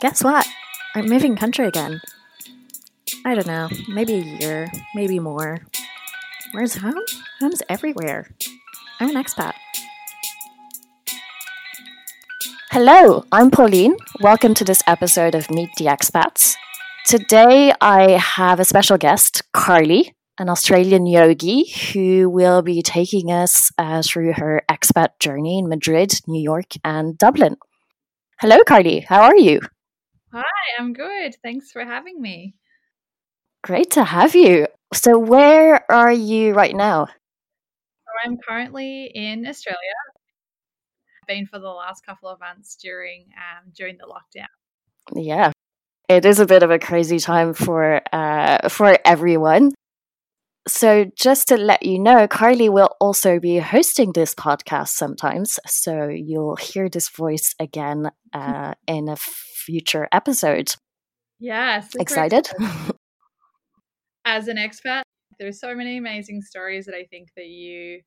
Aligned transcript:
Guess 0.00 0.24
what? 0.24 0.48
I'm 0.94 1.10
moving 1.10 1.36
country 1.36 1.66
again. 1.66 2.00
I 3.26 3.34
don't 3.34 3.46
know, 3.46 3.68
maybe 3.86 4.14
a 4.14 4.38
year, 4.40 4.72
maybe 4.94 5.18
more. 5.18 5.58
Where's 6.52 6.76
home? 6.76 7.04
Home's 7.38 7.60
everywhere. 7.68 8.30
I'm 8.98 9.10
an 9.14 9.22
expat. 9.22 9.52
Hello, 12.70 13.26
I'm 13.30 13.50
Pauline. 13.50 13.94
Welcome 14.22 14.54
to 14.54 14.64
this 14.64 14.82
episode 14.86 15.34
of 15.34 15.50
Meet 15.50 15.68
the 15.76 15.84
Expats. 15.84 16.54
Today 17.04 17.74
I 17.82 18.12
have 18.12 18.58
a 18.58 18.64
special 18.64 18.96
guest, 18.96 19.42
Carly, 19.52 20.14
an 20.38 20.48
Australian 20.48 21.04
yogi 21.04 21.70
who 21.92 22.30
will 22.30 22.62
be 22.62 22.80
taking 22.80 23.30
us 23.30 23.70
uh, 23.76 24.00
through 24.02 24.32
her 24.32 24.62
expat 24.66 25.18
journey 25.18 25.58
in 25.58 25.68
Madrid, 25.68 26.14
New 26.26 26.40
York, 26.40 26.72
and 26.82 27.18
Dublin. 27.18 27.58
Hello, 28.40 28.60
Carly. 28.66 29.00
How 29.00 29.20
are 29.24 29.36
you? 29.36 29.60
Hi, 30.32 30.44
I'm 30.78 30.92
good. 30.92 31.34
Thanks 31.42 31.72
for 31.72 31.84
having 31.84 32.20
me. 32.20 32.54
Great 33.62 33.90
to 33.92 34.04
have 34.04 34.34
you. 34.34 34.66
So, 34.94 35.18
where 35.18 35.90
are 35.90 36.12
you 36.12 36.52
right 36.54 36.74
now? 36.74 37.08
I'm 38.24 38.36
currently 38.38 39.10
in 39.14 39.46
Australia. 39.46 39.78
I've 41.22 41.26
been 41.26 41.46
for 41.46 41.58
the 41.58 41.68
last 41.68 42.04
couple 42.06 42.28
of 42.28 42.38
months 42.40 42.76
during 42.76 43.26
um, 43.36 43.72
during 43.76 43.96
the 43.98 44.06
lockdown. 44.06 44.46
Yeah, 45.14 45.52
it 46.08 46.24
is 46.24 46.38
a 46.38 46.46
bit 46.46 46.62
of 46.62 46.70
a 46.70 46.78
crazy 46.78 47.18
time 47.18 47.52
for 47.52 48.00
uh, 48.12 48.68
for 48.68 48.98
everyone. 49.04 49.72
So, 50.68 51.10
just 51.16 51.48
to 51.48 51.56
let 51.56 51.84
you 51.84 51.98
know, 51.98 52.28
Carly 52.28 52.68
will 52.68 52.94
also 53.00 53.40
be 53.40 53.58
hosting 53.58 54.12
this 54.12 54.34
podcast 54.34 54.88
sometimes. 54.88 55.58
So, 55.66 56.08
you'll 56.08 56.56
hear 56.56 56.88
this 56.88 57.08
voice 57.08 57.54
again 57.58 58.10
uh, 58.32 58.74
in 58.86 59.08
a 59.08 59.16
future 59.70 60.08
episode. 60.10 60.74
Yeah, 61.38 61.84
excited. 61.98 62.48
As 64.24 64.48
an 64.48 64.56
expat, 64.56 65.02
there's 65.38 65.60
so 65.60 65.74
many 65.74 65.96
amazing 65.96 66.42
stories 66.42 66.86
that 66.86 66.94
I 66.94 67.04
think 67.04 67.28
that 67.36 67.46
you 67.46 68.00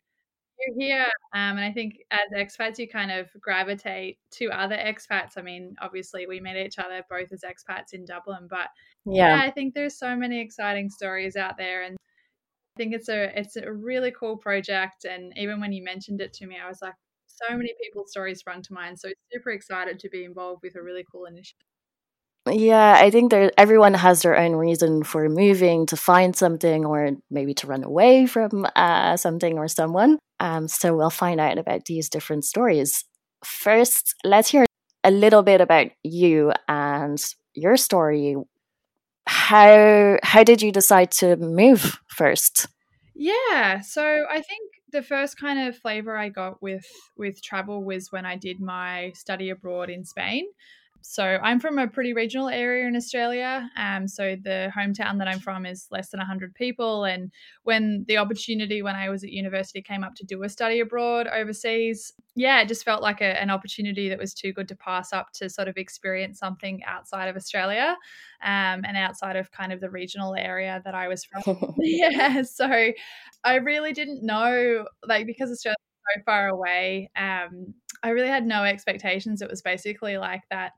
you 0.60 0.76
hear, 0.78 1.06
um, 1.34 1.58
and 1.58 1.62
I 1.62 1.72
think 1.72 1.98
as 2.12 2.30
expats, 2.36 2.78
you 2.78 2.88
kind 2.88 3.12
of 3.12 3.28
gravitate 3.42 4.18
to 4.34 4.50
other 4.50 4.76
expats. 4.76 5.38
I 5.38 5.42
mean, 5.42 5.76
obviously, 5.82 6.28
we 6.28 6.40
met 6.40 6.58
each 6.58 6.80
other 6.80 7.02
both 7.10 7.32
as 7.32 7.42
expats 7.42 7.94
in 7.94 8.06
Dublin, 8.06 8.48
but 8.50 8.68
yeah, 9.06 9.38
yeah 9.38 9.44
I 9.44 9.52
think 9.52 9.74
there's 9.74 9.98
so 9.98 10.16
many 10.16 10.40
exciting 10.40 10.90
stories 10.90 11.36
out 11.36 11.58
there, 11.58 11.84
and 11.84 11.96
I 11.96 12.78
think 12.78 12.94
it's 12.94 13.10
a 13.10 13.38
it's 13.40 13.56
a 13.56 13.72
really 13.72 14.12
cool 14.12 14.38
project. 14.38 15.06
And 15.06 15.34
even 15.38 15.60
when 15.62 15.72
you 15.72 15.84
mentioned 15.84 16.22
it 16.22 16.34
to 16.34 16.46
me, 16.46 16.58
I 16.64 16.68
was 16.68 16.82
like, 16.82 16.96
so 17.36 17.56
many 17.56 17.74
people's 17.82 18.12
stories 18.12 18.40
sprung 18.40 18.62
to 18.64 18.74
mind. 18.74 19.00
So 19.00 19.10
super 19.32 19.52
excited 19.52 20.00
to 20.00 20.10
be 20.10 20.24
involved 20.24 20.62
with 20.64 20.76
a 20.76 20.82
really 20.82 21.06
cool 21.12 21.26
initiative. 21.26 21.66
Yeah, 22.50 22.98
I 23.00 23.10
think 23.10 23.32
there 23.32 23.52
everyone 23.58 23.94
has 23.94 24.22
their 24.22 24.38
own 24.38 24.54
reason 24.54 25.04
for 25.04 25.30
moving 25.30 25.86
to 25.88 25.96
find 25.96 26.36
something 26.36 26.86
or 26.86 27.12
maybe 27.32 27.54
to 27.56 27.68
run 27.68 27.86
away 27.86 28.26
from 28.26 28.68
uh, 28.76 29.16
something 29.16 29.58
or 29.58 29.70
someone. 29.70 30.20
Um, 30.42 30.68
so 30.68 30.94
we'll 30.96 31.10
find 31.10 31.40
out 31.40 31.58
about 31.58 31.86
these 31.86 32.10
different 32.10 32.44
stories. 32.44 33.06
First, 33.46 34.16
let's 34.26 34.50
hear 34.50 34.66
a 35.06 35.12
little 35.12 35.42
bit 35.42 35.62
about 35.62 35.88
you 36.04 36.52
and 36.68 37.24
your 37.54 37.78
story. 37.78 38.36
How 39.26 40.18
how 40.22 40.44
did 40.44 40.62
you 40.62 40.74
decide 40.74 41.12
to 41.12 41.38
move 41.38 41.98
first? 42.10 42.68
Yeah, 43.16 43.80
so 43.80 44.26
I 44.30 44.42
think 44.42 44.70
the 44.94 45.04
first 45.04 45.38
kind 45.38 45.68
of 45.68 45.78
flavor 45.78 46.18
I 46.18 46.30
got 46.30 46.62
with 46.62 46.86
with 47.18 47.42
travel 47.44 47.84
was 47.84 48.12
when 48.12 48.26
I 48.26 48.38
did 48.38 48.62
my 48.62 49.12
study 49.16 49.50
abroad 49.50 49.90
in 49.90 50.06
Spain. 50.06 50.46
So 51.04 51.24
I'm 51.44 51.60
from 51.60 51.78
a 51.78 51.88
pretty 51.88 52.14
regional 52.14 52.50
area 52.50 52.88
in 52.88 52.96
Australia. 52.96 53.70
Um, 53.78 54.08
so 54.08 54.36
the 54.42 54.72
hometown 54.76 55.18
that 55.20 55.28
I'm 55.28 55.40
from 55.40 55.66
is 55.66 55.88
less 55.92 56.10
than 56.10 56.20
100 56.20 56.56
people. 56.56 57.04
And 57.04 57.32
when 57.64 58.06
the 58.08 58.18
opportunity 58.18 58.82
when 58.82 58.96
I 58.96 59.10
was 59.10 59.24
at 59.24 59.32
university 59.32 59.82
came 59.82 60.04
up 60.04 60.16
to 60.16 60.26
do 60.26 60.44
a 60.44 60.50
study 60.50 60.80
abroad 60.80 61.28
overseas, 61.28 62.14
yeah, 62.36 62.62
it 62.62 62.68
just 62.68 62.86
felt 62.86 63.02
like 63.02 63.22
a, 63.22 63.42
an 63.42 63.50
opportunity 63.50 64.10
that 64.10 64.18
was 64.18 64.34
too 64.34 64.54
good 64.54 64.68
to 64.70 64.76
pass 64.76 65.14
up 65.14 65.32
to 65.34 65.50
sort 65.50 65.68
of 65.68 65.78
experience 65.78 66.40
something 66.40 66.84
outside 66.86 67.28
of 67.28 67.36
Australia 67.36 67.98
um, 68.42 68.84
and 68.86 68.96
outside 68.96 69.36
of 69.36 69.52
kind 69.52 69.74
of 69.74 69.82
the 69.82 69.90
regional 69.90 70.36
area 70.36 70.82
that 70.86 70.96
I 70.96 71.08
was 71.08 71.26
from. 71.26 71.76
yeah, 71.80 72.42
so 72.44 72.92
I 73.44 73.56
really 73.56 73.92
didn't 73.92 74.24
know, 74.24 74.86
like, 75.06 75.28
because 75.28 75.52
Australia 75.52 75.76
so 76.16 76.22
far 76.26 76.48
away. 76.48 77.10
Um, 77.16 77.74
I 78.04 78.10
really 78.10 78.28
had 78.28 78.46
no 78.46 78.64
expectations. 78.64 79.42
It 79.42 79.50
was 79.50 79.62
basically 79.62 80.18
like 80.18 80.42
that 80.50 80.74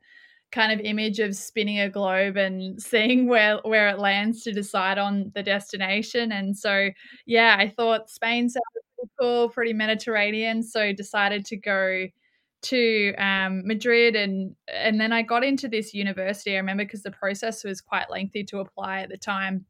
kind 0.51 0.71
of 0.71 0.79
image 0.85 1.19
of 1.19 1.35
spinning 1.35 1.79
a 1.79 1.89
globe 1.89 2.37
and 2.37 2.81
seeing 2.81 3.27
where 3.27 3.59
where 3.63 3.89
it 3.89 3.99
lands 3.99 4.43
to 4.43 4.51
decide 4.53 4.97
on 4.97 5.31
the 5.35 5.43
destination. 5.43 6.31
And 6.31 6.57
so, 6.57 6.89
yeah, 7.25 7.55
I 7.59 7.69
thought 7.69 8.09
Spain 8.09 8.49
sounded 8.49 8.81
pretty 8.97 9.11
cool, 9.19 9.49
pretty 9.49 9.73
Mediterranean. 9.73 10.63
So 10.63 10.93
decided 10.93 11.45
to 11.47 11.57
go 11.57 12.07
to 12.63 13.13
um, 13.17 13.61
Madrid 13.65 14.15
and 14.15 14.55
and 14.67 14.99
then 14.99 15.13
I 15.13 15.21
got 15.21 15.43
into 15.43 15.67
this 15.67 15.93
university. 15.93 16.53
I 16.55 16.57
remember 16.57 16.85
because 16.85 17.03
the 17.03 17.11
process 17.11 17.63
was 17.63 17.81
quite 17.81 18.09
lengthy 18.09 18.43
to 18.45 18.59
apply 18.59 19.01
at 19.01 19.09
the 19.09 19.17
time 19.17 19.65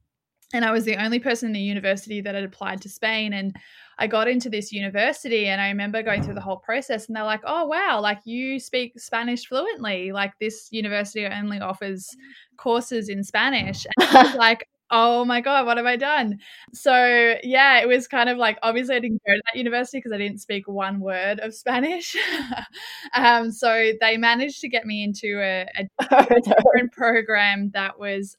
and 0.53 0.63
I 0.63 0.71
was 0.71 0.85
the 0.85 1.01
only 1.03 1.19
person 1.19 1.47
in 1.47 1.53
the 1.53 1.59
university 1.59 2.21
that 2.21 2.35
had 2.35 2.43
applied 2.43 2.81
to 2.81 2.89
Spain. 2.89 3.33
And 3.33 3.55
I 3.97 4.07
got 4.07 4.27
into 4.27 4.49
this 4.49 4.71
university, 4.71 5.47
and 5.47 5.61
I 5.61 5.69
remember 5.69 6.03
going 6.03 6.21
through 6.21 6.33
the 6.35 6.41
whole 6.41 6.57
process, 6.57 7.07
and 7.07 7.15
they're 7.15 7.23
like, 7.23 7.41
"Oh 7.45 7.65
wow, 7.65 7.99
like 8.01 8.19
you 8.25 8.59
speak 8.59 8.99
Spanish 8.99 9.47
fluently. 9.47 10.11
Like 10.11 10.33
this 10.39 10.67
university 10.71 11.25
only 11.25 11.59
offers 11.59 12.09
courses 12.57 13.09
in 13.09 13.23
Spanish." 13.23 13.85
And 13.97 14.09
I 14.09 14.23
was 14.23 14.35
like, 14.35 14.67
oh 14.91 15.25
my 15.25 15.41
god 15.41 15.65
what 15.65 15.77
have 15.77 15.85
i 15.87 15.95
done 15.95 16.37
so 16.71 17.35
yeah 17.43 17.79
it 17.79 17.87
was 17.87 18.07
kind 18.07 18.29
of 18.29 18.37
like 18.37 18.57
obviously 18.61 18.95
i 18.95 18.99
didn't 18.99 19.21
go 19.25 19.33
to 19.33 19.41
that 19.45 19.57
university 19.57 19.97
because 19.97 20.11
i 20.11 20.17
didn't 20.17 20.37
speak 20.37 20.67
one 20.67 20.99
word 20.99 21.39
of 21.39 21.55
spanish 21.55 22.15
um, 23.15 23.51
so 23.51 23.91
they 23.99 24.15
managed 24.15 24.61
to 24.61 24.69
get 24.69 24.85
me 24.85 25.03
into 25.03 25.39
a, 25.41 25.65
a 26.11 26.39
different 26.41 26.91
program 26.91 27.71
that 27.73 27.99
was 27.99 28.37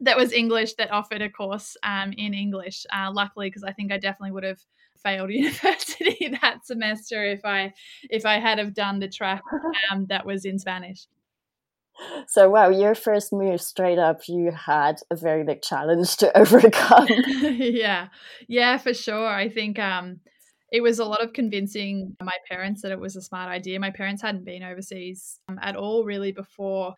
that 0.00 0.16
was 0.16 0.32
English 0.32 0.74
that 0.74 0.92
offered 0.92 1.22
a 1.22 1.30
course 1.30 1.76
um, 1.82 2.12
in 2.16 2.34
English. 2.34 2.84
Uh, 2.92 3.10
luckily, 3.12 3.48
because 3.48 3.64
I 3.64 3.72
think 3.72 3.92
I 3.92 3.98
definitely 3.98 4.32
would 4.32 4.44
have 4.44 4.60
failed 5.02 5.30
university 5.32 6.36
that 6.40 6.66
semester 6.66 7.24
if 7.24 7.44
I 7.44 7.72
if 8.10 8.26
I 8.26 8.38
had 8.38 8.58
have 8.58 8.74
done 8.74 8.98
the 8.98 9.08
track 9.08 9.42
um, 9.90 10.06
that 10.06 10.26
was 10.26 10.44
in 10.44 10.58
Spanish. 10.58 11.06
So 12.26 12.50
wow, 12.50 12.70
your 12.70 12.94
first 12.94 13.32
move 13.32 13.60
straight 13.60 13.98
up, 13.98 14.22
you 14.28 14.50
had 14.50 15.00
a 15.10 15.16
very 15.16 15.44
big 15.44 15.62
challenge 15.62 16.16
to 16.18 16.36
overcome. 16.38 17.06
yeah, 17.08 18.08
yeah, 18.48 18.78
for 18.78 18.92
sure. 18.92 19.28
I 19.28 19.48
think 19.48 19.78
um, 19.78 20.20
it 20.72 20.82
was 20.82 20.98
a 20.98 21.04
lot 21.04 21.22
of 21.22 21.32
convincing 21.32 22.16
my 22.20 22.36
parents 22.50 22.82
that 22.82 22.90
it 22.90 22.98
was 22.98 23.14
a 23.14 23.22
smart 23.22 23.48
idea. 23.48 23.78
My 23.78 23.90
parents 23.90 24.22
hadn't 24.22 24.44
been 24.44 24.64
overseas 24.64 25.38
um, 25.48 25.58
at 25.62 25.76
all 25.76 26.04
really 26.04 26.32
before 26.32 26.94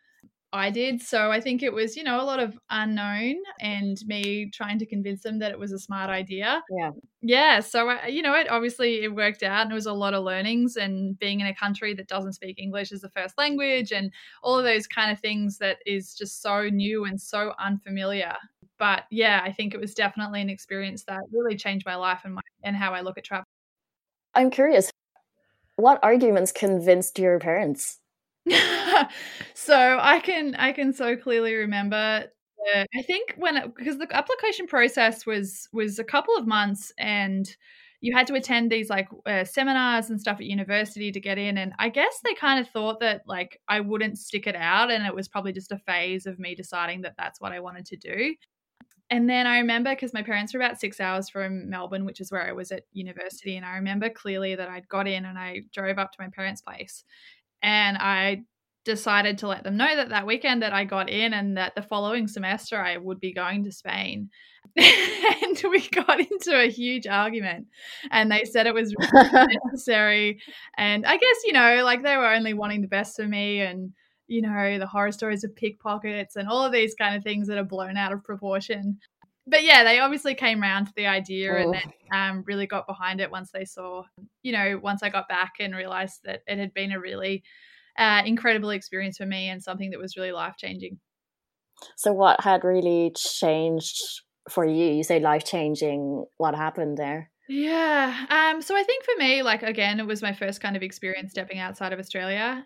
I 0.56 0.70
did. 0.70 1.02
So 1.02 1.30
I 1.30 1.40
think 1.40 1.62
it 1.62 1.72
was, 1.72 1.96
you 1.96 2.02
know, 2.02 2.20
a 2.20 2.24
lot 2.24 2.40
of 2.40 2.58
unknown 2.70 3.36
and 3.60 3.96
me 4.06 4.50
trying 4.52 4.78
to 4.78 4.86
convince 4.86 5.22
them 5.22 5.38
that 5.38 5.50
it 5.50 5.58
was 5.58 5.72
a 5.72 5.78
smart 5.78 6.10
idea. 6.10 6.62
Yeah. 6.70 6.90
Yeah. 7.22 7.60
So, 7.60 7.88
I, 7.88 8.06
you 8.06 8.22
know, 8.22 8.34
it 8.34 8.50
obviously 8.50 9.02
it 9.02 9.14
worked 9.14 9.42
out 9.42 9.62
and 9.62 9.72
it 9.72 9.74
was 9.74 9.86
a 9.86 9.92
lot 9.92 10.14
of 10.14 10.24
learnings 10.24 10.76
and 10.76 11.18
being 11.18 11.40
in 11.40 11.46
a 11.46 11.54
country 11.54 11.94
that 11.94 12.08
doesn't 12.08 12.34
speak 12.34 12.58
English 12.58 12.92
as 12.92 13.00
the 13.00 13.10
first 13.10 13.36
language 13.38 13.92
and 13.92 14.12
all 14.42 14.58
of 14.58 14.64
those 14.64 14.86
kind 14.86 15.10
of 15.10 15.20
things 15.20 15.58
that 15.58 15.78
is 15.86 16.14
just 16.14 16.42
so 16.42 16.68
new 16.68 17.04
and 17.04 17.20
so 17.20 17.52
unfamiliar. 17.58 18.34
But 18.78 19.04
yeah, 19.10 19.40
I 19.44 19.52
think 19.52 19.74
it 19.74 19.80
was 19.80 19.94
definitely 19.94 20.40
an 20.40 20.50
experience 20.50 21.04
that 21.04 21.20
really 21.32 21.56
changed 21.56 21.86
my 21.86 21.96
life 21.96 22.20
and 22.24 22.34
my 22.34 22.42
and 22.62 22.76
how 22.76 22.92
I 22.92 23.00
look 23.00 23.18
at 23.18 23.24
travel. 23.24 23.44
I'm 24.34 24.50
curious, 24.50 24.90
what 25.76 25.98
arguments 26.02 26.52
convinced 26.52 27.18
your 27.18 27.38
parents? 27.38 27.98
so 29.54 29.98
I 30.00 30.20
can 30.20 30.54
I 30.54 30.72
can 30.72 30.92
so 30.92 31.16
clearly 31.16 31.54
remember. 31.54 32.26
I 32.94 33.02
think 33.02 33.34
when 33.36 33.72
because 33.76 33.98
the 33.98 34.08
application 34.10 34.66
process 34.66 35.24
was 35.24 35.68
was 35.72 35.98
a 35.98 36.04
couple 36.04 36.36
of 36.36 36.46
months 36.46 36.92
and 36.98 37.48
you 38.00 38.14
had 38.14 38.26
to 38.26 38.34
attend 38.34 38.70
these 38.70 38.90
like 38.90 39.08
uh, 39.26 39.44
seminars 39.44 40.10
and 40.10 40.20
stuff 40.20 40.38
at 40.38 40.46
university 40.46 41.10
to 41.12 41.20
get 41.20 41.38
in 41.38 41.58
and 41.58 41.72
i 41.78 41.88
guess 41.88 42.20
they 42.24 42.34
kind 42.34 42.60
of 42.60 42.68
thought 42.70 43.00
that 43.00 43.22
like 43.26 43.60
i 43.68 43.80
wouldn't 43.80 44.18
stick 44.18 44.46
it 44.46 44.56
out 44.56 44.90
and 44.90 45.06
it 45.06 45.14
was 45.14 45.28
probably 45.28 45.52
just 45.52 45.72
a 45.72 45.78
phase 45.78 46.26
of 46.26 46.38
me 46.38 46.54
deciding 46.54 47.00
that 47.02 47.14
that's 47.16 47.40
what 47.40 47.52
i 47.52 47.60
wanted 47.60 47.86
to 47.86 47.96
do 47.96 48.34
and 49.10 49.28
then 49.30 49.46
i 49.46 49.58
remember 49.58 49.90
because 49.90 50.12
my 50.12 50.22
parents 50.22 50.52
were 50.52 50.60
about 50.60 50.80
six 50.80 51.00
hours 51.00 51.28
from 51.28 51.68
melbourne 51.70 52.04
which 52.04 52.20
is 52.20 52.30
where 52.30 52.46
i 52.46 52.52
was 52.52 52.70
at 52.70 52.82
university 52.92 53.56
and 53.56 53.64
i 53.64 53.76
remember 53.76 54.10
clearly 54.10 54.54
that 54.54 54.68
i'd 54.68 54.88
got 54.88 55.08
in 55.08 55.24
and 55.24 55.38
i 55.38 55.60
drove 55.72 55.98
up 55.98 56.12
to 56.12 56.20
my 56.20 56.28
parents 56.28 56.60
place 56.60 57.04
and 57.62 57.96
I 57.98 58.44
decided 58.84 59.38
to 59.38 59.48
let 59.48 59.64
them 59.64 59.76
know 59.76 59.96
that 59.96 60.10
that 60.10 60.26
weekend 60.26 60.62
that 60.62 60.72
I 60.72 60.84
got 60.84 61.10
in 61.10 61.34
and 61.34 61.56
that 61.56 61.74
the 61.74 61.82
following 61.82 62.28
semester 62.28 62.80
I 62.80 62.96
would 62.96 63.18
be 63.18 63.34
going 63.34 63.64
to 63.64 63.72
Spain. 63.72 64.30
and 64.76 65.62
we 65.70 65.88
got 65.88 66.20
into 66.20 66.54
a 66.54 66.70
huge 66.70 67.06
argument 67.06 67.66
and 68.10 68.30
they 68.30 68.44
said 68.44 68.66
it 68.66 68.74
was 68.74 68.94
really 68.98 69.56
necessary 69.64 70.40
and 70.76 71.06
I 71.06 71.16
guess 71.16 71.36
you 71.44 71.52
know 71.52 71.82
like 71.84 72.02
they 72.02 72.16
were 72.16 72.32
only 72.32 72.52
wanting 72.52 72.82
the 72.82 72.88
best 72.88 73.16
for 73.16 73.26
me 73.26 73.60
and 73.60 73.92
you 74.28 74.42
know, 74.42 74.78
the 74.78 74.86
horror 74.86 75.12
stories 75.12 75.44
of 75.44 75.54
pickpockets 75.54 76.36
and 76.36 76.48
all 76.48 76.64
of 76.64 76.72
these 76.72 76.94
kind 76.94 77.14
of 77.14 77.22
things 77.22 77.46
that 77.48 77.58
are 77.58 77.64
blown 77.64 77.96
out 77.96 78.12
of 78.12 78.24
proportion. 78.24 78.98
But 79.46 79.62
yeah, 79.62 79.84
they 79.84 80.00
obviously 80.00 80.34
came 80.34 80.62
around 80.62 80.86
to 80.86 80.92
the 80.96 81.06
idea 81.06 81.52
oh. 81.52 81.56
and 81.56 81.74
then 81.74 81.92
um, 82.12 82.44
really 82.46 82.66
got 82.66 82.86
behind 82.86 83.20
it 83.20 83.30
once 83.30 83.50
they 83.52 83.64
saw, 83.64 84.02
you 84.42 84.52
know, 84.52 84.80
once 84.82 85.02
I 85.02 85.08
got 85.08 85.28
back 85.28 85.54
and 85.60 85.74
realized 85.74 86.20
that 86.24 86.42
it 86.46 86.58
had 86.58 86.74
been 86.74 86.92
a 86.92 87.00
really 87.00 87.44
uh, 87.98 88.22
incredible 88.26 88.70
experience 88.70 89.18
for 89.18 89.26
me 89.26 89.48
and 89.48 89.62
something 89.62 89.90
that 89.90 90.00
was 90.00 90.16
really 90.16 90.32
life 90.32 90.54
changing. 90.58 90.98
So, 91.96 92.12
what 92.12 92.40
had 92.40 92.64
really 92.64 93.12
changed 93.16 94.22
for 94.50 94.64
you? 94.64 94.86
You 94.86 95.04
say 95.04 95.20
life 95.20 95.44
changing. 95.44 96.24
What 96.38 96.54
happened 96.54 96.96
there? 96.96 97.30
Yeah. 97.48 98.26
Um, 98.28 98.60
so 98.60 98.76
I 98.76 98.82
think 98.82 99.04
for 99.04 99.14
me, 99.18 99.42
like 99.42 99.62
again, 99.62 100.00
it 100.00 100.06
was 100.06 100.22
my 100.22 100.32
first 100.32 100.60
kind 100.60 100.76
of 100.76 100.82
experience 100.82 101.30
stepping 101.30 101.58
outside 101.58 101.92
of 101.92 101.98
Australia. 101.98 102.64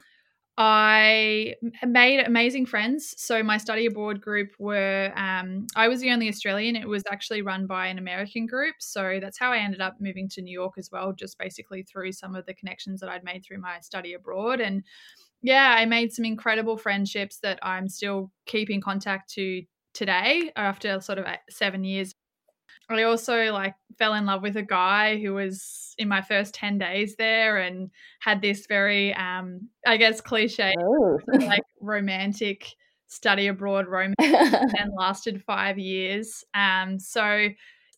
I 0.58 1.54
made 1.86 2.20
amazing 2.20 2.66
friends. 2.66 3.14
So 3.16 3.42
my 3.42 3.56
study 3.56 3.86
abroad 3.86 4.20
group 4.20 4.50
were 4.58 5.12
um, 5.16 5.66
I 5.74 5.88
was 5.88 6.00
the 6.00 6.10
only 6.10 6.28
Australian. 6.28 6.76
It 6.76 6.88
was 6.88 7.02
actually 7.10 7.42
run 7.42 7.66
by 7.66 7.86
an 7.86 7.98
American 7.98 8.46
group. 8.46 8.74
So 8.78 9.18
that's 9.20 9.38
how 9.38 9.52
I 9.52 9.58
ended 9.58 9.80
up 9.80 9.96
moving 10.00 10.28
to 10.30 10.42
New 10.42 10.52
York 10.52 10.74
as 10.76 10.90
well, 10.92 11.12
just 11.12 11.38
basically 11.38 11.82
through 11.82 12.12
some 12.12 12.34
of 12.34 12.44
the 12.46 12.54
connections 12.54 13.00
that 13.00 13.08
I'd 13.08 13.24
made 13.24 13.44
through 13.44 13.60
my 13.60 13.80
study 13.80 14.12
abroad. 14.12 14.60
And 14.60 14.82
yeah, 15.40 15.74
I 15.78 15.86
made 15.86 16.12
some 16.12 16.26
incredible 16.26 16.76
friendships 16.76 17.38
that 17.38 17.58
I'm 17.62 17.88
still 17.88 18.30
keeping 18.44 18.82
contact 18.82 19.32
to 19.34 19.62
today 19.94 20.52
after 20.56 21.00
sort 21.00 21.18
of 21.18 21.26
seven 21.48 21.84
years 21.84 22.14
I 22.98 23.02
also 23.04 23.52
like 23.52 23.74
fell 24.00 24.14
in 24.14 24.24
love 24.24 24.40
with 24.42 24.56
a 24.56 24.62
guy 24.62 25.20
who 25.20 25.34
was 25.34 25.94
in 25.98 26.08
my 26.08 26.22
first 26.22 26.54
10 26.54 26.78
days 26.78 27.14
there 27.16 27.58
and 27.58 27.90
had 28.20 28.40
this 28.40 28.66
very 28.66 29.14
um 29.14 29.68
I 29.86 29.98
guess 29.98 30.20
cliche 30.20 30.74
oh. 30.80 31.18
like 31.40 31.62
romantic 31.80 32.66
study 33.06 33.46
abroad 33.46 33.86
romance 33.86 34.16
and 34.18 34.92
lasted 34.96 35.44
5 35.44 35.78
years. 35.78 36.42
Um 36.54 36.98
so 36.98 37.48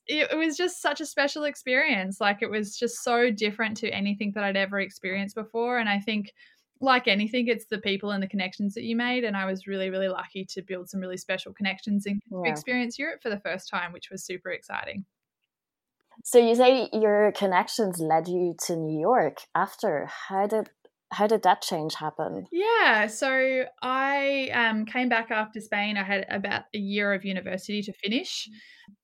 it, 0.09 0.29
it 0.33 0.37
was 0.37 0.57
just 0.57 0.83
such 0.83 1.01
a 1.01 1.07
special 1.07 1.45
experience. 1.45 2.21
Like 2.21 2.43
it 2.43 2.51
was 2.51 2.77
just 2.77 3.05
so 3.05 3.31
different 3.31 3.77
to 3.79 3.89
anything 3.89 4.33
that 4.35 4.43
I'd 4.43 4.57
ever 4.57 4.81
experienced 4.81 5.37
before 5.37 5.79
and 5.79 5.89
I 5.89 6.01
think 6.01 6.33
like 6.81 7.07
anything, 7.07 7.47
it's 7.47 7.67
the 7.67 7.79
people 7.79 8.11
and 8.11 8.21
the 8.21 8.27
connections 8.27 8.75
that 8.75 8.83
you 8.83 8.97
made. 8.97 9.23
And 9.23 9.37
I 9.37 9.45
was 9.45 9.69
really, 9.69 9.89
really 9.89 10.09
lucky 10.09 10.45
to 10.47 10.63
build 10.63 10.91
some 10.91 10.99
really 10.99 11.17
special 11.17 11.53
connections 11.53 12.07
and 12.07 12.21
yeah. 12.29 12.51
experience 12.51 12.99
Europe 12.99 13.23
for 13.23 13.31
the 13.31 13.39
first 13.39 13.69
time, 13.69 13.93
which 13.93 14.11
was 14.11 14.25
super 14.25 14.51
exciting. 14.51 15.05
So 16.23 16.39
you 16.39 16.55
say 16.55 16.89
your 16.93 17.33
connections 17.33 17.99
led 18.01 18.29
you 18.29 18.55
to 18.67 18.77
New 18.77 19.01
York 19.01 19.39
after. 19.55 20.09
How 20.29 20.47
did 20.47 20.71
how 21.13 21.27
did 21.27 21.43
that 21.43 21.61
change 21.61 21.95
happen? 21.95 22.47
Yeah, 22.51 23.07
so 23.07 23.65
I 23.83 24.49
um, 24.55 24.87
came 24.87 25.11
back 25.11 25.31
after 25.31 25.61
Spain. 25.61 25.99
I 25.99 26.05
had 26.05 26.25
about 26.31 26.63
a 26.75 26.79
year 26.79 27.13
of 27.13 27.23
university 27.23 27.83
to 27.83 27.93
finish, 27.93 28.49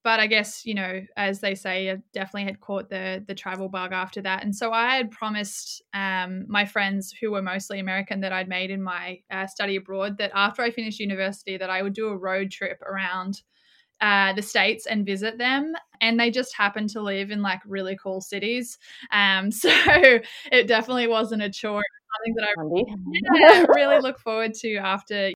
but 0.03 0.19
I 0.19 0.27
guess 0.27 0.65
you 0.65 0.75
know, 0.75 1.03
as 1.19 1.41
they 1.41 1.55
say, 1.55 1.91
I 1.91 1.97
definitely 2.15 2.45
had 2.45 2.61
caught 2.61 2.89
the 2.89 3.23
the 3.27 3.35
travel 3.35 3.69
bug 3.69 3.93
after 3.93 4.23
that. 4.23 4.43
And 4.43 4.55
so 4.55 4.73
I 4.73 4.97
had 4.97 5.11
promised 5.11 5.83
um, 5.93 6.47
my 6.49 6.65
friends, 6.65 7.13
who 7.21 7.33
were 7.33 7.43
mostly 7.43 7.79
American, 7.79 8.21
that 8.21 8.33
I'd 8.33 8.49
made 8.49 8.71
in 8.71 8.83
my 8.83 9.19
uh, 9.31 9.47
study 9.47 9.77
abroad, 9.77 10.17
that 10.19 10.31
after 10.35 10.63
I 10.63 10.71
finished 10.71 11.01
university, 11.01 11.59
that 11.59 11.69
I 11.69 11.83
would 11.83 11.95
do 11.95 12.09
a 12.09 12.17
road 12.17 12.51
trip 12.51 12.81
around 12.81 13.43
uh, 14.01 14.33
the 14.33 14.43
states 14.43 14.87
and 14.87 15.05
visit 15.05 15.39
them 15.39 15.75
and 16.01 16.19
they 16.19 16.31
just 16.31 16.57
happen 16.57 16.87
to 16.87 17.01
live 17.01 17.31
in 17.31 17.43
like 17.43 17.61
really 17.67 17.97
cool 18.01 18.21
cities 18.21 18.79
um, 19.13 19.51
so 19.53 19.71
it 20.53 20.67
definitely 20.67 21.07
wasn't 21.07 21.43
a 21.43 21.51
chore 21.51 21.83
something 22.19 22.35
that 22.35 22.49
I 22.49 23.61
yeah, 23.61 23.67
really 23.69 24.01
look 24.01 24.19
forward 24.19 24.55
to 24.55 24.77
after. 24.77 25.33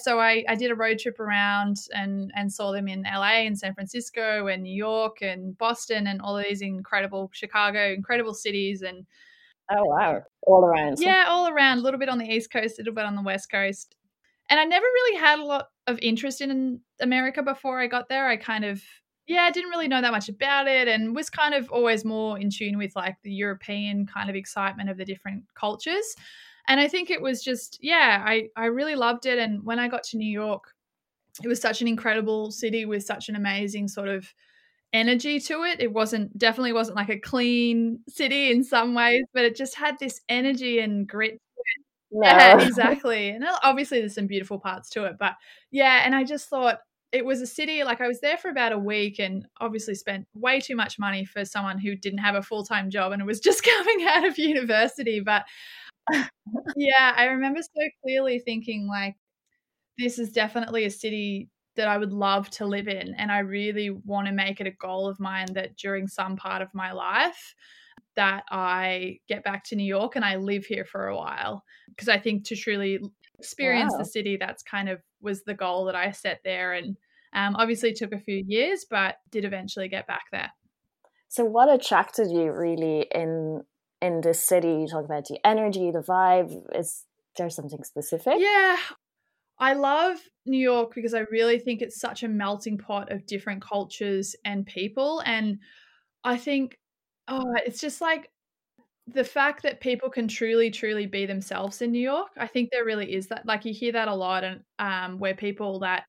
So 0.00 0.18
I, 0.18 0.44
I 0.48 0.54
did 0.54 0.70
a 0.70 0.74
road 0.74 0.98
trip 0.98 1.20
around 1.20 1.76
and 1.92 2.30
and 2.34 2.50
saw 2.50 2.72
them 2.72 2.88
in 2.88 3.02
LA 3.02 3.44
and 3.44 3.58
San 3.58 3.74
Francisco 3.74 4.46
and 4.46 4.62
New 4.62 4.74
York 4.74 5.18
and 5.20 5.56
Boston 5.58 6.06
and 6.06 6.22
all 6.22 6.38
of 6.38 6.44
these 6.48 6.62
incredible 6.62 7.30
Chicago, 7.32 7.92
incredible 7.92 8.34
cities 8.34 8.82
and 8.82 9.06
Oh 9.72 9.84
wow. 9.84 10.22
All 10.42 10.64
around. 10.64 10.98
Yeah, 10.98 11.26
all 11.28 11.48
around. 11.48 11.78
A 11.78 11.82
little 11.82 12.00
bit 12.00 12.08
on 12.08 12.18
the 12.18 12.28
East 12.28 12.50
Coast, 12.50 12.78
a 12.78 12.82
little 12.82 12.94
bit 12.94 13.04
on 13.04 13.14
the 13.14 13.22
West 13.22 13.50
Coast. 13.50 13.94
And 14.48 14.58
I 14.58 14.64
never 14.64 14.84
really 14.84 15.20
had 15.20 15.38
a 15.38 15.44
lot 15.44 15.68
of 15.90 15.98
interest 16.00 16.40
in 16.40 16.80
America 17.00 17.42
before 17.42 17.80
I 17.80 17.86
got 17.86 18.08
there. 18.08 18.28
I 18.28 18.36
kind 18.36 18.64
of 18.64 18.82
yeah, 19.26 19.42
I 19.42 19.52
didn't 19.52 19.70
really 19.70 19.86
know 19.86 20.00
that 20.00 20.10
much 20.10 20.28
about 20.28 20.66
it 20.66 20.88
and 20.88 21.14
was 21.14 21.30
kind 21.30 21.54
of 21.54 21.70
always 21.70 22.04
more 22.04 22.36
in 22.36 22.50
tune 22.50 22.76
with 22.76 22.96
like 22.96 23.16
the 23.22 23.32
European 23.32 24.04
kind 24.04 24.28
of 24.28 24.34
excitement 24.34 24.90
of 24.90 24.96
the 24.96 25.04
different 25.04 25.44
cultures. 25.54 26.16
And 26.66 26.80
I 26.80 26.88
think 26.88 27.10
it 27.10 27.22
was 27.22 27.40
just, 27.40 27.78
yeah, 27.80 28.24
I, 28.26 28.48
I 28.56 28.66
really 28.66 28.96
loved 28.96 29.26
it. 29.26 29.38
And 29.38 29.62
when 29.62 29.78
I 29.78 29.86
got 29.86 30.02
to 30.04 30.16
New 30.16 30.30
York, 30.30 30.64
it 31.44 31.46
was 31.46 31.60
such 31.60 31.80
an 31.80 31.86
incredible 31.86 32.50
city 32.50 32.86
with 32.86 33.04
such 33.04 33.28
an 33.28 33.36
amazing 33.36 33.86
sort 33.86 34.08
of 34.08 34.34
energy 34.92 35.38
to 35.38 35.62
it. 35.62 35.80
It 35.80 35.92
wasn't 35.92 36.36
definitely 36.36 36.72
wasn't 36.72 36.96
like 36.96 37.08
a 37.08 37.20
clean 37.20 38.00
city 38.08 38.50
in 38.50 38.64
some 38.64 38.94
ways, 38.94 39.24
but 39.32 39.44
it 39.44 39.54
just 39.54 39.76
had 39.76 39.96
this 40.00 40.20
energy 40.28 40.80
and 40.80 41.06
grit 41.06 41.40
no. 42.10 42.20
Yeah, 42.22 42.60
exactly. 42.66 43.30
And 43.30 43.44
uh, 43.44 43.58
obviously 43.62 44.00
there's 44.00 44.14
some 44.14 44.26
beautiful 44.26 44.58
parts 44.58 44.90
to 44.90 45.04
it, 45.04 45.16
but 45.18 45.34
yeah, 45.70 46.02
and 46.04 46.14
I 46.14 46.24
just 46.24 46.48
thought 46.48 46.78
it 47.12 47.24
was 47.24 47.40
a 47.40 47.46
city 47.46 47.82
like 47.82 48.00
I 48.00 48.06
was 48.06 48.20
there 48.20 48.36
for 48.36 48.50
about 48.50 48.72
a 48.72 48.78
week 48.78 49.18
and 49.18 49.44
obviously 49.60 49.94
spent 49.96 50.26
way 50.34 50.60
too 50.60 50.76
much 50.76 50.96
money 50.98 51.24
for 51.24 51.44
someone 51.44 51.78
who 51.78 51.96
didn't 51.96 52.20
have 52.20 52.36
a 52.36 52.42
full 52.42 52.64
time 52.64 52.88
job 52.90 53.12
and 53.12 53.24
was 53.26 53.40
just 53.40 53.62
coming 53.78 54.06
out 54.08 54.24
of 54.26 54.38
university. 54.38 55.20
But 55.20 55.44
yeah, 56.76 57.14
I 57.16 57.26
remember 57.26 57.60
so 57.62 57.88
clearly 58.04 58.38
thinking 58.40 58.88
like 58.88 59.16
this 59.98 60.18
is 60.18 60.32
definitely 60.32 60.84
a 60.84 60.90
city 60.90 61.48
that 61.76 61.88
I 61.88 61.98
would 61.98 62.12
love 62.12 62.50
to 62.50 62.66
live 62.66 62.88
in. 62.88 63.14
And 63.14 63.30
I 63.30 63.40
really 63.40 63.90
want 63.90 64.26
to 64.26 64.32
make 64.32 64.60
it 64.60 64.66
a 64.66 64.70
goal 64.72 65.08
of 65.08 65.20
mine 65.20 65.52
that 65.54 65.76
during 65.76 66.06
some 66.08 66.36
part 66.36 66.62
of 66.62 66.68
my 66.74 66.92
life 66.92 67.54
that 68.16 68.44
I 68.50 69.18
get 69.28 69.44
back 69.44 69.64
to 69.64 69.76
New 69.76 69.84
York 69.84 70.16
and 70.16 70.24
I 70.24 70.36
live 70.36 70.64
here 70.64 70.84
for 70.84 71.08
a 71.08 71.16
while. 71.16 71.64
Because 71.88 72.08
I 72.08 72.18
think 72.18 72.44
to 72.46 72.56
truly 72.56 73.00
experience 73.38 73.92
wow. 73.92 73.98
the 73.98 74.04
city, 74.04 74.36
that's 74.36 74.62
kind 74.62 74.88
of 74.88 75.00
was 75.20 75.42
the 75.44 75.54
goal 75.54 75.86
that 75.86 75.94
I 75.94 76.10
set 76.10 76.40
there. 76.44 76.72
And 76.72 76.96
um, 77.32 77.56
obviously 77.56 77.92
took 77.92 78.12
a 78.12 78.18
few 78.18 78.42
years, 78.46 78.86
but 78.88 79.16
did 79.30 79.44
eventually 79.44 79.88
get 79.88 80.06
back 80.06 80.24
there. 80.32 80.50
So, 81.28 81.44
what 81.44 81.72
attracted 81.72 82.30
you 82.30 82.50
really 82.50 83.06
in 83.14 83.62
in 84.02 84.20
this 84.20 84.42
city? 84.44 84.68
You 84.68 84.88
talk 84.88 85.04
about 85.04 85.26
the 85.26 85.38
energy, 85.44 85.92
the 85.92 86.02
vibe. 86.02 86.52
Is 86.74 87.04
there 87.38 87.50
something 87.50 87.84
specific? 87.84 88.34
Yeah, 88.38 88.76
I 89.60 89.74
love 89.74 90.18
New 90.44 90.58
York 90.58 90.92
because 90.92 91.14
I 91.14 91.20
really 91.30 91.60
think 91.60 91.82
it's 91.82 92.00
such 92.00 92.24
a 92.24 92.28
melting 92.28 92.78
pot 92.78 93.12
of 93.12 93.26
different 93.26 93.62
cultures 93.62 94.34
and 94.44 94.66
people, 94.66 95.22
and 95.24 95.58
I 96.24 96.36
think 96.36 96.79
oh, 97.30 97.54
it's 97.64 97.80
just 97.80 98.00
like 98.00 98.30
the 99.06 99.24
fact 99.24 99.62
that 99.62 99.80
people 99.80 100.10
can 100.10 100.28
truly 100.28 100.70
truly 100.70 101.06
be 101.06 101.26
themselves 101.26 101.82
in 101.82 101.90
new 101.90 101.98
york 101.98 102.28
i 102.36 102.46
think 102.46 102.68
there 102.70 102.84
really 102.84 103.12
is 103.12 103.26
that 103.26 103.44
like 103.44 103.64
you 103.64 103.72
hear 103.72 103.92
that 103.92 104.08
a 104.08 104.14
lot 104.14 104.44
and 104.44 104.60
um 104.78 105.18
where 105.18 105.34
people 105.34 105.80
that 105.80 106.04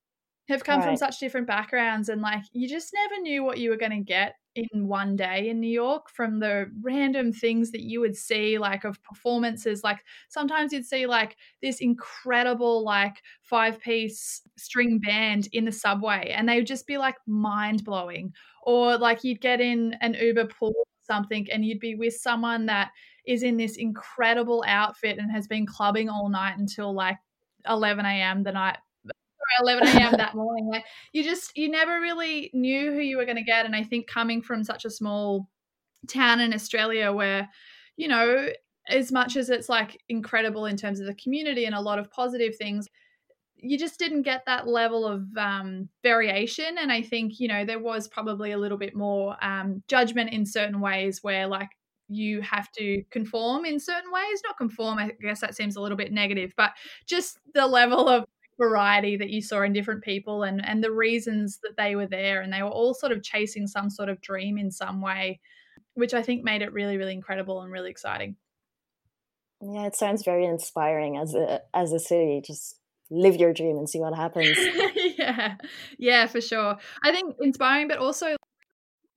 have 0.50 0.64
come 0.64 0.80
right. 0.80 0.88
from 0.88 0.98
such 0.98 1.20
different 1.20 1.48
backgrounds 1.48 2.10
and 2.10 2.22
like 2.22 2.44
you 2.52 2.68
just 2.68 2.94
never 2.94 3.22
knew 3.22 3.44
what 3.44 3.58
you 3.58 3.70
were 3.70 3.78
going 3.78 3.92
to 3.92 4.04
get 4.04 4.36
in 4.56 4.88
one 4.88 5.16
day 5.16 5.50
in 5.50 5.62
New 5.62 5.72
York 5.72 6.10
from 6.10 6.40
the 6.40 6.70
random 6.82 7.32
things 7.32 7.72
that 7.72 7.82
you 7.82 8.02
would 8.02 8.16
see 8.16 8.58
like 8.58 8.84
of 8.84 9.02
performances 9.04 9.84
like 9.84 10.00
sometimes 10.30 10.74
you'd 10.74 10.86
see 10.86 11.06
like 11.06 11.38
this 11.62 11.80
incredible 11.80 12.84
like 12.84 13.22
five 13.44 13.80
piece 13.80 14.42
string 14.58 15.00
band 15.00 15.48
in 15.54 15.64
the 15.64 15.72
subway 15.72 16.34
and 16.36 16.50
they 16.50 16.58
would 16.58 16.68
just 16.68 16.86
be 16.86 16.98
like 16.98 17.16
mind 17.28 17.84
blowing 17.86 18.34
or 18.64 18.98
like 18.98 19.24
you'd 19.24 19.42
get 19.42 19.62
in 19.62 19.96
an 20.02 20.16
Uber 20.16 20.46
pool 20.46 20.74
something 21.12 21.48
and 21.52 21.66
you'd 21.66 21.80
be 21.80 21.96
with 21.96 22.16
someone 22.16 22.66
that 22.68 22.92
is 23.28 23.44
in 23.44 23.58
this 23.58 23.76
incredible 23.76 24.64
outfit 24.68 25.18
and 25.18 25.32
has 25.32 25.48
been 25.48 25.66
clubbing 25.66 26.10
all 26.10 26.30
night 26.30 26.58
until 26.58 26.94
like 26.94 27.18
11 27.68 28.06
a.m. 28.06 28.44
the 28.44 28.52
night 28.52 28.78
11 29.62 29.88
a.m. 29.88 30.14
that 30.14 30.36
morning. 30.36 30.68
Like 30.68 30.86
you 31.12 31.24
just 31.24 31.58
you 31.58 31.70
never 31.70 32.00
really 32.00 32.50
knew 32.54 32.92
who 32.92 33.00
you 33.00 33.18
were 33.18 33.26
going 33.26 33.38
to 33.38 33.44
get. 33.44 33.66
And 33.66 33.76
I 33.76 33.84
think 33.84 34.08
coming 34.08 34.42
from 34.42 34.64
such 34.64 34.86
a 34.86 34.90
small 34.90 35.50
town 36.08 36.40
in 36.40 36.54
Australia 36.54 37.12
where, 37.12 37.50
you 37.98 38.08
know, 38.08 38.50
as 38.88 39.12
much 39.12 39.36
as 39.36 39.50
it's 39.50 39.70
like 39.70 40.02
incredible 40.10 40.66
in 40.66 40.78
terms 40.78 41.00
of 41.00 41.06
the 41.06 41.16
community 41.16 41.66
and 41.66 41.76
a 41.76 41.82
lot 41.82 42.00
of 42.00 42.10
positive 42.12 42.56
things, 42.56 42.88
you 43.62 43.78
just 43.78 44.00
didn't 44.00 44.24
get 44.24 44.46
that 44.46 44.68
level 44.68 45.06
of 45.06 45.26
um, 45.38 45.90
variation. 46.04 46.78
And 46.78 46.92
I 46.92 47.02
think, 47.02 47.40
you 47.40 47.48
know, 47.48 47.66
there 47.66 47.80
was 47.80 48.08
probably 48.08 48.52
a 48.52 48.58
little 48.58 48.78
bit 48.78 48.96
more 48.96 49.38
um, 49.44 49.84
judgment 49.88 50.32
in 50.32 50.46
certain 50.46 50.82
ways 50.82 51.20
where, 51.22 51.48
like, 51.48 51.70
you 52.08 52.42
have 52.42 52.72
to 52.74 53.04
conform 53.12 53.66
in 53.66 53.80
certain 53.80 54.12
ways. 54.12 54.42
Not 54.46 54.58
conform, 54.58 54.98
I 54.98 55.12
guess 55.22 55.42
that 55.42 55.56
seems 55.56 55.76
a 55.76 55.82
little 55.82 55.98
bit 55.98 56.12
negative, 56.12 56.54
but 56.58 56.72
just 57.06 57.40
the 57.54 57.68
level 57.68 58.10
of 58.10 58.26
variety 58.58 59.18
that 59.18 59.30
you 59.30 59.42
saw 59.42 59.64
in 59.64 59.74
different 59.74 60.04
people 60.04 60.44
and 60.44 60.64
and 60.64 60.84
the 60.84 60.92
reasons 60.92 61.60
that 61.64 61.76
they 61.78 61.96
were 61.96 62.06
there 62.06 62.42
and 62.42 62.54
they 62.54 62.62
were 62.62 62.70
all 62.70 62.94
sort 62.94 63.12
of 63.12 63.24
chasing 63.24 63.66
some 63.66 63.90
sort 63.90 64.08
of 64.08 64.22
dream 64.22 64.58
in 64.58 64.70
some 64.70 65.02
way 65.02 65.40
which 65.96 66.14
i 66.14 66.22
think 66.22 66.44
made 66.44 66.62
it 66.62 66.72
really 66.72 66.96
really 66.96 67.14
incredible 67.14 67.62
and 67.62 67.72
really 67.72 67.90
exciting 67.90 68.36
Yeah, 69.62 69.86
it 69.86 69.96
sounds 69.96 70.24
very 70.24 70.46
inspiring 70.46 71.18
as 71.18 71.36
a 71.36 71.62
as 71.74 71.94
a 71.94 72.00
city. 72.00 72.42
Just 72.44 72.78
live 73.12 73.36
your 73.36 73.54
dream 73.54 73.78
and 73.78 73.90
see 73.90 74.00
what 74.00 74.16
happens. 74.16 74.58
yeah, 75.18 75.56
yeah, 76.00 76.26
for 76.26 76.42
sure. 76.42 76.78
I 77.04 77.12
think 77.12 77.36
inspiring, 77.42 77.88
but 77.88 77.98
also 77.98 78.36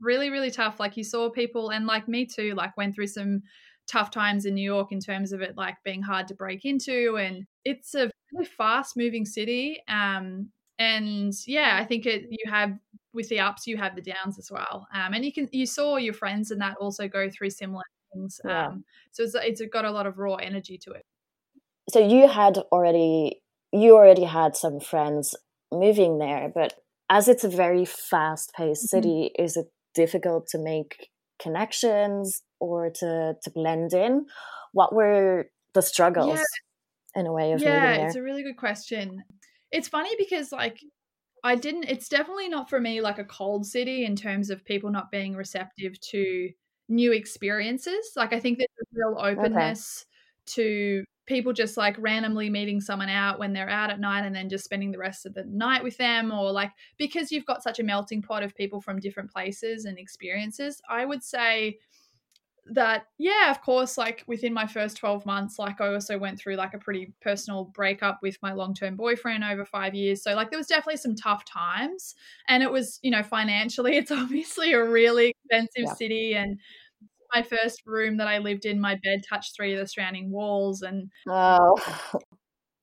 really, 0.00 0.28
really 0.28 0.50
tough. 0.50 0.80
Like 0.80 0.96
you 0.96 1.04
saw 1.04 1.30
people, 1.30 1.70
and 1.70 1.86
like 1.86 2.08
me 2.08 2.26
too, 2.26 2.54
like 2.54 2.76
went 2.76 2.94
through 2.94 3.06
some 3.06 3.42
tough 3.86 4.10
times 4.10 4.44
in 4.44 4.54
New 4.54 4.64
York 4.64 4.92
in 4.92 5.00
terms 5.00 5.32
of 5.32 5.40
it 5.40 5.56
like 5.56 5.76
being 5.84 6.02
hard 6.02 6.28
to 6.28 6.34
break 6.34 6.64
into, 6.64 7.16
and 7.16 7.46
it's 7.64 7.94
a 7.94 8.10
really 8.32 8.46
fast 8.46 8.96
moving 8.96 9.24
city. 9.24 9.80
Um, 9.88 10.50
and 10.78 11.32
yeah, 11.46 11.78
I 11.80 11.84
think 11.84 12.04
it 12.04 12.26
you 12.28 12.50
have 12.50 12.76
with 13.12 13.28
the 13.28 13.40
ups, 13.40 13.66
you 13.66 13.76
have 13.76 13.94
the 13.94 14.02
downs 14.02 14.38
as 14.38 14.50
well. 14.50 14.86
Um, 14.92 15.14
and 15.14 15.24
you 15.24 15.32
can 15.32 15.48
you 15.52 15.66
saw 15.66 15.96
your 15.96 16.14
friends 16.14 16.50
and 16.50 16.60
that 16.60 16.76
also 16.80 17.06
go 17.08 17.30
through 17.30 17.50
similar 17.50 17.84
things. 18.12 18.40
Yeah. 18.44 18.68
Um, 18.68 18.84
so 19.12 19.22
it's 19.22 19.34
it's 19.36 19.62
got 19.72 19.84
a 19.84 19.90
lot 19.90 20.06
of 20.06 20.18
raw 20.18 20.34
energy 20.34 20.78
to 20.78 20.90
it. 20.92 21.04
So 21.90 22.00
you 22.00 22.28
had 22.28 22.58
already 22.72 23.42
you 23.74 23.96
already 23.96 24.24
had 24.24 24.56
some 24.56 24.78
friends 24.78 25.34
moving 25.72 26.18
there, 26.18 26.50
but 26.54 26.74
as 27.10 27.28
it's 27.28 27.44
a 27.44 27.48
very 27.48 27.84
fast 27.84 28.52
paced 28.54 28.84
mm-hmm. 28.84 28.96
city, 28.96 29.30
is 29.38 29.56
it 29.56 29.66
difficult 29.94 30.46
to 30.48 30.58
make 30.58 31.10
connections 31.40 32.42
or 32.60 32.90
to 32.90 33.34
to 33.42 33.50
blend 33.50 33.92
in? 33.92 34.26
What 34.72 34.94
were 34.94 35.46
the 35.74 35.82
struggles 35.82 36.38
yeah. 36.38 37.20
in 37.20 37.26
a 37.26 37.32
way 37.32 37.52
of 37.52 37.60
yeah, 37.60 38.06
it's 38.06 38.16
a 38.16 38.22
really 38.22 38.44
good 38.44 38.56
question. 38.56 39.24
It's 39.72 39.88
funny 39.88 40.14
because 40.18 40.52
like 40.52 40.78
I 41.42 41.56
didn't. 41.56 41.84
It's 41.84 42.08
definitely 42.08 42.48
not 42.48 42.70
for 42.70 42.80
me 42.80 43.00
like 43.00 43.18
a 43.18 43.24
cold 43.24 43.66
city 43.66 44.04
in 44.04 44.14
terms 44.14 44.50
of 44.50 44.64
people 44.64 44.90
not 44.90 45.10
being 45.10 45.34
receptive 45.34 46.00
to 46.12 46.50
new 46.88 47.12
experiences. 47.12 48.12
Like 48.14 48.32
I 48.32 48.38
think 48.38 48.58
there's 48.58 48.68
a 48.80 48.86
real 48.92 49.18
openness 49.18 50.06
okay. 50.48 50.62
to 50.62 51.04
people 51.26 51.52
just 51.52 51.76
like 51.76 51.96
randomly 51.98 52.50
meeting 52.50 52.80
someone 52.80 53.08
out 53.08 53.38
when 53.38 53.52
they're 53.52 53.70
out 53.70 53.90
at 53.90 54.00
night 54.00 54.24
and 54.24 54.34
then 54.34 54.48
just 54.48 54.64
spending 54.64 54.90
the 54.90 54.98
rest 54.98 55.26
of 55.26 55.34
the 55.34 55.44
night 55.44 55.82
with 55.82 55.96
them 55.96 56.30
or 56.30 56.52
like 56.52 56.70
because 56.98 57.32
you've 57.32 57.46
got 57.46 57.62
such 57.62 57.78
a 57.78 57.82
melting 57.82 58.22
pot 58.22 58.42
of 58.42 58.54
people 58.54 58.80
from 58.80 58.98
different 58.98 59.30
places 59.30 59.84
and 59.84 59.98
experiences 59.98 60.80
i 60.88 61.04
would 61.04 61.22
say 61.22 61.78
that 62.66 63.06
yeah 63.18 63.50
of 63.50 63.60
course 63.60 63.98
like 63.98 64.24
within 64.26 64.52
my 64.52 64.66
first 64.66 64.96
12 64.96 65.26
months 65.26 65.58
like 65.58 65.80
i 65.80 65.92
also 65.92 66.16
went 66.16 66.38
through 66.38 66.56
like 66.56 66.72
a 66.72 66.78
pretty 66.78 67.12
personal 67.20 67.64
breakup 67.64 68.18
with 68.22 68.38
my 68.42 68.54
long-term 68.54 68.96
boyfriend 68.96 69.44
over 69.44 69.66
five 69.66 69.94
years 69.94 70.22
so 70.22 70.34
like 70.34 70.48
there 70.50 70.58
was 70.58 70.66
definitely 70.66 70.96
some 70.96 71.14
tough 71.14 71.44
times 71.44 72.14
and 72.48 72.62
it 72.62 72.70
was 72.70 72.98
you 73.02 73.10
know 73.10 73.22
financially 73.22 73.96
it's 73.98 74.10
obviously 74.10 74.72
a 74.72 74.82
really 74.82 75.28
expensive 75.28 75.84
yeah. 75.88 75.94
city 75.94 76.34
and 76.34 76.58
my 77.34 77.42
first 77.42 77.82
room 77.86 78.16
that 78.18 78.28
I 78.28 78.38
lived 78.38 78.64
in, 78.64 78.80
my 78.80 78.98
bed 79.02 79.24
touched 79.28 79.56
three 79.56 79.74
of 79.74 79.80
the 79.80 79.86
surrounding 79.86 80.30
walls. 80.30 80.82
And 80.82 81.10
oh. 81.28 81.76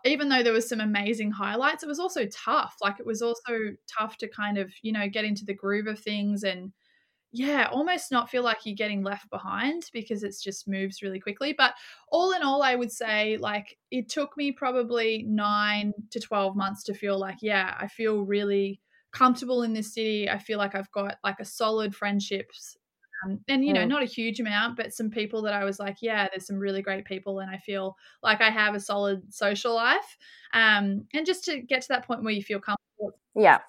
even 0.06 0.30
though 0.30 0.44
there 0.44 0.54
was 0.54 0.68
some 0.68 0.82
amazing 0.82 1.32
highlights, 1.32 1.84
it 1.84 1.90
was 1.90 2.00
also 2.00 2.26
tough. 2.28 2.76
Like 2.82 3.00
it 3.00 3.06
was 3.06 3.22
also 3.22 3.76
tough 3.88 4.18
to 4.18 4.28
kind 4.28 4.58
of, 4.58 4.72
you 4.82 4.92
know, 4.92 5.08
get 5.08 5.26
into 5.26 5.46
the 5.46 5.54
groove 5.54 5.88
of 5.88 6.00
things 6.00 6.44
and 6.44 6.72
yeah, 7.34 7.70
almost 7.72 8.12
not 8.12 8.30
feel 8.30 8.44
like 8.44 8.58
you're 8.66 8.76
getting 8.76 9.04
left 9.04 9.30
behind 9.30 9.84
because 9.94 10.22
it's 10.22 10.44
just 10.44 10.68
moves 10.68 11.02
really 11.02 11.20
quickly. 11.20 11.56
But 11.58 11.76
all 12.12 12.34
in 12.34 12.44
all, 12.44 12.62
I 12.62 12.76
would 12.76 12.92
say 12.92 13.38
like 13.38 13.78
it 13.90 14.10
took 14.10 14.36
me 14.36 14.52
probably 14.52 15.24
nine 15.28 15.94
to 16.10 16.20
12 16.20 16.58
months 16.58 16.84
to 16.84 16.94
feel 16.94 17.18
like, 17.18 17.38
yeah, 17.42 17.76
I 17.80 17.88
feel 17.88 18.24
really 18.24 18.82
comfortable 19.14 19.64
in 19.64 19.72
this 19.72 19.94
city. 19.94 20.30
I 20.30 20.40
feel 20.40 20.58
like 20.58 20.76
I've 20.76 20.92
got 20.92 21.20
like 21.24 21.40
a 21.40 21.46
solid 21.46 21.96
friendships 21.96 22.76
um, 23.24 23.40
and 23.48 23.64
you 23.66 23.74
know, 23.74 23.86
not 23.86 24.04
a 24.04 24.08
huge 24.08 24.40
amount, 24.40 24.78
but 24.78 24.94
some 24.94 25.10
people 25.10 25.42
that 25.44 25.54
I 25.54 25.64
was 25.64 25.80
like, 25.80 25.98
yeah, 26.02 26.28
there's 26.30 26.48
some 26.48 26.58
really 26.58 26.82
great 26.82 27.06
people, 27.06 27.40
and 27.40 27.50
I 27.50 27.58
feel 27.58 27.96
like 28.24 28.42
I 28.42 28.50
have 28.50 28.76
a 28.76 28.80
solid 28.80 29.34
social 29.34 29.76
life. 29.76 30.18
Um, 30.54 31.06
and 31.14 31.26
just 31.26 31.44
to 31.46 31.62
get 31.62 31.82
to 31.84 31.88
that 31.90 32.06
point 32.06 32.24
where 32.24 32.34
you 32.34 32.44
feel 32.44 32.60
comfortable. 32.60 33.20
Yeah, 33.36 33.60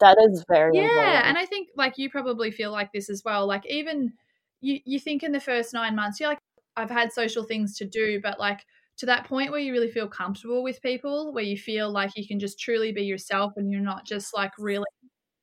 that 0.00 0.18
is 0.30 0.44
very 0.48 0.76
yeah. 0.76 0.84
Important. 0.84 1.26
And 1.26 1.38
I 1.38 1.46
think 1.46 1.68
like 1.76 1.98
you 1.98 2.10
probably 2.10 2.50
feel 2.50 2.70
like 2.70 2.92
this 2.92 3.08
as 3.10 3.22
well. 3.24 3.46
Like 3.46 3.66
even 3.66 4.12
you, 4.60 4.80
you 4.84 5.00
think 5.00 5.22
in 5.22 5.32
the 5.32 5.40
first 5.40 5.72
nine 5.72 5.96
months, 5.96 6.20
you're 6.20 6.28
like, 6.28 6.38
I've 6.76 6.90
had 6.90 7.12
social 7.12 7.44
things 7.44 7.76
to 7.78 7.86
do, 7.86 8.20
but 8.20 8.38
like 8.38 8.64
to 8.98 9.06
that 9.06 9.26
point 9.26 9.50
where 9.50 9.60
you 9.60 9.72
really 9.72 9.90
feel 9.90 10.08
comfortable 10.08 10.62
with 10.62 10.82
people, 10.82 11.32
where 11.32 11.44
you 11.44 11.56
feel 11.56 11.90
like 11.90 12.16
you 12.16 12.26
can 12.26 12.38
just 12.38 12.58
truly 12.58 12.92
be 12.92 13.02
yourself 13.02 13.52
and 13.56 13.70
you're 13.70 13.80
not 13.80 14.06
just 14.06 14.34
like 14.34 14.52
really 14.58 14.86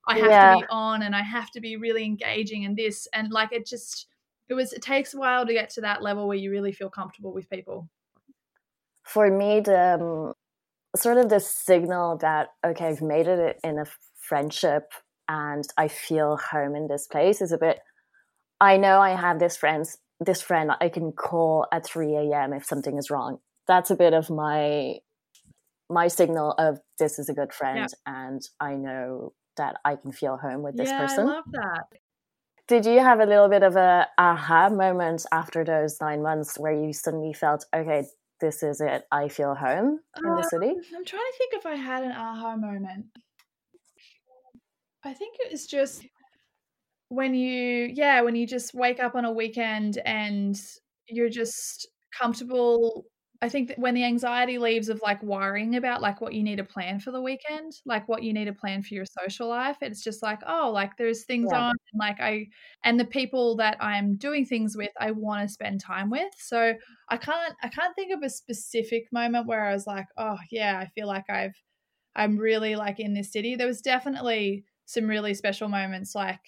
I 0.07 0.19
have 0.19 0.29
yeah. 0.29 0.53
to 0.53 0.59
be 0.59 0.65
on 0.69 1.01
and 1.01 1.15
I 1.15 1.21
have 1.21 1.49
to 1.51 1.61
be 1.61 1.77
really 1.77 2.03
engaging 2.03 2.63
in 2.63 2.75
this. 2.75 3.07
And 3.13 3.31
like 3.31 3.53
it 3.53 3.65
just, 3.65 4.07
it 4.49 4.53
was, 4.53 4.73
it 4.73 4.81
takes 4.81 5.13
a 5.13 5.17
while 5.17 5.45
to 5.45 5.53
get 5.53 5.69
to 5.71 5.81
that 5.81 6.01
level 6.01 6.27
where 6.27 6.37
you 6.37 6.51
really 6.51 6.71
feel 6.71 6.89
comfortable 6.89 7.33
with 7.33 7.49
people. 7.49 7.89
For 9.03 9.29
me, 9.29 9.59
the 9.61 9.95
um, 9.95 10.33
sort 10.95 11.17
of 11.17 11.29
the 11.29 11.39
signal 11.39 12.17
that, 12.17 12.49
okay, 12.65 12.87
I've 12.87 13.01
made 13.01 13.27
it 13.27 13.59
in 13.63 13.79
a 13.79 13.85
friendship 14.19 14.91
and 15.29 15.63
I 15.77 15.87
feel 15.87 16.37
home 16.37 16.75
in 16.75 16.87
this 16.87 17.07
place 17.07 17.41
is 17.41 17.51
a 17.51 17.57
bit, 17.57 17.79
I 18.59 18.77
know 18.77 18.99
I 18.99 19.11
have 19.11 19.39
this 19.39 19.55
friends, 19.55 19.97
this 20.19 20.41
friend 20.41 20.71
I 20.79 20.89
can 20.89 21.11
call 21.11 21.65
at 21.71 21.85
3 21.85 22.15
a.m. 22.15 22.53
if 22.53 22.65
something 22.65 22.97
is 22.97 23.09
wrong. 23.09 23.39
That's 23.67 23.91
a 23.91 23.95
bit 23.95 24.13
of 24.13 24.29
my 24.29 24.95
my 25.89 26.07
signal 26.07 26.53
of 26.57 26.79
this 26.97 27.19
is 27.19 27.29
a 27.29 27.33
good 27.33 27.53
friend 27.53 27.77
yeah. 27.77 28.27
and 28.27 28.41
I 28.59 28.75
know 28.75 29.33
that 29.57 29.77
I 29.85 29.95
can 29.95 30.11
feel 30.11 30.37
home 30.37 30.63
with 30.63 30.77
this 30.77 30.89
yeah, 30.89 30.99
person. 30.99 31.27
I 31.27 31.31
love 31.31 31.45
that. 31.51 31.85
Did 32.67 32.85
you 32.85 32.99
have 32.99 33.19
a 33.19 33.25
little 33.25 33.49
bit 33.49 33.61
of 33.61 33.75
a 33.75 34.07
aha 34.17 34.69
moment 34.69 35.25
after 35.31 35.65
those 35.65 35.99
nine 35.99 36.21
months 36.21 36.57
where 36.57 36.73
you 36.73 36.93
suddenly 36.93 37.33
felt, 37.33 37.65
okay, 37.75 38.05
this 38.39 38.63
is 38.63 38.79
it, 38.79 39.03
I 39.11 39.27
feel 39.27 39.53
home 39.53 39.99
in 40.17 40.29
uh, 40.29 40.37
the 40.37 40.43
city? 40.43 40.69
I'm 40.95 41.05
trying 41.05 41.21
to 41.21 41.37
think 41.37 41.53
if 41.53 41.65
I 41.65 41.75
had 41.75 42.03
an 42.03 42.11
aha 42.11 42.55
moment. 42.55 43.07
I 45.03 45.13
think 45.13 45.35
it 45.39 45.51
was 45.51 45.65
just 45.67 46.05
when 47.09 47.33
you, 47.33 47.89
yeah, 47.93 48.21
when 48.21 48.35
you 48.35 48.47
just 48.47 48.73
wake 48.73 49.01
up 49.01 49.15
on 49.15 49.25
a 49.25 49.31
weekend 49.31 49.99
and 50.05 50.59
you're 51.07 51.29
just 51.29 51.87
comfortable 52.17 53.05
I 53.43 53.49
think 53.49 53.67
that 53.67 53.77
when 53.77 53.93
the 53.93 54.05
anxiety 54.05 54.57
leaves 54.57 54.87
of 54.87 55.01
like 55.03 55.21
worrying 55.21 55.75
about 55.75 56.01
like 56.01 56.21
what 56.21 56.31
you 56.31 56.41
need 56.43 56.59
to 56.59 56.63
plan 56.63 57.01
for 57.01 57.11
the 57.11 57.21
weekend, 57.21 57.73
like 57.85 58.07
what 58.07 58.23
you 58.23 58.31
need 58.31 58.45
to 58.45 58.53
plan 58.53 58.81
for 58.81 58.93
your 58.93 59.03
social 59.03 59.49
life, 59.49 59.75
it's 59.81 60.01
just 60.01 60.23
like, 60.23 60.39
oh, 60.47 60.71
like 60.73 60.95
there's 60.95 61.25
things 61.25 61.49
yeah. 61.51 61.59
on 61.59 61.75
and 61.91 61.99
like 61.99 62.21
I 62.21 62.47
and 62.85 62.97
the 62.97 63.03
people 63.03 63.57
that 63.57 63.75
I'm 63.81 64.15
doing 64.15 64.45
things 64.45 64.77
with, 64.77 64.91
I 64.97 65.11
want 65.11 65.45
to 65.45 65.53
spend 65.53 65.81
time 65.81 66.09
with. 66.09 66.31
So 66.37 66.73
I 67.09 67.17
can't 67.17 67.53
I 67.61 67.67
can't 67.67 67.93
think 67.97 68.13
of 68.13 68.23
a 68.23 68.29
specific 68.29 69.07
moment 69.11 69.45
where 69.45 69.65
I 69.65 69.73
was 69.73 69.85
like, 69.85 70.07
oh 70.17 70.37
yeah, 70.49 70.77
I 70.79 70.85
feel 70.95 71.07
like 71.07 71.29
I've 71.29 71.61
I'm 72.15 72.37
really 72.37 72.77
like 72.77 73.01
in 73.01 73.13
this 73.13 73.33
city. 73.33 73.57
There 73.57 73.67
was 73.67 73.81
definitely 73.81 74.63
some 74.85 75.05
really 75.05 75.33
special 75.33 75.67
moments 75.67 76.15
like 76.15 76.39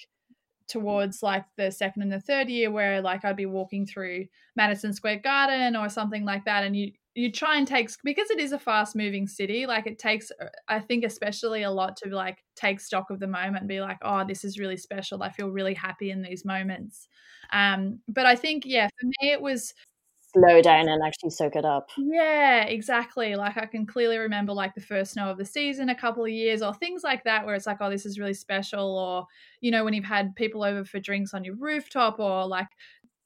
towards 0.68 1.22
like 1.22 1.46
the 1.58 1.72
second 1.72 2.02
and 2.02 2.12
the 2.12 2.20
third 2.20 2.50
year 2.50 2.72
where 2.72 3.02
like 3.02 3.24
I'd 3.24 3.36
be 3.36 3.46
walking 3.46 3.86
through 3.86 4.26
Madison 4.56 4.94
Square 4.94 5.20
Garden 5.20 5.76
or 5.76 5.90
something 5.90 6.26
like 6.26 6.46
that 6.46 6.64
and 6.64 6.76
you 6.76 6.92
you 7.14 7.32
try 7.32 7.58
and 7.58 7.66
take 7.68 7.90
because 8.04 8.30
it 8.30 8.40
is 8.40 8.52
a 8.52 8.60
fast 8.60 8.96
moving 8.96 9.26
city 9.28 9.66
like 9.66 9.88
it 9.88 9.98
takes 9.98 10.32
uh, 10.42 10.48
I 10.68 10.80
think 10.80 11.06
especially 11.06 11.64
a 11.64 11.72
lot 11.72 11.96
to 11.98 12.10
like 12.14 12.40
take 12.56 12.80
stock 12.80 13.10
of 13.10 13.20
the 13.20 13.28
moment 13.28 13.60
and 13.60 13.68
be 13.70 13.80
like 13.82 13.98
oh 14.02 14.26
this 14.28 14.44
is 14.44 14.60
really 14.60 14.78
special. 14.78 15.24
I 15.24 15.30
feel 15.32 15.50
really 15.50 15.74
happy 15.74 16.12
in 16.12 16.22
these 16.22 16.46
moments. 16.46 17.08
Um 17.54 18.00
but 18.08 18.26
I 18.26 18.36
think 18.36 18.64
yeah 18.66 18.88
for 19.00 19.08
me 19.08 19.32
it 19.32 19.42
was 19.42 19.74
slow 20.36 20.62
down 20.62 20.89
and 20.89 21.01
actually 21.04 21.30
soak 21.32 21.56
it 21.56 21.65
up. 21.65 21.89
Yeah, 21.98 22.65
exactly. 22.65 23.36
Like 23.36 23.58
I 23.58 23.65
can 23.65 23.86
clearly 23.86 24.18
remember 24.18 24.51
like 24.51 24.75
the 24.75 24.82
first 24.82 25.13
snow 25.13 25.30
of 25.30 25.38
the 25.38 25.46
season 25.46 25.89
a 25.89 25.96
couple 25.96 26.24
of 26.24 26.30
years 26.30 26.62
or 26.62 26.74
things 26.74 27.04
like 27.04 27.24
that 27.24 27.46
where 27.46 27.56
it's 27.56 27.65
like, 27.65 27.77
oh, 27.80 27.89
this 27.89 28.06
is 28.06 28.20
really 28.20 28.34
special. 28.34 28.98
Or, 28.98 29.25
you 29.62 29.72
know, 29.72 29.86
when 29.86 29.94
you've 29.94 30.04
had 30.06 30.36
people 30.36 30.63
over 30.63 30.84
for 30.84 31.00
drinks 31.00 31.34
on 31.34 31.44
your 31.46 31.56
rooftop 31.56 32.20
or 32.20 32.46
like, 32.48 32.68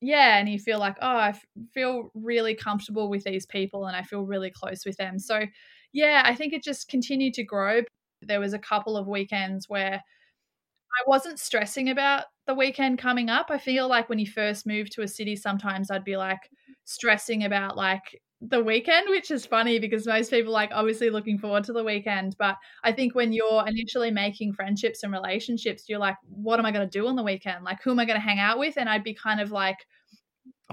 yeah, 0.01 0.37
and 0.37 0.47
you 0.47 0.59
feel 0.59 0.79
like, 0.79 0.97
oh, 1.01 1.07
I 1.07 1.29
f- 1.29 1.45
feel 1.73 2.11
really 2.13 2.55
comfortable 2.55 3.09
with 3.09 3.23
these 3.23 3.45
people 3.45 3.87
and 3.87 3.95
I 3.95 4.03
feel 4.03 4.21
really 4.21 4.51
close 4.51 4.85
with 4.85 4.97
them. 4.97 5.19
So, 5.19 5.41
yeah, 5.91 6.21
I 6.25 6.35
think 6.35 6.53
it 6.53 6.63
just 6.63 6.87
continued 6.87 7.33
to 7.35 7.43
grow. 7.43 7.81
There 8.21 8.39
was 8.39 8.53
a 8.53 8.59
couple 8.59 8.95
of 8.95 9.07
weekends 9.07 9.67
where 9.67 9.95
I 9.95 11.09
wasn't 11.09 11.39
stressing 11.39 11.89
about 11.89 12.25
the 12.49 12.55
weekend 12.55 12.97
coming 12.97 13.29
up. 13.29 13.47
I 13.49 13.59
feel 13.59 13.87
like 13.87 14.09
when 14.09 14.17
you 14.17 14.25
first 14.27 14.65
move 14.65 14.89
to 14.89 15.03
a 15.03 15.07
city, 15.07 15.35
sometimes 15.35 15.91
I'd 15.91 16.03
be 16.03 16.17
like, 16.17 16.49
stressing 16.89 17.43
about 17.43 17.77
like 17.77 18.19
the 18.41 18.63
weekend, 18.63 19.07
which 19.09 19.29
is 19.29 19.45
funny 19.45 19.77
because 19.77 20.07
most 20.07 20.31
people 20.31 20.51
like 20.51 20.71
obviously 20.73 21.11
looking 21.11 21.37
forward 21.37 21.63
to 21.65 21.73
the 21.73 21.83
weekend. 21.83 22.35
But 22.39 22.55
I 22.83 22.91
think 22.91 23.13
when 23.13 23.27
mm-hmm. 23.27 23.33
you're 23.33 23.67
initially 23.67 24.09
making 24.09 24.53
friendships 24.53 25.03
and 25.03 25.13
relationships, 25.13 25.83
you're 25.87 25.99
like, 25.99 26.15
what 26.27 26.57
am 26.57 26.65
I 26.65 26.71
going 26.71 26.89
to 26.89 26.99
do 26.99 27.07
on 27.07 27.15
the 27.15 27.23
weekend? 27.23 27.63
Like, 27.63 27.83
who 27.83 27.91
am 27.91 27.99
I 27.99 28.05
going 28.05 28.19
to 28.19 28.25
hang 28.25 28.39
out 28.39 28.57
with? 28.57 28.75
And 28.77 28.89
I'd 28.89 29.03
be 29.03 29.13
kind 29.13 29.39
of 29.39 29.51
like, 29.51 29.77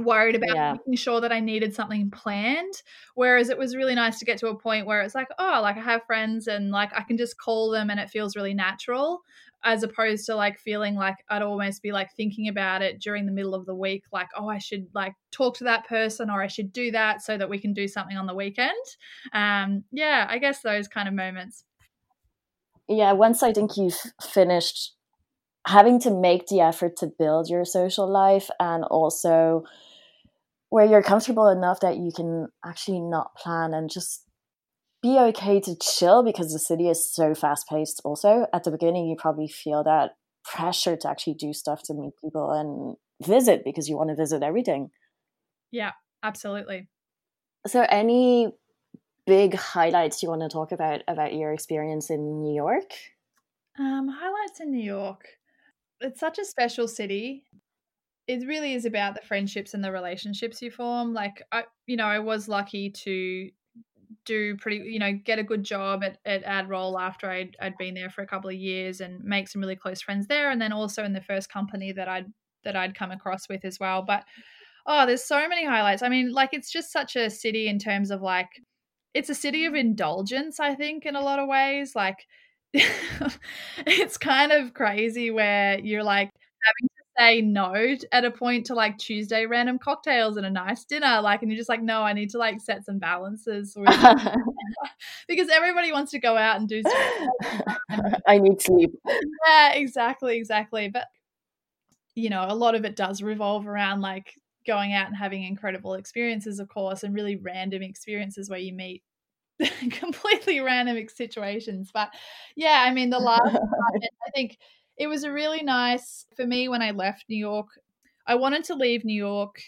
worried 0.02 0.34
about 0.34 0.54
yeah. 0.54 0.72
making 0.72 0.96
sure 0.96 1.20
that 1.22 1.32
I 1.32 1.40
needed 1.40 1.74
something 1.74 2.10
planned. 2.10 2.82
Whereas 3.14 3.48
it 3.48 3.56
was 3.56 3.74
really 3.74 3.94
nice 3.94 4.18
to 4.18 4.26
get 4.26 4.38
to 4.38 4.48
a 4.48 4.58
point 4.58 4.86
where 4.86 5.00
it's 5.00 5.14
like, 5.14 5.28
oh, 5.38 5.60
like 5.62 5.76
I 5.76 5.80
have 5.80 6.04
friends 6.06 6.48
and 6.48 6.70
like 6.70 6.90
I 6.94 7.02
can 7.02 7.16
just 7.16 7.38
call 7.38 7.70
them 7.70 7.88
and 7.90 7.98
it 7.98 8.10
feels 8.10 8.36
really 8.36 8.54
natural. 8.54 9.22
As 9.64 9.82
opposed 9.82 10.26
to 10.26 10.34
like 10.34 10.58
feeling 10.58 10.94
like 10.94 11.16
I'd 11.28 11.42
almost 11.42 11.82
be 11.82 11.92
like 11.92 12.08
thinking 12.16 12.48
about 12.48 12.82
it 12.82 13.00
during 13.00 13.26
the 13.26 13.32
middle 13.32 13.54
of 13.54 13.66
the 13.66 13.74
week, 13.74 14.04
like, 14.12 14.28
oh, 14.36 14.48
I 14.48 14.58
should 14.58 14.86
like 14.94 15.14
talk 15.32 15.56
to 15.58 15.64
that 15.64 15.86
person 15.86 16.30
or 16.30 16.42
I 16.42 16.46
should 16.46 16.72
do 16.72 16.90
that 16.92 17.22
so 17.22 17.36
that 17.36 17.50
we 17.50 17.58
can 17.58 17.72
do 17.72 17.88
something 17.88 18.16
on 18.16 18.26
the 18.26 18.34
weekend. 18.34 18.72
Um, 19.32 19.84
yeah, 19.90 20.26
I 20.28 20.38
guess 20.38 20.62
those 20.62 20.88
kind 20.88 21.08
of 21.08 21.14
moments. 21.14 21.64
Yeah, 22.88 23.12
once 23.12 23.42
I 23.42 23.52
think 23.52 23.76
you've 23.76 23.98
finished 24.22 24.92
having 25.66 25.98
to 26.00 26.10
make 26.10 26.46
the 26.46 26.60
effort 26.60 26.96
to 26.98 27.10
build 27.18 27.48
your 27.48 27.64
social 27.64 28.08
life 28.08 28.48
and 28.60 28.84
also 28.84 29.64
where 30.68 30.86
you're 30.86 31.02
comfortable 31.02 31.48
enough 31.48 31.80
that 31.80 31.96
you 31.96 32.12
can 32.14 32.48
actually 32.64 33.00
not 33.00 33.34
plan 33.34 33.74
and 33.74 33.90
just 33.90 34.25
be 35.06 35.18
okay 35.20 35.60
to 35.60 35.76
chill 35.80 36.24
because 36.24 36.52
the 36.52 36.58
city 36.58 36.88
is 36.88 37.12
so 37.12 37.32
fast 37.32 37.68
paced 37.68 38.00
also 38.04 38.46
at 38.52 38.64
the 38.64 38.72
beginning 38.72 39.06
you 39.06 39.14
probably 39.16 39.46
feel 39.46 39.84
that 39.84 40.16
pressure 40.44 40.96
to 40.96 41.08
actually 41.08 41.34
do 41.34 41.52
stuff 41.52 41.80
to 41.84 41.94
meet 41.94 42.12
people 42.22 42.50
and 42.50 42.96
visit 43.26 43.62
because 43.64 43.88
you 43.88 43.96
want 43.96 44.10
to 44.10 44.16
visit 44.16 44.42
everything. 44.42 44.90
Yeah 45.70 45.92
absolutely. 46.22 46.88
So 47.66 47.86
any 47.88 48.52
big 49.26 49.54
highlights 49.54 50.22
you 50.22 50.28
want 50.28 50.42
to 50.42 50.48
talk 50.48 50.72
about 50.72 51.02
about 51.06 51.34
your 51.34 51.52
experience 51.52 52.10
in 52.10 52.42
new 52.42 52.54
york? 52.54 52.90
Um 53.78 54.08
highlights 54.08 54.60
in 54.60 54.72
new 54.72 54.84
york. 54.84 55.24
It's 56.00 56.18
such 56.18 56.38
a 56.38 56.44
special 56.44 56.88
city. 56.88 57.44
It 58.26 58.44
really 58.44 58.74
is 58.74 58.84
about 58.84 59.14
the 59.14 59.26
friendships 59.26 59.72
and 59.72 59.84
the 59.84 59.92
relationships 59.92 60.60
you 60.62 60.72
form. 60.72 61.14
Like 61.14 61.42
i 61.52 61.62
you 61.86 61.96
know 61.96 62.06
i 62.06 62.18
was 62.18 62.48
lucky 62.48 62.90
to 63.04 63.50
do 64.26 64.56
pretty 64.56 64.78
you 64.78 64.98
know 64.98 65.12
get 65.12 65.38
a 65.38 65.42
good 65.42 65.64
job 65.64 66.04
at, 66.04 66.18
at 66.26 66.44
AdRoll 66.44 67.00
after 67.00 67.30
I'd, 67.30 67.56
I'd 67.60 67.78
been 67.78 67.94
there 67.94 68.10
for 68.10 68.22
a 68.22 68.26
couple 68.26 68.50
of 68.50 68.56
years 68.56 69.00
and 69.00 69.22
make 69.24 69.48
some 69.48 69.60
really 69.60 69.76
close 69.76 70.02
friends 70.02 70.26
there 70.26 70.50
and 70.50 70.60
then 70.60 70.72
also 70.72 71.04
in 71.04 71.12
the 71.12 71.20
first 71.22 71.50
company 71.50 71.92
that 71.92 72.08
i'd 72.08 72.26
that 72.64 72.76
i'd 72.76 72.94
come 72.94 73.10
across 73.10 73.48
with 73.48 73.64
as 73.64 73.80
well. 73.80 74.02
But 74.02 74.24
oh 74.86 75.06
there's 75.06 75.24
so 75.24 75.48
many 75.48 75.64
highlights. 75.64 76.02
I 76.02 76.08
mean 76.08 76.32
like 76.32 76.50
it's 76.52 76.70
just 76.70 76.92
such 76.92 77.16
a 77.16 77.30
city 77.30 77.68
in 77.68 77.78
terms 77.78 78.10
of 78.10 78.20
like 78.20 78.50
it's 79.14 79.30
a 79.30 79.34
city 79.34 79.64
of 79.64 79.74
indulgence 79.74 80.60
i 80.60 80.74
think 80.74 81.06
in 81.06 81.16
a 81.16 81.22
lot 81.22 81.38
of 81.38 81.48
ways. 81.48 81.94
Like 81.94 82.26
it's 83.86 84.18
kind 84.18 84.52
of 84.52 84.74
crazy 84.74 85.30
where 85.30 85.78
you're 85.78 86.02
like 86.02 86.30
having 86.64 86.95
say 87.18 87.40
no 87.40 87.96
at 88.12 88.24
a 88.24 88.30
point 88.30 88.66
to 88.66 88.74
like 88.74 88.98
Tuesday 88.98 89.46
random 89.46 89.78
cocktails 89.78 90.36
and 90.36 90.46
a 90.46 90.50
nice 90.50 90.84
dinner. 90.84 91.20
Like, 91.20 91.42
and 91.42 91.50
you're 91.50 91.58
just 91.58 91.68
like, 91.68 91.82
no, 91.82 92.02
I 92.02 92.12
need 92.12 92.30
to 92.30 92.38
like 92.38 92.60
set 92.60 92.84
some 92.84 92.98
balances 92.98 93.76
because 95.28 95.48
everybody 95.48 95.92
wants 95.92 96.10
to 96.12 96.18
go 96.18 96.36
out 96.36 96.58
and 96.58 96.68
do 96.68 96.82
stuff. 96.86 97.74
I 98.26 98.38
need 98.38 98.60
sleep. 98.60 98.90
Yeah, 99.46 99.72
exactly, 99.74 100.36
exactly. 100.36 100.88
But, 100.88 101.06
you 102.14 102.30
know, 102.30 102.46
a 102.48 102.54
lot 102.54 102.74
of 102.74 102.84
it 102.84 102.96
does 102.96 103.22
revolve 103.22 103.66
around 103.66 104.00
like 104.00 104.32
going 104.66 104.92
out 104.92 105.06
and 105.06 105.16
having 105.16 105.44
incredible 105.44 105.94
experiences, 105.94 106.58
of 106.58 106.68
course, 106.68 107.02
and 107.02 107.14
really 107.14 107.36
random 107.36 107.82
experiences 107.82 108.50
where 108.50 108.58
you 108.58 108.72
meet 108.72 109.02
completely 109.90 110.60
random 110.60 110.98
situations. 111.14 111.90
But 111.92 112.10
yeah, 112.56 112.84
I 112.86 112.92
mean, 112.92 113.10
the 113.10 113.18
last, 113.18 113.56
I 113.56 114.30
think 114.34 114.58
it 114.96 115.06
was 115.06 115.24
a 115.24 115.32
really 115.32 115.62
nice 115.62 116.26
for 116.36 116.46
me 116.46 116.68
when 116.68 116.82
I 116.82 116.90
left 116.90 117.24
New 117.28 117.36
York. 117.36 117.68
I 118.26 118.34
wanted 118.34 118.64
to 118.64 118.74
leave 118.74 119.04
New 119.04 119.16
York 119.16 119.60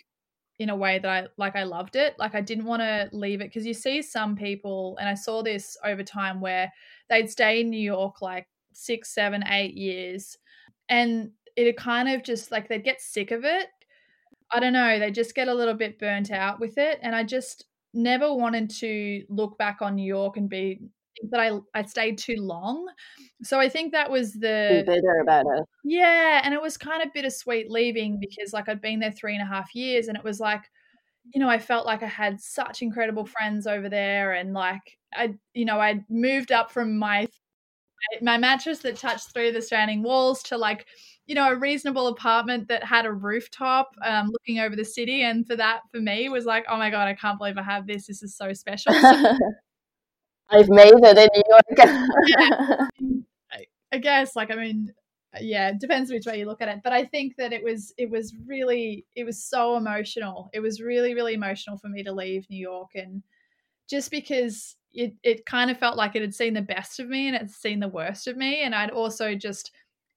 in 0.59 0.71
a 0.71 0.77
way 0.77 0.99
that 0.99 1.11
I 1.11 1.29
like 1.37 1.55
I 1.55 1.63
loved 1.63 1.97
it. 1.97 2.15
Like 2.19 2.35
I 2.35 2.41
didn't 2.41 2.65
want 2.65 2.83
to 2.83 3.09
leave 3.13 3.41
it 3.41 3.49
because 3.49 3.67
you 3.67 3.75
see 3.75 4.03
some 4.03 4.37
people, 4.37 4.97
and 4.99 5.09
I 5.09 5.15
saw 5.15 5.43
this 5.43 5.77
over 5.85 6.03
time 6.03 6.41
where 6.41 6.73
they'd 7.09 7.31
stay 7.31 7.61
in 7.61 7.71
New 7.71 7.81
York 7.81 8.21
like 8.23 8.49
six, 8.73 9.15
seven, 9.15 9.45
eight 9.49 9.75
years, 9.75 10.37
and 10.89 11.31
it 11.57 11.77
kind 11.77 12.09
of 12.09 12.23
just 12.23 12.51
like 12.51 12.69
they'd 12.69 12.85
get 12.85 13.01
sick 13.01 13.31
of 13.31 13.45
it. 13.45 13.69
I 14.51 14.61
don't 14.61 14.73
know, 14.73 14.99
they 14.99 15.11
just 15.11 15.35
get 15.35 15.49
a 15.49 15.55
little 15.55 15.75
bit 15.75 15.99
burnt 15.99 16.31
out 16.31 16.59
with 16.59 16.79
it. 16.79 16.99
And 17.03 17.15
I 17.15 17.23
just 17.23 17.67
never 17.93 18.33
wanted 18.33 18.71
to 18.71 19.25
look 19.29 19.59
back 19.59 19.79
on 19.83 19.95
New 19.97 20.07
York 20.07 20.37
and 20.37 20.49
be 20.49 20.81
that 21.31 21.41
I 21.41 21.59
I 21.75 21.85
stayed 21.85 22.19
too 22.19 22.37
long. 22.39 22.87
So 23.43 23.59
I 23.59 23.69
think 23.69 23.93
that 23.93 24.11
was 24.11 24.33
the 24.35 24.85
Be 24.87 24.93
bitter 24.93 25.21
about 25.23 25.47
it. 25.47 25.65
Yeah, 25.85 26.41
and 26.45 26.55
it 26.55 26.63
was 26.63 26.77
kind 26.77 27.03
of 27.03 27.13
bittersweet 27.13 27.71
leaving 27.71 28.21
because 28.21 28.53
like 28.53 28.69
I'd 28.69 28.81
been 28.81 29.01
there 29.01 29.13
three 29.13 29.35
and 29.35 29.43
a 29.43 29.47
half 29.47 29.75
years, 29.75 30.09
and 30.09 30.17
it 30.17 30.25
was 30.25 30.41
like, 30.41 30.63
you 31.33 31.41
know, 31.41 31.49
I 31.49 31.59
felt 31.59 31.87
like 31.87 32.03
I 32.03 32.07
had 32.07 32.41
such 32.41 32.83
incredible 32.83 33.27
friends 33.27 33.67
over 33.67 33.89
there, 33.89 34.33
and 34.33 34.53
like 34.53 34.99
I, 35.15 35.35
you 35.55 35.65
know, 35.65 35.81
I 35.81 36.05
moved 36.09 36.53
up 36.53 36.71
from 36.71 36.99
my 36.99 37.27
my 38.23 38.39
mattress 38.39 38.81
that 38.81 38.97
touched 38.97 39.33
through 39.33 39.53
the 39.53 39.63
standing 39.63 40.03
walls 40.03 40.43
to 40.43 40.57
like 40.57 40.87
you 41.27 41.35
know 41.35 41.51
a 41.51 41.57
reasonable 41.57 42.07
apartment 42.09 42.69
that 42.69 42.85
had 42.85 43.07
a 43.07 43.13
rooftop 43.13 43.91
um, 44.05 44.31
looking 44.31 44.61
over 44.61 44.77
the 44.77 44.85
city 44.85 45.23
and 45.23 45.47
for 45.47 45.57
that 45.57 45.81
for 45.91 46.01
me 46.01 46.29
was 46.29 46.45
like 46.45 46.65
oh 46.69 46.77
my 46.77 46.91
god 46.91 47.09
i 47.09 47.15
can't 47.15 47.39
believe 47.39 47.59
i 47.59 47.63
have 47.63 47.87
this 47.87 48.07
this 48.07 48.23
is 48.23 48.37
so 48.37 48.53
special 48.53 48.93
so, 48.93 49.39
I've 50.51 50.69
made 50.69 50.93
it 50.95 51.19
in 51.19 51.29
New 51.35 51.43
York. 51.49 52.09
yeah. 52.27 52.87
I 53.93 53.99
guess, 53.99 54.37
like, 54.37 54.51
I 54.51 54.55
mean, 54.55 54.93
uh, 55.35 55.39
yeah, 55.41 55.71
it 55.71 55.81
depends 55.81 56.11
which 56.11 56.27
way 56.27 56.39
you 56.39 56.47
look 56.47 56.61
at 56.61 56.69
it. 56.69 56.81
But 56.85 56.93
I 56.93 57.05
think 57.05 57.37
that 57.37 57.53
it 57.53 57.65
was, 57.65 57.93
it 57.97 58.11
was 58.11 58.35
really, 58.47 59.07
it 59.17 59.25
was 59.25 59.43
so 59.43 59.77
emotional. 59.77 60.51
It 60.53 60.61
was 60.61 60.81
really, 60.81 61.15
really 61.15 61.35
emotional 61.35 61.79
for 61.79 61.89
me 61.89 62.03
to 62.03 62.13
leave 62.13 62.47
New 62.51 62.61
York, 62.61 62.91
and 62.95 63.23
just 63.89 64.11
because 64.11 64.77
it, 64.93 65.15
it 65.23 65.47
kind 65.47 65.71
of 65.71 65.79
felt 65.79 65.97
like 65.97 66.17
it 66.17 66.23
had 66.23 66.35
seen 66.35 66.55
the 66.55 66.63
best 66.63 67.01
of 67.01 67.09
me 67.09 67.29
and 67.29 67.37
it's 67.37 67.57
seen 67.57 67.81
the 67.81 67.89
worst 67.89 68.27
of 68.27 68.37
me, 68.37 68.63
and 68.63 68.75
I'd 68.75 68.91
also 68.91 69.35
just 69.35 69.71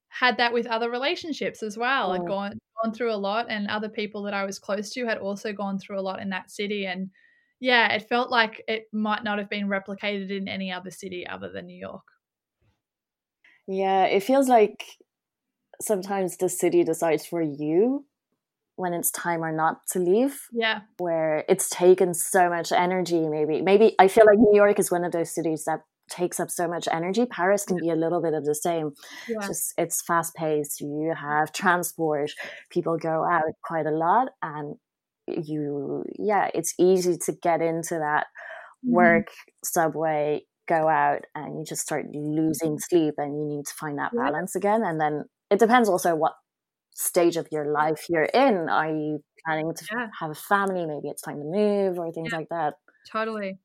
had 0.09 0.35
that 0.37 0.51
with 0.51 0.67
other 0.67 0.91
relationships 0.91 1.63
as 1.63 1.77
well. 1.77 2.11
I'd 2.11 2.21
mm. 2.21 2.27
gone 2.27 2.59
gone 2.83 2.93
through 2.93 3.13
a 3.13 3.15
lot, 3.15 3.47
and 3.49 3.67
other 3.67 3.89
people 3.89 4.23
that 4.23 4.33
I 4.33 4.45
was 4.45 4.59
close 4.59 4.89
to 4.91 5.05
had 5.05 5.17
also 5.17 5.53
gone 5.53 5.79
through 5.79 5.99
a 5.99 6.01
lot 6.01 6.21
in 6.21 6.29
that 6.29 6.51
city, 6.51 6.85
and 6.85 7.09
yeah, 7.61 7.93
it 7.93 8.09
felt 8.09 8.29
like 8.29 8.63
it 8.67 8.87
might 8.91 9.23
not 9.23 9.37
have 9.37 9.49
been 9.49 9.67
replicated 9.67 10.35
in 10.35 10.47
any 10.47 10.71
other 10.71 10.91
city 10.91 11.25
other 11.25 11.49
than 11.49 11.67
New 11.67 11.77
York. 11.79 12.03
Yeah, 13.67 14.05
it 14.05 14.23
feels 14.23 14.49
like 14.49 14.83
sometimes 15.79 16.37
the 16.37 16.49
city 16.49 16.83
decides 16.83 17.25
for 17.25 17.41
you 17.41 18.05
when 18.75 18.93
it's 18.93 19.11
time 19.11 19.43
or 19.43 19.51
not 19.51 19.85
to 19.91 19.99
leave. 19.99 20.41
Yeah. 20.51 20.81
Where 20.97 21.45
it's 21.47 21.69
taken 21.69 22.15
so 22.15 22.49
much 22.49 22.71
energy, 22.71 23.29
maybe. 23.29 23.61
Maybe 23.61 23.95
I 23.99 24.07
feel 24.07 24.25
like 24.25 24.39
New 24.39 24.55
York 24.55 24.79
is 24.79 24.91
one 24.91 25.05
of 25.05 25.11
those 25.11 25.33
cities 25.33 25.63
that 25.65 25.81
takes 26.09 26.39
up 26.39 26.49
so 26.49 26.67
much 26.67 26.87
energy. 26.91 27.25
Paris 27.27 27.63
can 27.63 27.77
be 27.77 27.89
a 27.89 27.95
little 27.95 28.21
bit 28.21 28.33
of 28.33 28.43
the 28.43 28.55
same. 28.55 28.93
Yeah. 29.29 29.45
Just 29.45 29.73
it's 29.77 30.01
fast 30.01 30.33
paced. 30.35 30.81
You 30.81 31.13
have 31.15 31.53
transport. 31.53 32.31
People 32.71 32.97
go 32.97 33.23
out 33.23 33.43
quite 33.63 33.85
a 33.85 33.91
lot, 33.91 34.29
and 34.41 34.77
you 35.27 36.03
yeah 36.17 36.49
it's 36.53 36.73
easy 36.79 37.17
to 37.17 37.31
get 37.31 37.61
into 37.61 37.95
that 37.95 38.27
mm-hmm. 38.85 38.93
work 38.93 39.27
mm. 39.27 39.51
subway 39.63 40.41
go 40.67 40.87
out 40.87 41.25
and 41.35 41.59
you 41.59 41.65
just 41.65 41.81
start 41.81 42.05
losing 42.13 42.77
sleep 42.79 43.15
and 43.17 43.37
you 43.37 43.57
need 43.57 43.65
to 43.65 43.73
find 43.73 43.97
that 43.97 44.11
yeah. 44.15 44.23
balance 44.23 44.55
again 44.55 44.83
and 44.83 44.99
then 44.99 45.25
it 45.49 45.59
depends 45.59 45.89
also 45.89 46.15
what 46.15 46.33
stage 46.93 47.37
of 47.37 47.47
your 47.51 47.71
life 47.71 48.05
you're 48.09 48.23
in 48.23 48.69
are 48.69 48.89
you 48.89 49.23
planning 49.45 49.73
to 49.73 49.85
yeah. 49.91 50.07
have 50.19 50.31
a 50.31 50.35
family 50.35 50.85
maybe 50.85 51.07
it's 51.07 51.21
time 51.21 51.37
to 51.37 51.45
move 51.45 51.97
or 51.97 52.11
things 52.11 52.29
yeah. 52.31 52.37
like 52.37 52.49
that 52.49 52.73
totally 53.09 53.57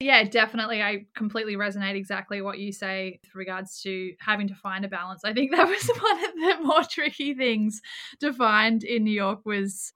yeah, 0.00 0.22
definitely. 0.22 0.80
I 0.80 1.06
completely 1.16 1.56
resonate 1.56 1.96
exactly 1.96 2.40
what 2.40 2.60
you 2.60 2.72
say 2.72 3.18
with 3.24 3.34
regards 3.34 3.80
to 3.82 4.12
having 4.20 4.46
to 4.46 4.54
find 4.54 4.84
a 4.84 4.88
balance. 4.88 5.24
I 5.24 5.32
think 5.32 5.50
that 5.50 5.66
was 5.66 5.90
one 6.00 6.24
of 6.24 6.34
the 6.34 6.64
more 6.64 6.84
tricky 6.84 7.34
things 7.34 7.80
to 8.20 8.32
find 8.32 8.84
in 8.84 9.02
New 9.02 9.10
York 9.10 9.40
was 9.44 9.92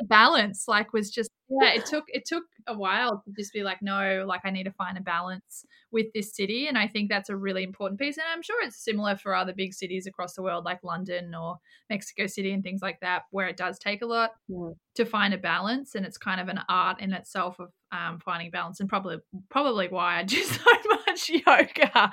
the 0.00 0.06
balance 0.06 0.66
like 0.68 0.92
was 0.92 1.10
just 1.10 1.30
yeah 1.48 1.72
it 1.72 1.86
took 1.86 2.04
it 2.08 2.24
took 2.26 2.44
a 2.66 2.76
while 2.76 3.22
to 3.24 3.32
just 3.32 3.52
be 3.52 3.62
like 3.62 3.80
no 3.80 4.24
like 4.26 4.40
i 4.44 4.50
need 4.50 4.64
to 4.64 4.72
find 4.72 4.98
a 4.98 5.00
balance 5.00 5.64
with 5.92 6.06
this 6.14 6.34
city 6.34 6.66
and 6.66 6.76
i 6.76 6.86
think 6.86 7.08
that's 7.08 7.28
a 7.28 7.36
really 7.36 7.62
important 7.62 7.98
piece 8.00 8.16
and 8.16 8.26
i'm 8.32 8.42
sure 8.42 8.60
it's 8.62 8.82
similar 8.82 9.16
for 9.16 9.34
other 9.34 9.52
big 9.52 9.72
cities 9.72 10.06
across 10.06 10.34
the 10.34 10.42
world 10.42 10.64
like 10.64 10.82
london 10.82 11.34
or 11.34 11.56
mexico 11.88 12.26
city 12.26 12.52
and 12.52 12.62
things 12.62 12.82
like 12.82 12.98
that 13.00 13.22
where 13.30 13.46
it 13.46 13.56
does 13.56 13.78
take 13.78 14.02
a 14.02 14.06
lot 14.06 14.32
yeah. 14.48 14.70
to 14.94 15.04
find 15.04 15.32
a 15.32 15.38
balance 15.38 15.94
and 15.94 16.04
it's 16.04 16.18
kind 16.18 16.40
of 16.40 16.48
an 16.48 16.60
art 16.68 17.00
in 17.00 17.12
itself 17.12 17.60
of 17.60 17.70
um, 17.92 18.18
finding 18.18 18.50
balance 18.50 18.80
and 18.80 18.88
probably 18.88 19.18
probably 19.48 19.86
why 19.88 20.18
i 20.18 20.22
do 20.24 20.42
so 20.42 20.60
much 21.06 21.30
yoga 21.30 22.10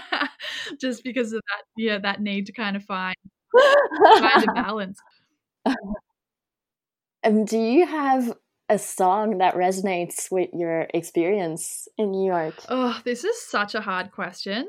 just 0.80 1.04
because 1.04 1.32
of 1.32 1.42
that 1.48 1.62
yeah 1.76 1.98
that 1.98 2.22
need 2.22 2.46
to 2.46 2.52
kind 2.52 2.76
of 2.76 2.82
find 2.84 3.14
find 4.18 4.48
a 4.48 4.52
balance 4.54 4.98
um, 7.24 7.44
do 7.44 7.58
you 7.58 7.86
have 7.86 8.36
a 8.68 8.78
song 8.78 9.38
that 9.38 9.54
resonates 9.54 10.30
with 10.30 10.50
your 10.52 10.86
experience 10.94 11.88
in 11.98 12.12
New 12.12 12.26
York? 12.26 12.54
Oh, 12.68 12.98
this 13.04 13.24
is 13.24 13.40
such 13.42 13.74
a 13.74 13.80
hard 13.80 14.10
question 14.10 14.68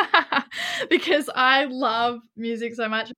because 0.90 1.30
I 1.34 1.64
love 1.64 2.20
music 2.36 2.74
so 2.74 2.88
much. 2.88 3.10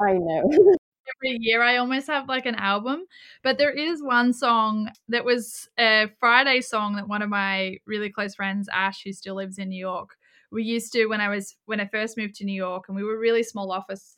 I, 0.00 0.12
like 0.12 0.14
I 0.14 0.18
know. 0.18 0.76
every 1.16 1.38
year 1.40 1.62
I 1.62 1.76
almost 1.76 2.06
have 2.08 2.28
like 2.28 2.46
an 2.46 2.56
album, 2.56 3.04
but 3.42 3.58
there 3.58 3.70
is 3.70 4.02
one 4.02 4.32
song 4.32 4.90
that 5.08 5.24
was 5.24 5.68
a 5.78 6.06
Friday 6.18 6.60
song 6.60 6.96
that 6.96 7.08
one 7.08 7.22
of 7.22 7.28
my 7.28 7.78
really 7.86 8.10
close 8.10 8.34
friends, 8.34 8.68
Ash, 8.72 9.02
who 9.04 9.12
still 9.12 9.36
lives 9.36 9.58
in 9.58 9.68
New 9.68 9.78
York, 9.78 10.16
we 10.50 10.64
used 10.64 10.92
to 10.94 11.06
when 11.06 11.20
I 11.20 11.28
was 11.28 11.56
when 11.66 11.80
I 11.80 11.86
first 11.86 12.16
moved 12.16 12.34
to 12.36 12.44
New 12.44 12.52
York, 12.52 12.84
and 12.88 12.96
we 12.96 13.04
were 13.04 13.14
a 13.14 13.18
really 13.18 13.42
small 13.42 13.70
office. 13.70 14.16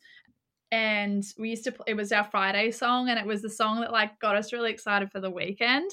And 0.71 1.23
we 1.37 1.49
used 1.49 1.65
to, 1.65 1.75
it 1.85 1.95
was 1.95 2.11
our 2.11 2.23
Friday 2.23 2.71
song, 2.71 3.09
and 3.09 3.19
it 3.19 3.25
was 3.25 3.41
the 3.41 3.49
song 3.49 3.81
that 3.81 3.91
like 3.91 4.17
got 4.19 4.35
us 4.35 4.53
really 4.53 4.71
excited 4.71 5.11
for 5.11 5.19
the 5.19 5.29
weekend. 5.29 5.91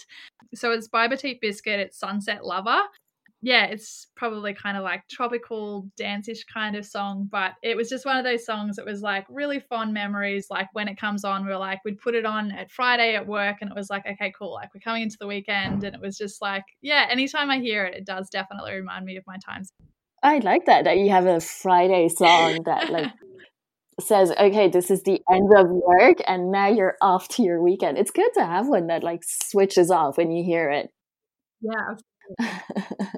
So 0.54 0.70
it's 0.72 0.88
by 0.88 1.08
Petit 1.08 1.38
Biscuit, 1.40 1.80
it's 1.80 1.98
Sunset 1.98 2.44
Lover 2.44 2.80
yeah, 3.40 3.66
it's 3.66 4.08
probably 4.16 4.52
kind 4.52 4.76
of 4.76 4.82
like 4.82 5.06
tropical 5.08 5.88
danceish 5.98 6.40
kind 6.52 6.74
of 6.74 6.84
song, 6.84 7.28
but 7.30 7.52
it 7.62 7.76
was 7.76 7.88
just 7.88 8.04
one 8.04 8.16
of 8.16 8.24
those 8.24 8.44
songs 8.44 8.76
that 8.76 8.84
was 8.84 9.00
like 9.00 9.26
really 9.28 9.60
fond 9.60 9.94
memories. 9.94 10.48
Like 10.50 10.68
when 10.72 10.88
it 10.88 10.98
comes 10.98 11.24
on, 11.24 11.46
we 11.46 11.52
are 11.52 11.58
like, 11.58 11.78
we'd 11.84 12.00
put 12.00 12.16
it 12.16 12.26
on 12.26 12.50
at 12.50 12.70
Friday 12.70 13.14
at 13.14 13.26
work 13.26 13.58
and 13.60 13.70
it 13.70 13.76
was 13.76 13.90
like, 13.90 14.04
okay, 14.06 14.32
cool. 14.36 14.54
Like 14.54 14.74
we're 14.74 14.80
coming 14.80 15.02
into 15.02 15.18
the 15.20 15.28
weekend. 15.28 15.84
And 15.84 15.94
it 15.94 16.00
was 16.00 16.18
just 16.18 16.42
like, 16.42 16.64
yeah, 16.82 17.06
anytime 17.08 17.48
I 17.48 17.60
hear 17.60 17.84
it, 17.84 17.94
it 17.94 18.04
does 18.04 18.28
definitely 18.28 18.72
remind 18.72 19.04
me 19.04 19.16
of 19.16 19.24
my 19.26 19.36
times. 19.38 19.70
I 20.20 20.38
like 20.38 20.66
that, 20.66 20.84
that 20.84 20.98
you 20.98 21.10
have 21.10 21.26
a 21.26 21.40
Friday 21.40 22.08
song 22.08 22.64
that 22.64 22.90
like 22.90 23.12
says, 24.00 24.30
okay, 24.32 24.68
this 24.68 24.90
is 24.90 25.02
the 25.02 25.20
end 25.30 25.50
of 25.56 25.68
work 25.68 26.18
and 26.26 26.50
now 26.50 26.68
you're 26.68 26.96
off 27.00 27.28
to 27.28 27.42
your 27.42 27.62
weekend. 27.62 27.98
It's 27.98 28.10
good 28.10 28.30
to 28.34 28.44
have 28.44 28.68
one 28.68 28.86
that 28.88 29.02
like 29.02 29.22
switches 29.24 29.90
off 29.90 30.16
when 30.16 30.30
you 30.30 30.44
hear 30.44 30.70
it. 30.70 30.90
Yeah. 31.60 31.96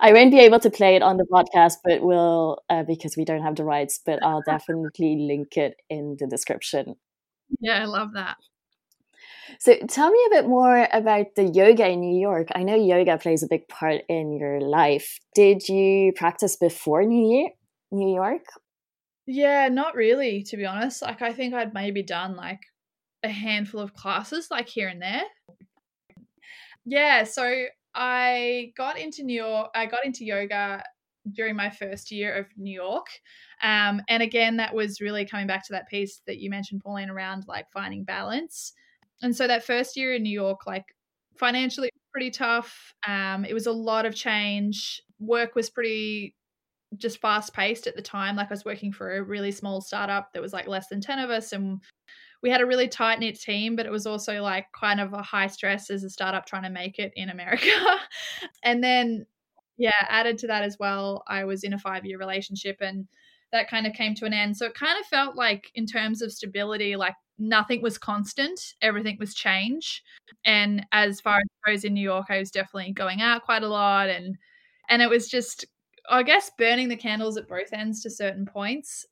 I 0.00 0.12
won't 0.12 0.30
be 0.30 0.40
able 0.40 0.60
to 0.60 0.70
play 0.70 0.96
it 0.96 1.02
on 1.02 1.16
the 1.16 1.24
podcast, 1.24 1.78
but 1.84 2.02
we'll 2.02 2.62
uh, 2.70 2.84
because 2.84 3.16
we 3.16 3.24
don't 3.24 3.42
have 3.42 3.56
the 3.56 3.64
rights. 3.64 4.00
But 4.04 4.22
I'll 4.22 4.42
definitely 4.46 5.16
link 5.28 5.56
it 5.56 5.74
in 5.90 6.16
the 6.18 6.26
description. 6.26 6.94
Yeah, 7.60 7.82
I 7.82 7.86
love 7.86 8.12
that. 8.14 8.36
So 9.60 9.76
tell 9.88 10.10
me 10.10 10.18
a 10.26 10.30
bit 10.30 10.46
more 10.46 10.86
about 10.92 11.34
the 11.34 11.44
yoga 11.44 11.88
in 11.88 12.00
New 12.00 12.20
York. 12.20 12.48
I 12.54 12.62
know 12.62 12.74
yoga 12.74 13.18
plays 13.18 13.42
a 13.42 13.48
big 13.48 13.66
part 13.66 14.02
in 14.08 14.36
your 14.36 14.60
life. 14.60 15.18
Did 15.34 15.68
you 15.68 16.12
practice 16.14 16.56
before 16.56 17.02
New 17.04 17.34
Year, 17.34 17.48
New 17.90 18.14
York? 18.14 18.42
Yeah, 19.30 19.68
not 19.68 19.94
really, 19.94 20.42
to 20.44 20.56
be 20.56 20.64
honest. 20.64 21.02
Like 21.02 21.20
I 21.20 21.34
think 21.34 21.52
I'd 21.52 21.74
maybe 21.74 22.02
done 22.02 22.34
like 22.34 22.62
a 23.22 23.28
handful 23.28 23.78
of 23.78 23.92
classes 23.92 24.48
like 24.50 24.68
here 24.68 24.88
and 24.88 25.02
there. 25.02 25.24
Yeah, 26.86 27.24
so 27.24 27.64
I 27.94 28.72
got 28.74 28.98
into 28.98 29.22
New 29.22 29.34
York. 29.34 29.70
I 29.74 29.84
got 29.84 30.06
into 30.06 30.24
yoga 30.24 30.82
during 31.30 31.56
my 31.56 31.68
first 31.68 32.10
year 32.10 32.34
of 32.34 32.46
New 32.56 32.72
York. 32.72 33.06
Um, 33.62 34.00
and 34.08 34.22
again, 34.22 34.56
that 34.56 34.74
was 34.74 35.02
really 35.02 35.26
coming 35.26 35.46
back 35.46 35.66
to 35.66 35.74
that 35.74 35.88
piece 35.90 36.22
that 36.26 36.38
you 36.38 36.48
mentioned, 36.48 36.80
Pauline, 36.82 37.10
around 37.10 37.44
like 37.46 37.66
finding 37.70 38.04
balance. 38.04 38.72
And 39.20 39.36
so 39.36 39.46
that 39.46 39.62
first 39.62 39.94
year 39.94 40.14
in 40.14 40.22
New 40.22 40.30
York, 40.30 40.66
like 40.66 40.86
financially 41.36 41.90
pretty 42.12 42.30
tough. 42.30 42.94
Um, 43.06 43.44
it 43.44 43.52
was 43.52 43.66
a 43.66 43.72
lot 43.72 44.06
of 44.06 44.14
change. 44.14 45.02
Work 45.18 45.54
was 45.54 45.68
pretty 45.68 46.34
just 46.96 47.20
fast 47.20 47.52
paced 47.52 47.86
at 47.86 47.96
the 47.96 48.02
time. 48.02 48.36
Like 48.36 48.48
I 48.50 48.54
was 48.54 48.64
working 48.64 48.92
for 48.92 49.16
a 49.16 49.22
really 49.22 49.52
small 49.52 49.80
startup 49.80 50.32
that 50.32 50.42
was 50.42 50.52
like 50.52 50.66
less 50.66 50.88
than 50.88 51.00
10 51.00 51.18
of 51.18 51.30
us 51.30 51.52
and 51.52 51.80
we 52.42 52.50
had 52.50 52.60
a 52.60 52.66
really 52.66 52.88
tight 52.88 53.18
knit 53.18 53.40
team, 53.40 53.74
but 53.76 53.86
it 53.86 53.92
was 53.92 54.06
also 54.06 54.40
like 54.42 54.66
kind 54.78 55.00
of 55.00 55.12
a 55.12 55.22
high 55.22 55.48
stress 55.48 55.90
as 55.90 56.04
a 56.04 56.10
startup 56.10 56.46
trying 56.46 56.62
to 56.62 56.70
make 56.70 56.98
it 56.98 57.12
in 57.16 57.30
America. 57.30 57.68
and 58.62 58.82
then, 58.82 59.26
yeah, 59.76 59.90
added 60.08 60.38
to 60.38 60.46
that 60.46 60.62
as 60.62 60.76
well, 60.78 61.24
I 61.26 61.44
was 61.44 61.64
in 61.64 61.72
a 61.72 61.78
five 61.78 62.04
year 62.04 62.18
relationship 62.18 62.76
and 62.80 63.06
that 63.50 63.68
kind 63.68 63.86
of 63.86 63.92
came 63.92 64.14
to 64.14 64.24
an 64.24 64.32
end. 64.32 64.56
So 64.56 64.66
it 64.66 64.74
kind 64.74 64.98
of 65.00 65.06
felt 65.06 65.34
like, 65.34 65.70
in 65.74 65.86
terms 65.86 66.22
of 66.22 66.32
stability, 66.32 66.96
like 66.96 67.14
nothing 67.38 67.82
was 67.82 67.98
constant, 67.98 68.60
everything 68.82 69.16
was 69.18 69.34
change. 69.34 70.02
And 70.44 70.86
as 70.92 71.20
far 71.20 71.38
as 71.38 71.44
goes 71.66 71.84
in 71.84 71.94
New 71.94 72.02
York, 72.02 72.26
I 72.28 72.38
was 72.38 72.50
definitely 72.50 72.92
going 72.92 73.20
out 73.20 73.42
quite 73.42 73.62
a 73.62 73.68
lot 73.68 74.08
and 74.08 74.36
and 74.90 75.02
it 75.02 75.10
was 75.10 75.28
just 75.28 75.66
I 76.08 76.22
guess 76.22 76.50
burning 76.56 76.88
the 76.88 76.96
candles 76.96 77.36
at 77.36 77.48
both 77.48 77.72
ends 77.72 78.02
to 78.02 78.10
certain 78.10 78.46
points. 78.46 79.06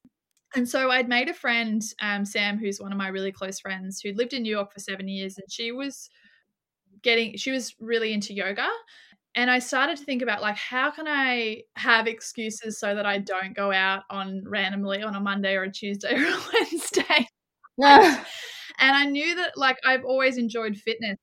And 0.55 0.69
so 0.69 0.91
I'd 0.91 1.09
made 1.09 1.29
a 1.29 1.35
friend, 1.35 1.83
um, 2.01 2.25
Sam, 2.25 2.59
who's 2.59 2.81
one 2.81 2.93
of 2.93 2.99
my 2.99 3.09
really 3.09 3.33
close 3.33 3.61
friends, 3.61 4.01
who 4.01 4.13
lived 4.13 4.33
in 4.33 4.43
New 4.43 4.51
York 4.51 4.73
for 4.73 4.81
seven 4.81 5.09
years, 5.09 5.37
and 5.37 5.47
she 5.51 5.73
was 5.73 6.09
getting, 7.03 7.37
she 7.37 7.51
was 7.51 7.75
really 7.81 8.13
into 8.13 8.33
yoga. 8.33 8.69
And 9.35 9.51
I 9.51 9.59
started 9.59 9.99
to 9.99 10.05
think 10.05 10.23
about 10.23 10.41
like, 10.41 10.57
how 10.57 10.91
can 10.91 11.07
I 11.07 11.63
have 11.77 12.07
excuses 12.07 12.81
so 12.81 12.95
that 12.95 13.05
I 13.05 13.19
don't 13.19 13.55
go 13.55 13.71
out 13.71 14.05
on 14.09 14.43
randomly 14.47 15.03
on 15.03 15.15
a 15.15 15.21
Monday 15.21 15.55
or 15.55 15.65
a 15.65 15.71
Tuesday 15.71 16.15
or 16.19 16.27
a 16.27 16.41
Wednesday? 16.55 17.29
and 17.79 18.97
I 18.97 19.05
knew 19.05 19.35
that 19.35 19.59
like 19.59 19.79
I've 19.85 20.05
always 20.05 20.39
enjoyed 20.39 20.77
fitness, 20.77 21.19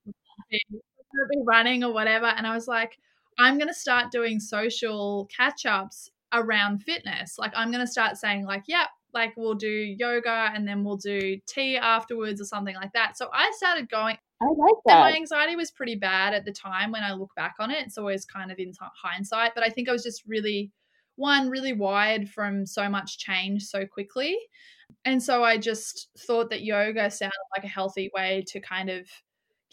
running 1.47 1.83
or 1.83 1.91
whatever. 1.91 2.27
And 2.27 2.45
I 2.45 2.53
was 2.53 2.67
like, 2.67 2.97
I'm 3.37 3.57
going 3.57 3.67
to 3.67 3.73
start 3.73 4.11
doing 4.11 4.39
social 4.39 5.29
catch 5.35 5.65
ups 5.65 6.09
around 6.33 6.79
fitness. 6.79 7.37
Like, 7.37 7.53
I'm 7.55 7.71
going 7.71 7.85
to 7.85 7.91
start 7.91 8.17
saying, 8.17 8.45
like, 8.45 8.63
yeah, 8.67 8.87
like 9.13 9.33
we'll 9.37 9.53
do 9.53 9.69
yoga 9.69 10.51
and 10.53 10.67
then 10.67 10.83
we'll 10.83 10.97
do 10.97 11.37
tea 11.47 11.77
afterwards 11.77 12.41
or 12.41 12.45
something 12.45 12.75
like 12.75 12.91
that. 12.93 13.17
So 13.17 13.29
I 13.31 13.51
started 13.55 13.89
going. 13.89 14.17
I 14.41 14.45
like 14.45 14.75
that. 14.85 14.99
my 14.99 15.13
anxiety 15.13 15.55
was 15.55 15.71
pretty 15.71 15.95
bad 15.95 16.33
at 16.33 16.43
the 16.43 16.51
time 16.51 16.91
when 16.91 17.03
I 17.03 17.13
look 17.13 17.29
back 17.35 17.55
on 17.59 17.71
it. 17.71 17.85
It's 17.85 17.97
always 17.97 18.25
kind 18.25 18.51
of 18.51 18.59
in 18.59 18.73
hindsight, 19.01 19.51
but 19.55 19.63
I 19.63 19.69
think 19.69 19.87
I 19.87 19.93
was 19.93 20.03
just 20.03 20.23
really, 20.27 20.71
one, 21.15 21.49
really 21.49 21.73
wired 21.73 22.27
from 22.27 22.65
so 22.65 22.89
much 22.89 23.19
change 23.19 23.63
so 23.63 23.85
quickly. 23.85 24.37
And 25.05 25.21
so 25.21 25.43
I 25.43 25.57
just 25.57 26.09
thought 26.17 26.49
that 26.49 26.63
yoga 26.63 27.09
sounded 27.09 27.33
like 27.55 27.63
a 27.63 27.69
healthy 27.69 28.09
way 28.13 28.43
to 28.47 28.59
kind 28.59 28.89
of 28.89 29.07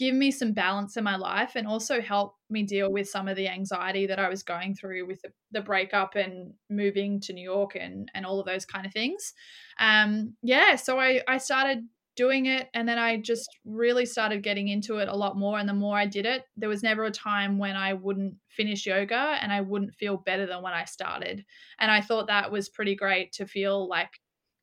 give 0.00 0.14
me 0.14 0.30
some 0.30 0.52
balance 0.52 0.96
in 0.96 1.04
my 1.04 1.14
life 1.14 1.56
and 1.56 1.66
also 1.66 2.00
help 2.00 2.34
me 2.48 2.62
deal 2.62 2.90
with 2.90 3.06
some 3.06 3.28
of 3.28 3.36
the 3.36 3.46
anxiety 3.46 4.06
that 4.06 4.18
I 4.18 4.30
was 4.30 4.42
going 4.42 4.74
through 4.74 5.06
with 5.06 5.20
the, 5.20 5.28
the 5.52 5.60
breakup 5.60 6.16
and 6.16 6.54
moving 6.70 7.20
to 7.20 7.34
New 7.34 7.44
York 7.44 7.76
and, 7.78 8.10
and 8.14 8.24
all 8.24 8.40
of 8.40 8.46
those 8.46 8.64
kind 8.64 8.86
of 8.86 8.94
things. 8.94 9.34
Um, 9.78 10.36
yeah, 10.42 10.76
so 10.76 10.98
I, 10.98 11.20
I 11.28 11.36
started 11.36 11.80
doing 12.16 12.46
it 12.46 12.70
and 12.72 12.88
then 12.88 12.98
I 12.98 13.18
just 13.18 13.46
really 13.66 14.06
started 14.06 14.42
getting 14.42 14.68
into 14.68 14.96
it 14.96 15.08
a 15.08 15.14
lot 15.14 15.36
more. 15.36 15.58
And 15.58 15.68
the 15.68 15.74
more 15.74 15.98
I 15.98 16.06
did 16.06 16.24
it, 16.24 16.44
there 16.56 16.70
was 16.70 16.82
never 16.82 17.04
a 17.04 17.10
time 17.10 17.58
when 17.58 17.76
I 17.76 17.92
wouldn't 17.92 18.36
finish 18.48 18.86
yoga 18.86 19.36
and 19.42 19.52
I 19.52 19.60
wouldn't 19.60 19.94
feel 19.96 20.16
better 20.16 20.46
than 20.46 20.62
when 20.62 20.72
I 20.72 20.86
started. 20.86 21.44
And 21.78 21.90
I 21.90 22.00
thought 22.00 22.28
that 22.28 22.50
was 22.50 22.70
pretty 22.70 22.96
great 22.96 23.32
to 23.32 23.46
feel 23.46 23.86
like 23.86 24.18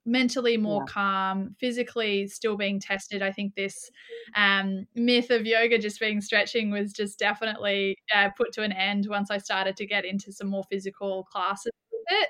mentally 0.08 0.56
more 0.56 0.84
yeah. 0.88 0.93
calm, 0.93 1.56
physically 1.60 2.28
still 2.28 2.56
being 2.56 2.80
tested. 2.80 3.22
I 3.22 3.32
think 3.32 3.54
this 3.54 3.91
um, 4.36 4.88
myth 4.96 5.30
of 5.30 5.46
yoga 5.46 5.78
just 5.78 6.00
being 6.00 6.22
stretching 6.22 6.72
was 6.72 6.93
just 6.93 7.20
definitely 7.20 7.98
uh, 8.15 8.30
put 8.36 8.54
to 8.54 8.63
an 8.63 8.72
end 8.72 9.08
once 9.10 9.30
I 9.30 9.38
started 9.38 9.76
to 9.78 9.86
get 9.86 10.06
into 10.06 10.32
some 10.32 10.48
more 10.48 10.63
physical 10.72 11.26
classes 11.26 11.74
with 11.91 12.02
it. 12.22 12.30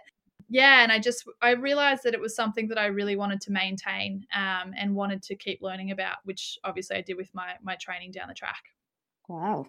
Yeah, 0.49 0.81
and 0.81 0.91
I 0.91 0.99
just 0.99 1.23
I 1.41 1.51
realized 1.51 2.03
that 2.03 2.13
it 2.13 2.21
was 2.21 2.35
something 2.35 2.69
that 2.69 2.77
I 2.77 2.87
really 2.87 3.15
wanted 3.15 3.41
to 3.41 3.51
maintain 3.51 4.25
um, 4.35 4.73
and 4.77 4.95
wanted 4.95 5.21
to 5.23 5.35
keep 5.35 5.61
learning 5.61 5.91
about, 5.91 6.17
which 6.23 6.57
obviously 6.63 6.97
I 6.97 7.01
did 7.01 7.17
with 7.17 7.29
my 7.33 7.53
my 7.61 7.75
training 7.75 8.11
down 8.11 8.29
the 8.29 8.33
track. 8.33 8.63
Wow, 9.27 9.67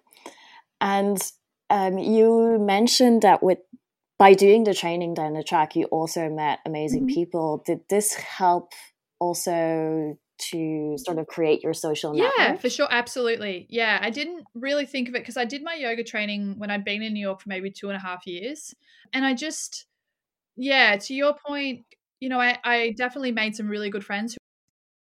and 0.80 1.20
um, 1.68 1.98
you 1.98 2.58
mentioned 2.60 3.22
that 3.22 3.42
with 3.42 3.58
by 4.18 4.34
doing 4.34 4.64
the 4.64 4.74
training 4.74 5.14
down 5.14 5.32
the 5.32 5.44
track, 5.44 5.76
you 5.76 5.84
also 5.86 6.28
met 6.28 6.58
amazing 6.66 7.06
mm-hmm. 7.06 7.14
people. 7.14 7.62
Did 7.64 7.80
this 7.88 8.14
help 8.14 8.72
also 9.20 10.18
to 10.38 10.96
sort 10.98 11.18
of 11.18 11.26
create 11.26 11.62
your 11.62 11.74
social 11.74 12.14
network? 12.14 12.32
Yeah, 12.36 12.56
for 12.56 12.70
sure. 12.70 12.88
Absolutely. 12.90 13.66
Yeah. 13.68 13.98
I 14.00 14.10
didn't 14.10 14.44
really 14.54 14.86
think 14.86 15.08
of 15.08 15.14
it 15.14 15.22
because 15.22 15.36
I 15.36 15.44
did 15.44 15.62
my 15.62 15.74
yoga 15.74 16.04
training 16.04 16.58
when 16.58 16.70
I'd 16.70 16.84
been 16.84 17.02
in 17.02 17.12
New 17.12 17.20
York 17.20 17.40
for 17.40 17.48
maybe 17.48 17.70
two 17.70 17.88
and 17.88 17.96
a 17.96 18.00
half 18.00 18.26
years. 18.26 18.74
And 19.12 19.24
I 19.24 19.34
just, 19.34 19.86
yeah, 20.56 20.96
to 20.96 21.14
your 21.14 21.34
point, 21.46 21.84
you 22.20 22.28
know, 22.28 22.40
I, 22.40 22.58
I 22.64 22.94
definitely 22.96 23.32
made 23.32 23.56
some 23.56 23.68
really 23.68 23.90
good 23.90 24.04
friends, 24.04 24.36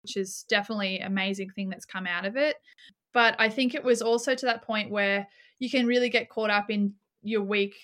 which 0.02 0.16
is 0.16 0.44
definitely 0.48 1.00
amazing 1.00 1.50
thing 1.50 1.68
that's 1.68 1.84
come 1.84 2.06
out 2.06 2.24
of 2.24 2.36
it. 2.36 2.56
But 3.12 3.36
I 3.38 3.48
think 3.48 3.74
it 3.74 3.84
was 3.84 4.02
also 4.02 4.34
to 4.34 4.46
that 4.46 4.62
point 4.62 4.90
where 4.90 5.28
you 5.58 5.70
can 5.70 5.86
really 5.86 6.10
get 6.10 6.28
caught 6.28 6.50
up 6.50 6.70
in 6.70 6.94
your 7.22 7.42
week 7.42 7.74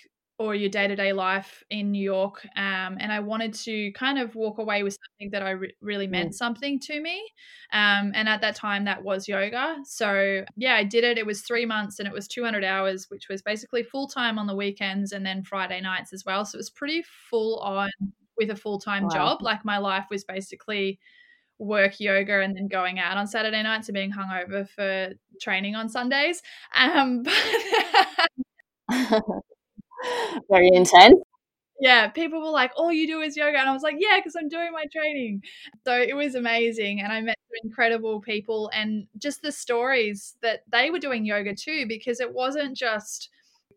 or 0.41 0.55
your 0.55 0.69
day 0.69 0.87
to 0.87 0.95
day 0.95 1.13
life 1.13 1.63
in 1.69 1.91
New 1.91 2.01
York. 2.01 2.43
Um, 2.55 2.97
and 2.99 3.11
I 3.11 3.19
wanted 3.19 3.53
to 3.53 3.91
kind 3.91 4.17
of 4.17 4.33
walk 4.33 4.57
away 4.57 4.81
with 4.81 4.97
something 5.05 5.29
that 5.33 5.43
I 5.43 5.51
re- 5.51 5.75
really 5.81 6.07
meant 6.07 6.31
mm. 6.31 6.33
something 6.33 6.79
to 6.79 6.99
me. 6.99 7.21
Um, 7.73 8.11
and 8.15 8.27
at 8.27 8.41
that 8.41 8.55
time, 8.55 8.85
that 8.85 9.03
was 9.03 9.27
yoga. 9.27 9.77
So 9.83 10.43
yeah, 10.57 10.73
I 10.73 10.83
did 10.83 11.03
it. 11.03 11.19
It 11.19 11.27
was 11.27 11.41
three 11.41 11.67
months 11.67 11.99
and 11.99 12.07
it 12.07 12.13
was 12.13 12.27
200 12.27 12.63
hours, 12.63 13.05
which 13.09 13.29
was 13.29 13.43
basically 13.43 13.83
full 13.83 14.07
time 14.07 14.39
on 14.39 14.47
the 14.47 14.55
weekends 14.55 15.11
and 15.11 15.23
then 15.23 15.43
Friday 15.43 15.79
nights 15.79 16.11
as 16.11 16.25
well. 16.25 16.43
So 16.43 16.55
it 16.55 16.59
was 16.59 16.71
pretty 16.71 17.03
full 17.29 17.59
on 17.59 17.91
with 18.35 18.49
a 18.49 18.55
full 18.55 18.79
time 18.79 19.03
wow. 19.03 19.09
job. 19.09 19.43
Like 19.43 19.63
my 19.63 19.77
life 19.77 20.07
was 20.09 20.23
basically 20.23 20.99
work 21.59 21.99
yoga 21.99 22.41
and 22.41 22.55
then 22.55 22.67
going 22.67 22.97
out 22.97 23.15
on 23.15 23.27
Saturday 23.27 23.61
nights 23.61 23.89
and 23.89 23.93
being 23.93 24.11
hungover 24.11 24.67
for 24.67 25.13
training 25.39 25.75
on 25.75 25.87
Sundays. 25.87 26.41
Um, 26.75 27.21
but 28.89 29.21
Very 30.49 30.69
intense. 30.73 31.15
Yeah, 31.79 32.09
people 32.09 32.41
were 32.41 32.51
like, 32.51 32.71
"All 32.77 32.91
you 32.91 33.07
do 33.07 33.21
is 33.21 33.35
yoga," 33.35 33.57
and 33.59 33.69
I 33.69 33.73
was 33.73 33.81
like, 33.83 33.95
"Yeah, 33.99 34.17
because 34.19 34.35
I'm 34.35 34.49
doing 34.49 34.71
my 34.71 34.85
training." 34.91 35.41
So 35.85 35.99
it 35.99 36.15
was 36.15 36.35
amazing, 36.35 37.01
and 37.01 37.11
I 37.11 37.21
met 37.21 37.37
incredible 37.63 38.21
people, 38.21 38.69
and 38.73 39.07
just 39.17 39.41
the 39.41 39.51
stories 39.51 40.37
that 40.41 40.61
they 40.71 40.91
were 40.91 40.99
doing 40.99 41.25
yoga 41.25 41.55
too, 41.55 41.85
because 41.87 42.19
it 42.19 42.33
wasn't 42.33 42.77
just 42.77 43.29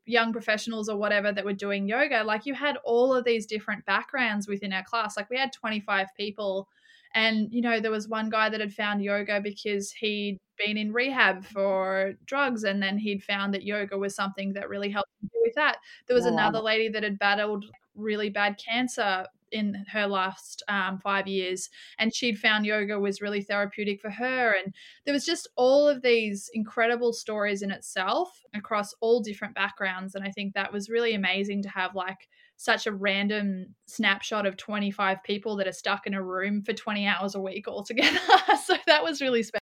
young 0.06 0.32
professionals 0.32 0.88
or 0.88 0.98
whatever 0.98 1.32
that 1.32 1.44
were 1.44 1.52
doing 1.54 1.88
yoga, 1.88 2.22
like 2.24 2.46
you 2.46 2.54
had 2.54 2.76
all 2.84 3.14
of 3.14 3.24
these 3.24 3.46
different 3.46 3.84
backgrounds 3.86 4.48
within 4.48 4.72
our 4.72 4.84
class. 4.84 5.16
Like 5.16 5.30
we 5.30 5.38
had 5.38 5.52
25 5.52 6.08
people. 6.16 6.68
And, 7.14 7.52
you 7.52 7.60
know, 7.60 7.80
there 7.80 7.90
was 7.90 8.08
one 8.08 8.28
guy 8.28 8.48
that 8.48 8.60
had 8.60 8.74
found 8.74 9.02
yoga 9.02 9.40
because 9.40 9.92
he'd 9.92 10.38
been 10.58 10.76
in 10.76 10.92
rehab 10.92 11.44
for 11.44 12.14
drugs 12.26 12.64
and 12.64 12.82
then 12.82 12.98
he'd 12.98 13.22
found 13.22 13.54
that 13.54 13.64
yoga 13.64 13.96
was 13.96 14.14
something 14.14 14.52
that 14.54 14.68
really 14.68 14.90
helped 14.90 15.10
him 15.22 15.30
with 15.42 15.54
that. 15.54 15.78
There 16.06 16.14
was 16.14 16.26
another 16.26 16.60
lady 16.60 16.88
that 16.88 17.02
had 17.02 17.18
battled 17.18 17.64
really 17.94 18.30
bad 18.30 18.58
cancer 18.58 19.26
in 19.54 19.84
her 19.90 20.06
last 20.06 20.62
um, 20.68 20.98
five 20.98 21.26
years, 21.26 21.70
and 21.98 22.14
she'd 22.14 22.38
found 22.38 22.66
yoga 22.66 22.98
was 22.98 23.22
really 23.22 23.40
therapeutic 23.40 24.00
for 24.00 24.10
her. 24.10 24.52
And 24.52 24.74
there 25.04 25.14
was 25.14 25.24
just 25.24 25.48
all 25.56 25.88
of 25.88 26.02
these 26.02 26.50
incredible 26.52 27.12
stories 27.12 27.62
in 27.62 27.70
itself 27.70 28.42
across 28.54 28.94
all 29.00 29.20
different 29.20 29.54
backgrounds. 29.54 30.14
And 30.14 30.24
I 30.24 30.30
think 30.30 30.54
that 30.54 30.72
was 30.72 30.90
really 30.90 31.14
amazing 31.14 31.62
to 31.62 31.68
have 31.70 31.94
like 31.94 32.28
such 32.56 32.86
a 32.86 32.92
random 32.92 33.74
snapshot 33.86 34.46
of 34.46 34.56
25 34.56 35.22
people 35.22 35.56
that 35.56 35.68
are 35.68 35.72
stuck 35.72 36.06
in 36.06 36.14
a 36.14 36.22
room 36.22 36.62
for 36.62 36.72
20 36.72 37.06
hours 37.06 37.34
a 37.34 37.40
week 37.40 37.68
all 37.68 37.84
together. 37.84 38.18
so 38.64 38.76
that 38.86 39.02
was 39.02 39.20
really 39.20 39.42
special. 39.42 39.60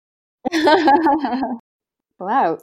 wow. 2.19 2.59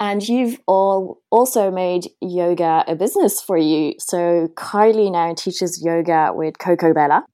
And 0.00 0.26
you've 0.26 0.58
all 0.66 1.22
also 1.30 1.70
made 1.70 2.08
yoga 2.20 2.84
a 2.86 2.96
business 2.96 3.40
for 3.40 3.56
you. 3.56 3.94
So 3.98 4.48
Kylie 4.56 5.12
now 5.12 5.34
teaches 5.34 5.82
yoga 5.84 6.32
with 6.34 6.58
Coco 6.58 6.92
Bella. 6.92 7.24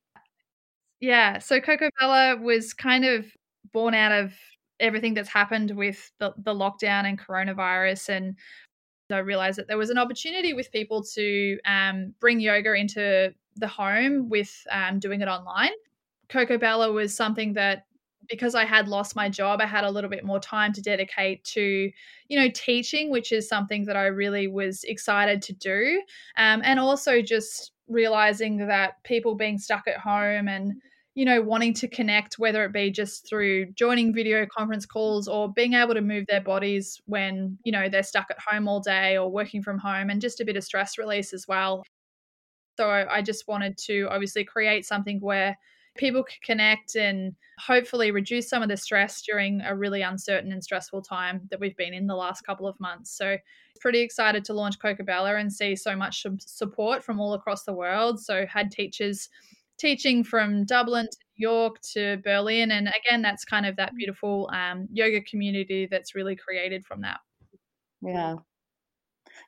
Yeah. 1.01 1.39
So 1.39 1.61
Coco 1.61 1.89
Bella 1.99 2.37
was 2.37 2.75
kind 2.75 3.05
of 3.05 3.27
born 3.73 3.95
out 3.95 4.13
of 4.13 4.35
everything 4.79 5.15
that's 5.15 5.29
happened 5.29 5.77
with 5.77 6.11
the, 6.19 6.35
the 6.37 6.55
lockdown 6.55 7.05
and 7.05 7.19
coronavirus. 7.19 8.11
And 8.11 8.37
I 9.11 9.19
realized 9.19 9.59
that 9.59 9.67
there 9.67 9.79
was 9.79 9.91
an 9.91 9.99
opportunity 9.99 10.53
with 10.53 10.71
people 10.71 11.03
to 11.15 11.59
um, 11.65 12.15
bring 12.21 12.41
yoga 12.41 12.75
into 12.75 13.35
the 13.57 13.69
home 13.69 14.29
with 14.29 14.51
um, 14.71 14.99
doing 14.99 15.21
it 15.23 15.29
online. 15.29 15.71
Coco 16.29 16.59
Bella 16.59 16.93
was 16.93 17.15
something 17.15 17.55
that 17.55 17.85
because 18.31 18.55
I 18.55 18.65
had 18.65 18.89
lost 18.89 19.17
my 19.17 19.29
job, 19.29 19.61
I 19.61 19.67
had 19.67 19.85
a 19.85 19.91
little 19.91 20.09
bit 20.09 20.25
more 20.25 20.41
time 20.41 20.73
to 20.75 20.81
dedicate 20.81 21.43
to, 21.45 21.91
you 22.29 22.39
know, 22.39 22.49
teaching, 22.55 23.11
which 23.11 23.33
is 23.33 23.49
something 23.49 23.85
that 23.87 23.97
I 23.97 24.07
really 24.07 24.47
was 24.47 24.85
excited 24.85 25.43
to 25.43 25.53
do. 25.53 26.03
Um, 26.37 26.63
and 26.65 26.79
also 26.79 27.21
just 27.21 27.73
realizing 27.89 28.69
that 28.69 29.03
people 29.05 29.35
being 29.35 29.59
stuck 29.59 29.89
at 29.89 29.99
home 29.99 30.47
and, 30.49 30.75
you 31.15 31.25
know, 31.25 31.43
wanting 31.43 31.75
to 31.75 31.89
connect, 31.89 32.39
whether 32.39 32.65
it 32.65 32.73
be 32.73 32.91
just 32.91 33.29
through 33.29 33.73
joining 33.73 34.15
video 34.15 34.47
conference 34.47 34.87
calls 34.87 35.27
or 35.27 35.53
being 35.53 35.75
able 35.75 35.95
to 35.95 36.01
move 36.01 36.25
their 36.29 36.41
bodies 36.41 37.01
when, 37.07 37.59
you 37.65 37.73
know, 37.73 37.89
they're 37.89 38.05
stuck 38.05 38.29
at 38.31 38.39
home 38.39 38.69
all 38.69 38.81
day 38.81 39.19
or 39.19 39.29
working 39.29 39.63
from 39.63 39.79
home 39.79 40.09
and 40.09 40.21
just 40.21 40.41
a 40.41 40.45
bit 40.45 40.57
of 40.57 40.63
stress 40.63 40.97
release 40.97 41.33
as 41.33 41.47
well. 41.49 41.83
So 42.77 42.89
I 42.89 43.21
just 43.21 43.47
wanted 43.47 43.77
to 43.87 44.09
obviously 44.11 44.45
create 44.45 44.87
something 44.87 45.21
where 45.21 45.59
people 45.97 46.23
can 46.23 46.39
connect 46.43 46.97
and 46.97 47.35
hopefully 47.59 48.11
reduce 48.11 48.49
some 48.49 48.63
of 48.63 48.69
the 48.69 48.77
stress 48.77 49.23
during 49.23 49.61
a 49.63 49.75
really 49.75 50.03
uncertain 50.03 50.53
and 50.53 50.63
stressful 50.63 51.03
time 51.03 51.43
that 51.51 51.61
we've 51.61 51.77
been 51.77 51.93
in 51.93 52.07
the 52.07 52.15
last 52.15 52.43
couple 52.43 52.67
of 52.67 52.79
months. 52.81 53.17
So, 53.17 53.37
pretty 53.81 54.01
excited 54.01 54.45
to 54.45 54.53
launch 54.53 54.79
Coco 54.79 55.05
Bella 55.05 55.37
and 55.37 55.53
see 55.53 55.75
so 55.75 55.97
much 55.97 56.25
support 56.41 57.03
from 57.03 57.19
all 57.19 57.35
across 57.35 57.65
the 57.65 57.73
world. 57.73 58.21
So, 58.21 58.47
had 58.47 58.71
teachers 58.71 59.29
teaching 59.79 60.23
from 60.23 60.65
Dublin 60.65 61.07
to 61.11 61.17
New 61.39 61.49
York 61.49 61.81
to 61.95 62.19
Berlin. 62.23 62.71
And 62.71 62.89
again, 62.89 63.23
that's 63.23 63.45
kind 63.45 63.65
of 63.65 63.77
that 63.77 63.95
beautiful 63.95 64.51
um, 64.53 64.87
yoga 64.93 65.23
community 65.23 65.89
that's 65.91 66.15
really 66.15 66.37
created 66.37 66.85
from 66.85 67.01
that. 67.01 67.21
Yeah, 68.03 68.37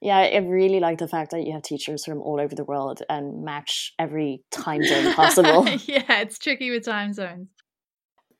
yeah, 0.00 0.18
I 0.18 0.36
really 0.38 0.80
like 0.80 0.98
the 0.98 1.08
fact 1.08 1.30
that 1.32 1.44
you 1.44 1.52
have 1.52 1.62
teachers 1.62 2.04
from 2.04 2.20
all 2.20 2.40
over 2.40 2.54
the 2.54 2.64
world 2.64 3.02
and 3.08 3.44
match 3.44 3.92
every 3.98 4.42
time 4.50 4.82
zone 4.84 5.14
possible. 5.14 5.68
yeah, 5.86 6.20
it's 6.20 6.38
tricky 6.38 6.70
with 6.70 6.84
time 6.84 7.12
zones. 7.12 7.48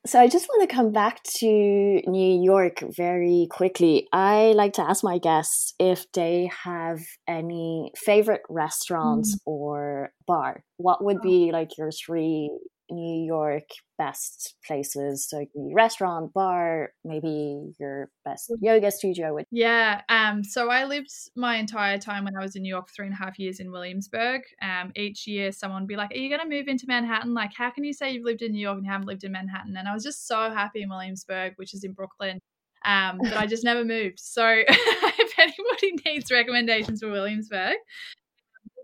So 0.05 0.19
I 0.19 0.27
just 0.27 0.49
want 0.49 0.69
to 0.69 0.75
come 0.75 0.91
back 0.91 1.23
to 1.37 1.47
New 1.47 2.43
York 2.43 2.83
very 2.89 3.47
quickly. 3.49 4.05
I 4.11 4.51
like 4.53 4.73
to 4.73 4.81
ask 4.81 5.01
my 5.01 5.17
guests 5.17 5.73
if 5.79 6.11
they 6.11 6.51
have 6.65 6.99
any 7.25 7.93
favorite 7.95 8.41
restaurants 8.49 9.33
mm. 9.33 9.39
or 9.45 10.11
bar. 10.27 10.65
What 10.75 11.05
would 11.05 11.19
oh. 11.19 11.23
be 11.23 11.51
like 11.53 11.77
your 11.77 11.89
three 11.91 12.51
New 12.89 13.25
York 13.25 13.63
best 13.97 14.55
places? 14.65 15.27
So 15.29 15.39
it 15.39 15.49
can 15.53 15.67
be 15.69 15.73
restaurant, 15.73 16.33
bar, 16.33 16.91
maybe 17.03 17.71
your 17.79 18.09
best 18.25 18.51
yoga 18.61 18.91
studio. 18.91 19.33
Would- 19.33 19.45
yeah. 19.51 20.01
Um. 20.09 20.43
So 20.43 20.69
I 20.69 20.85
lived 20.85 21.09
my 21.35 21.55
entire 21.57 21.97
time 21.97 22.25
when 22.25 22.35
I 22.35 22.41
was 22.41 22.55
in 22.55 22.63
New 22.63 22.69
York, 22.69 22.89
three 22.95 23.05
and 23.05 23.13
a 23.13 23.17
half 23.17 23.39
years 23.39 23.59
in 23.59 23.71
Williamsburg. 23.71 24.41
Um. 24.61 24.91
Each 24.95 25.27
year, 25.27 25.51
someone 25.51 25.83
would 25.83 25.87
be 25.87 25.95
like, 25.95 26.11
"Are 26.11 26.17
you 26.17 26.29
going 26.29 26.41
to 26.41 26.55
move 26.55 26.67
into 26.67 26.85
Manhattan? 26.87 27.33
Like, 27.33 27.51
how 27.55 27.69
can 27.69 27.83
you 27.83 27.93
say 27.93 28.11
you've 28.11 28.25
lived 28.25 28.41
in 28.41 28.51
New 28.51 28.61
York 28.61 28.77
and 28.77 28.87
haven't 28.87 29.07
lived 29.07 29.23
in 29.23 29.31
Manhattan?" 29.31 29.75
And 29.77 29.87
I 29.87 29.93
was 29.93 30.03
just 30.03 30.27
so 30.27 30.49
happy 30.51 30.81
in 30.81 30.89
Williamsburg, 30.89 31.53
which 31.57 31.73
is 31.73 31.83
in 31.83 31.93
Brooklyn. 31.93 32.39
Um, 32.85 33.19
but 33.21 33.37
I 33.37 33.45
just 33.45 33.63
never 33.63 33.85
moved. 33.85 34.19
So 34.19 34.45
if 34.67 35.39
anybody 35.39 35.93
needs 36.05 36.31
recommendations 36.31 37.01
for 37.01 37.09
Williamsburg, 37.09 37.75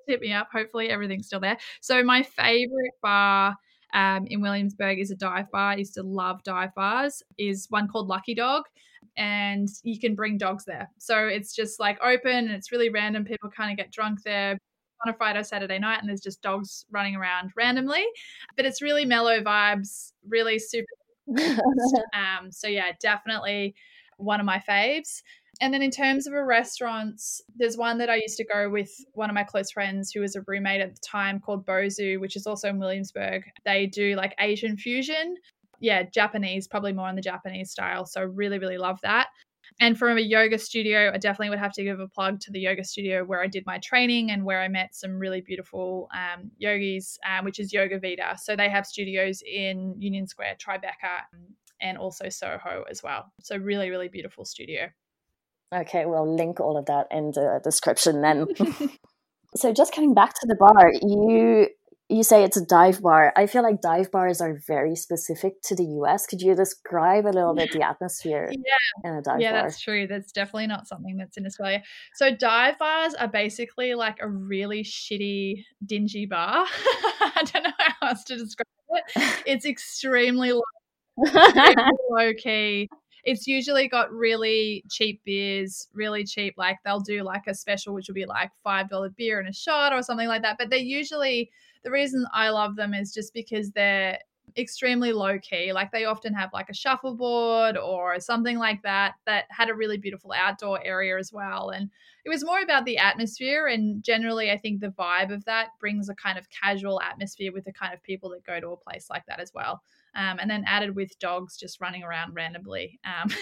hit 0.07 0.21
me 0.21 0.33
up. 0.33 0.49
Hopefully 0.51 0.89
everything's 0.89 1.27
still 1.27 1.39
there. 1.39 1.57
So 1.81 2.03
my 2.03 2.23
favorite 2.23 2.93
bar 3.01 3.55
um, 3.93 4.25
in 4.27 4.41
Williamsburg 4.41 4.99
is 4.99 5.11
a 5.11 5.15
dive 5.15 5.49
bar. 5.51 5.71
I 5.71 5.75
used 5.77 5.95
to 5.95 6.03
love 6.03 6.43
dive 6.43 6.73
bars. 6.75 7.23
Is 7.37 7.67
one 7.69 7.87
called 7.87 8.07
Lucky 8.07 8.35
Dog, 8.35 8.63
and 9.17 9.67
you 9.83 9.99
can 9.99 10.15
bring 10.15 10.37
dogs 10.37 10.65
there. 10.65 10.89
So 10.97 11.27
it's 11.27 11.55
just 11.55 11.79
like 11.79 11.99
open 12.03 12.31
and 12.31 12.51
it's 12.51 12.71
really 12.71 12.89
random. 12.89 13.25
People 13.25 13.49
kind 13.49 13.71
of 13.71 13.77
get 13.77 13.91
drunk 13.91 14.23
there 14.23 14.57
on 15.05 15.13
a 15.13 15.17
Friday 15.17 15.39
or 15.39 15.43
Saturday 15.43 15.79
night, 15.79 15.99
and 15.99 16.09
there's 16.09 16.21
just 16.21 16.41
dogs 16.41 16.85
running 16.91 17.15
around 17.15 17.51
randomly. 17.55 18.05
But 18.55 18.65
it's 18.65 18.81
really 18.81 19.05
mellow 19.05 19.41
vibes, 19.41 20.11
really 20.27 20.59
super. 20.59 20.85
um, 22.13 22.51
so 22.51 22.67
yeah, 22.67 22.91
definitely 23.01 23.75
one 24.17 24.39
of 24.39 24.45
my 24.45 24.61
faves. 24.67 25.21
And 25.61 25.73
then 25.73 25.81
in 25.81 25.91
terms 25.91 26.25
of 26.25 26.33
a 26.33 26.43
restaurants, 26.43 27.41
there's 27.55 27.75
one 27.75 27.97
that 27.97 28.09
I 28.09 28.15
used 28.15 28.37
to 28.37 28.45
go 28.45 28.69
with 28.69 28.91
one 29.13 29.29
of 29.29 29.33
my 29.33 29.43
close 29.43 29.71
friends 29.71 30.11
who 30.11 30.21
was 30.21 30.35
a 30.35 30.41
roommate 30.47 30.79
at 30.79 30.95
the 30.95 31.01
time 31.01 31.39
called 31.39 31.65
Bozu, 31.65 32.19
which 32.19 32.37
is 32.37 32.47
also 32.47 32.69
in 32.69 32.79
Williamsburg. 32.79 33.43
They 33.65 33.85
do 33.85 34.15
like 34.15 34.33
Asian 34.39 34.77
fusion. 34.77 35.35
Yeah, 35.81 36.03
Japanese, 36.03 36.67
probably 36.67 36.93
more 36.93 37.09
in 37.09 37.15
the 37.15 37.21
Japanese 37.21 37.71
style. 37.71 38.05
So 38.05 38.23
really, 38.23 38.59
really 38.59 38.77
love 38.77 38.99
that. 39.01 39.27
And 39.81 39.97
from 39.97 40.17
a 40.17 40.21
yoga 40.21 40.57
studio, 40.57 41.11
I 41.13 41.17
definitely 41.17 41.51
would 41.51 41.59
have 41.59 41.73
to 41.73 41.83
give 41.83 41.99
a 41.99 42.07
plug 42.07 42.39
to 42.41 42.51
the 42.51 42.59
yoga 42.59 42.83
studio 42.83 43.23
where 43.23 43.41
I 43.41 43.47
did 43.47 43.65
my 43.65 43.79
training 43.79 44.31
and 44.31 44.43
where 44.43 44.61
I 44.61 44.67
met 44.67 44.95
some 44.95 45.19
really 45.19 45.41
beautiful 45.41 46.09
um, 46.13 46.51
yogis, 46.57 47.17
um, 47.25 47.45
which 47.45 47.59
is 47.59 47.71
Yoga 47.71 47.99
Vida. 47.99 48.35
So 48.41 48.55
they 48.55 48.69
have 48.69 48.85
studios 48.85 49.41
in 49.45 49.95
Union 49.97 50.27
Square, 50.27 50.57
Tribeca, 50.59 51.23
and 51.81 51.97
also 51.97 52.29
Soho 52.29 52.83
as 52.89 53.03
well. 53.03 53.31
So 53.41 53.55
really, 53.57 53.89
really 53.89 54.09
beautiful 54.09 54.43
studio. 54.43 54.89
Okay, 55.73 56.05
we'll 56.05 56.35
link 56.35 56.59
all 56.59 56.77
of 56.77 56.85
that 56.87 57.07
in 57.11 57.31
the 57.31 57.59
description 57.63 58.21
then. 58.21 58.47
so 59.55 59.71
just 59.71 59.93
coming 59.93 60.13
back 60.13 60.33
to 60.33 60.47
the 60.47 60.55
bar, 60.55 60.91
you 61.01 61.67
you 62.11 62.23
say 62.23 62.43
it's 62.43 62.57
a 62.57 62.65
dive 62.65 63.03
bar. 63.03 63.31
I 63.35 63.45
feel 63.45 63.61
like 63.61 63.81
dive 63.81 64.09
bars 64.09 64.41
are 64.41 64.59
very 64.65 64.95
specific 64.95 65.61
to 65.65 65.75
the 65.75 65.83
US. 65.83 66.25
Could 66.25 66.41
you 66.41 66.55
describe 66.55 67.25
a 67.25 67.29
little 67.29 67.53
bit 67.53 67.71
the 67.71 67.83
atmosphere 67.83 68.49
yeah. 68.51 69.09
in 69.09 69.17
a 69.17 69.21
dive 69.21 69.39
yeah, 69.39 69.51
bar? 69.51 69.59
Yeah, 69.59 69.61
that's 69.61 69.79
true. 69.79 70.07
That's 70.07 70.31
definitely 70.31 70.65
not 70.65 70.87
something 70.87 71.17
that's 71.17 71.37
in 71.37 71.45
Australia. 71.45 71.83
So 72.15 72.33
dive 72.33 72.79
bars 72.79 73.13
are 73.13 73.27
basically 73.27 73.93
like 73.93 74.17
a 74.21 74.27
really 74.27 74.83
shitty, 74.83 75.63
dingy 75.85 76.25
bar. 76.25 76.65
I 77.21 77.43
don't 77.45 77.63
know 77.63 77.73
how 77.77 78.07
else 78.07 78.23
to 78.23 78.37
describe 78.37 78.65
it. 78.89 79.43
It's 79.45 79.65
extremely 79.67 80.51
low, 80.53 80.63
low 82.09 82.33
key 82.33 82.89
it's 83.23 83.47
usually 83.47 83.87
got 83.87 84.11
really 84.11 84.83
cheap 84.89 85.21
beers, 85.23 85.87
really 85.93 86.23
cheap. 86.23 86.55
Like 86.57 86.77
they'll 86.83 86.99
do 86.99 87.23
like 87.23 87.47
a 87.47 87.53
special, 87.53 87.93
which 87.93 88.07
will 88.07 88.15
be 88.15 88.25
like 88.25 88.51
$5 88.65 89.15
beer 89.15 89.39
and 89.39 89.49
a 89.49 89.53
shot 89.53 89.93
or 89.93 90.01
something 90.01 90.27
like 90.27 90.41
that. 90.41 90.57
But 90.57 90.69
they're 90.69 90.79
usually, 90.79 91.51
the 91.83 91.91
reason 91.91 92.25
I 92.33 92.49
love 92.49 92.75
them 92.75 92.93
is 92.93 93.13
just 93.13 93.33
because 93.33 93.71
they're 93.71 94.19
extremely 94.57 95.13
low 95.13 95.37
key. 95.39 95.73
Like 95.73 95.91
they 95.91 96.05
often 96.05 96.33
have 96.33 96.51
like 96.53 96.69
a 96.69 96.73
shuffleboard 96.73 97.77
or 97.77 98.19
something 98.19 98.57
like 98.57 98.81
that 98.83 99.15
that 99.25 99.45
had 99.49 99.69
a 99.69 99.75
really 99.75 99.97
beautiful 99.97 100.31
outdoor 100.31 100.83
area 100.83 101.17
as 101.17 101.31
well. 101.31 101.69
And 101.69 101.89
it 102.25 102.29
was 102.29 102.43
more 102.43 102.61
about 102.61 102.85
the 102.85 102.97
atmosphere. 102.97 103.67
And 103.67 104.03
generally, 104.03 104.51
I 104.51 104.57
think 104.57 104.79
the 104.79 104.89
vibe 104.89 105.33
of 105.33 105.45
that 105.45 105.69
brings 105.79 106.09
a 106.09 106.15
kind 106.15 106.37
of 106.37 106.49
casual 106.49 107.01
atmosphere 107.01 107.51
with 107.51 107.65
the 107.65 107.73
kind 107.73 107.93
of 107.93 108.03
people 108.03 108.29
that 108.31 108.43
go 108.43 108.59
to 108.59 108.69
a 108.69 108.77
place 108.77 109.09
like 109.09 109.25
that 109.27 109.39
as 109.39 109.53
well 109.53 109.81
um, 110.15 110.39
and 110.39 110.49
then 110.49 110.63
added 110.67 110.95
with 110.95 111.17
dogs 111.19 111.57
just 111.57 111.79
running 111.81 112.03
around 112.03 112.33
randomly. 112.33 112.99
Um, 113.05 113.29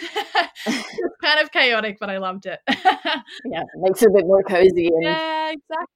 kind 1.21 1.39
of 1.41 1.51
chaotic, 1.51 1.97
but 1.99 2.10
I 2.10 2.17
loved 2.17 2.45
it. 2.45 2.60
yeah, 2.67 3.62
it 3.62 3.67
makes 3.77 4.01
it 4.01 4.10
a 4.10 4.13
bit 4.13 4.25
more 4.25 4.43
cozy. 4.43 4.89
And... 4.93 5.03
Yeah, 5.03 5.53
exactly. 5.53 5.95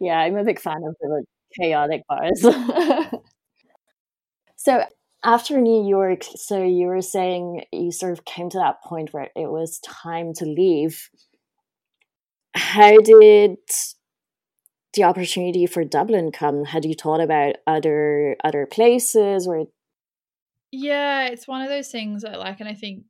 yeah, 0.00 0.18
I'm 0.18 0.36
a 0.36 0.44
big 0.44 0.60
fan 0.60 0.82
of 0.86 0.94
the 1.00 1.24
chaotic 1.58 2.02
bars. 2.08 2.46
so 4.56 4.84
after 5.24 5.60
New 5.60 5.88
York, 5.88 6.22
so 6.22 6.62
you 6.62 6.86
were 6.86 7.02
saying 7.02 7.64
you 7.72 7.90
sort 7.90 8.12
of 8.12 8.24
came 8.24 8.50
to 8.50 8.58
that 8.58 8.82
point 8.84 9.12
where 9.12 9.30
it 9.34 9.50
was 9.50 9.80
time 9.80 10.32
to 10.34 10.44
leave. 10.44 11.08
how 12.54 13.00
did 13.00 13.56
the 14.98 15.04
opportunity 15.04 15.66
for 15.66 15.84
Dublin 15.84 16.30
come? 16.30 16.64
Had 16.66 16.84
you 16.84 16.94
thought 16.94 17.20
about 17.20 17.56
other 17.66 18.36
other 18.44 18.66
places 18.66 19.46
or 19.46 19.66
yeah, 20.70 21.28
it's 21.28 21.48
one 21.48 21.62
of 21.62 21.68
those 21.68 21.88
things 21.88 22.22
that 22.22 22.38
like, 22.38 22.60
and 22.60 22.68
I 22.68 22.74
think 22.74 23.04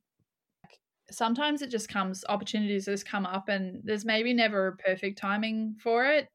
sometimes 1.11 1.61
it 1.61 1.69
just 1.69 1.89
comes, 1.89 2.23
opportunities 2.29 2.85
just 2.85 3.05
come 3.05 3.25
up, 3.25 3.49
and 3.49 3.81
there's 3.83 4.05
maybe 4.05 4.33
never 4.33 4.67
a 4.67 4.77
perfect 4.77 5.17
timing 5.17 5.75
for 5.81 6.05
it. 6.05 6.27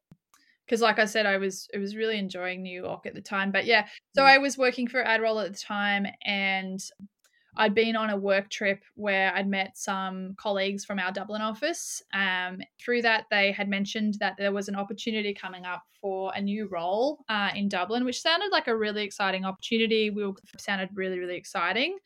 Because, 0.67 0.81
like 0.81 0.99
I 0.99 1.05
said, 1.05 1.27
I 1.27 1.39
was 1.39 1.69
it 1.73 1.79
was 1.79 1.97
really 1.97 2.19
enjoying 2.19 2.63
New 2.63 2.83
York 2.83 3.07
at 3.07 3.15
the 3.15 3.21
time, 3.21 3.53
but 3.53 3.67
yeah, 3.67 3.87
so 4.15 4.23
mm. 4.23 4.27
I 4.27 4.39
was 4.39 4.59
working 4.59 4.89
for 4.89 5.03
AdRoll 5.03 5.45
at 5.45 5.53
the 5.53 5.59
time, 5.59 6.07
and 6.25 6.81
I'd 7.57 7.75
been 7.75 7.97
on 7.97 8.11
a 8.11 8.17
work 8.17 8.51
trip 8.51 8.83
where 8.95 9.35
I'd 9.35 9.49
met 9.49 9.77
some 9.77 10.35
colleagues 10.37 10.85
from 10.85 10.99
our 10.99 11.13
Dublin 11.13 11.43
office. 11.43 12.03
Um, 12.13 12.61
through 12.81 13.03
that, 13.03 13.27
they 13.31 13.53
had 13.53 13.69
mentioned 13.69 14.15
that 14.21 14.35
there 14.37 14.53
was 14.53 14.69
an 14.69 14.77
opportunity 14.77 15.35
coming 15.35 15.65
up 15.65 15.83
for 16.01 16.33
a 16.35 16.41
new 16.41 16.67
role 16.69 17.25
uh, 17.29 17.51
in 17.55 17.69
Dublin, 17.69 18.05
which 18.05 18.21
sounded 18.21 18.51
like 18.51 18.69
a 18.69 18.77
really 18.77 19.05
exciting 19.05 19.45
opportunity. 19.45 20.11
We 20.11 20.25
all 20.25 20.37
sounded 20.59 20.91
really, 20.95 21.19
really 21.19 21.37
exciting. 21.37 21.99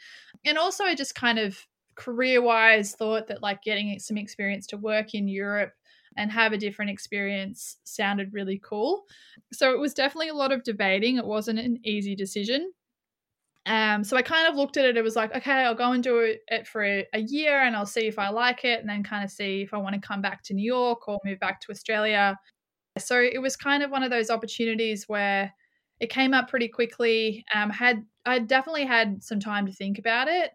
And 0.44 0.58
also, 0.58 0.84
I 0.84 0.94
just 0.94 1.14
kind 1.14 1.38
of 1.38 1.58
career 1.94 2.40
wise 2.40 2.94
thought 2.94 3.26
that 3.26 3.42
like 3.42 3.62
getting 3.62 3.98
some 3.98 4.16
experience 4.16 4.66
to 4.68 4.76
work 4.76 5.14
in 5.14 5.28
Europe 5.28 5.72
and 6.16 6.30
have 6.32 6.52
a 6.52 6.58
different 6.58 6.90
experience 6.90 7.76
sounded 7.84 8.32
really 8.32 8.60
cool. 8.62 9.04
So 9.52 9.72
it 9.72 9.78
was 9.78 9.94
definitely 9.94 10.28
a 10.28 10.34
lot 10.34 10.52
of 10.52 10.64
debating. 10.64 11.16
It 11.16 11.26
wasn't 11.26 11.58
an 11.58 11.78
easy 11.84 12.14
decision. 12.14 12.72
Um, 13.68 14.02
so 14.02 14.16
I 14.16 14.22
kind 14.22 14.48
of 14.48 14.56
looked 14.56 14.78
at 14.78 14.86
it. 14.86 14.96
It 14.96 15.04
was 15.04 15.14
like, 15.14 15.34
okay, 15.36 15.64
I'll 15.64 15.74
go 15.74 15.92
and 15.92 16.02
do 16.02 16.34
it 16.48 16.66
for 16.66 16.82
a, 16.82 17.04
year 17.18 17.60
and 17.60 17.76
I'll 17.76 17.84
see 17.84 18.06
if 18.06 18.18
I 18.18 18.30
like 18.30 18.64
it 18.64 18.80
and 18.80 18.88
then 18.88 19.04
kind 19.04 19.22
of 19.22 19.30
see 19.30 19.60
if 19.60 19.74
I 19.74 19.76
want 19.76 19.94
to 19.94 20.00
come 20.00 20.22
back 20.22 20.42
to 20.44 20.54
New 20.54 20.64
York 20.64 21.06
or 21.06 21.18
move 21.22 21.38
back 21.38 21.60
to 21.60 21.70
Australia. 21.70 22.38
So 22.98 23.20
it 23.20 23.42
was 23.42 23.56
kind 23.56 23.82
of 23.82 23.90
one 23.90 24.02
of 24.02 24.10
those 24.10 24.30
opportunities 24.30 25.04
where 25.06 25.52
it 26.00 26.08
came 26.08 26.32
up 26.32 26.48
pretty 26.48 26.68
quickly. 26.68 27.44
Um, 27.54 27.68
had 27.68 28.04
I 28.24 28.38
definitely 28.38 28.86
had 28.86 29.22
some 29.22 29.38
time 29.38 29.66
to 29.66 29.72
think 29.72 29.98
about 29.98 30.28
it 30.28 30.50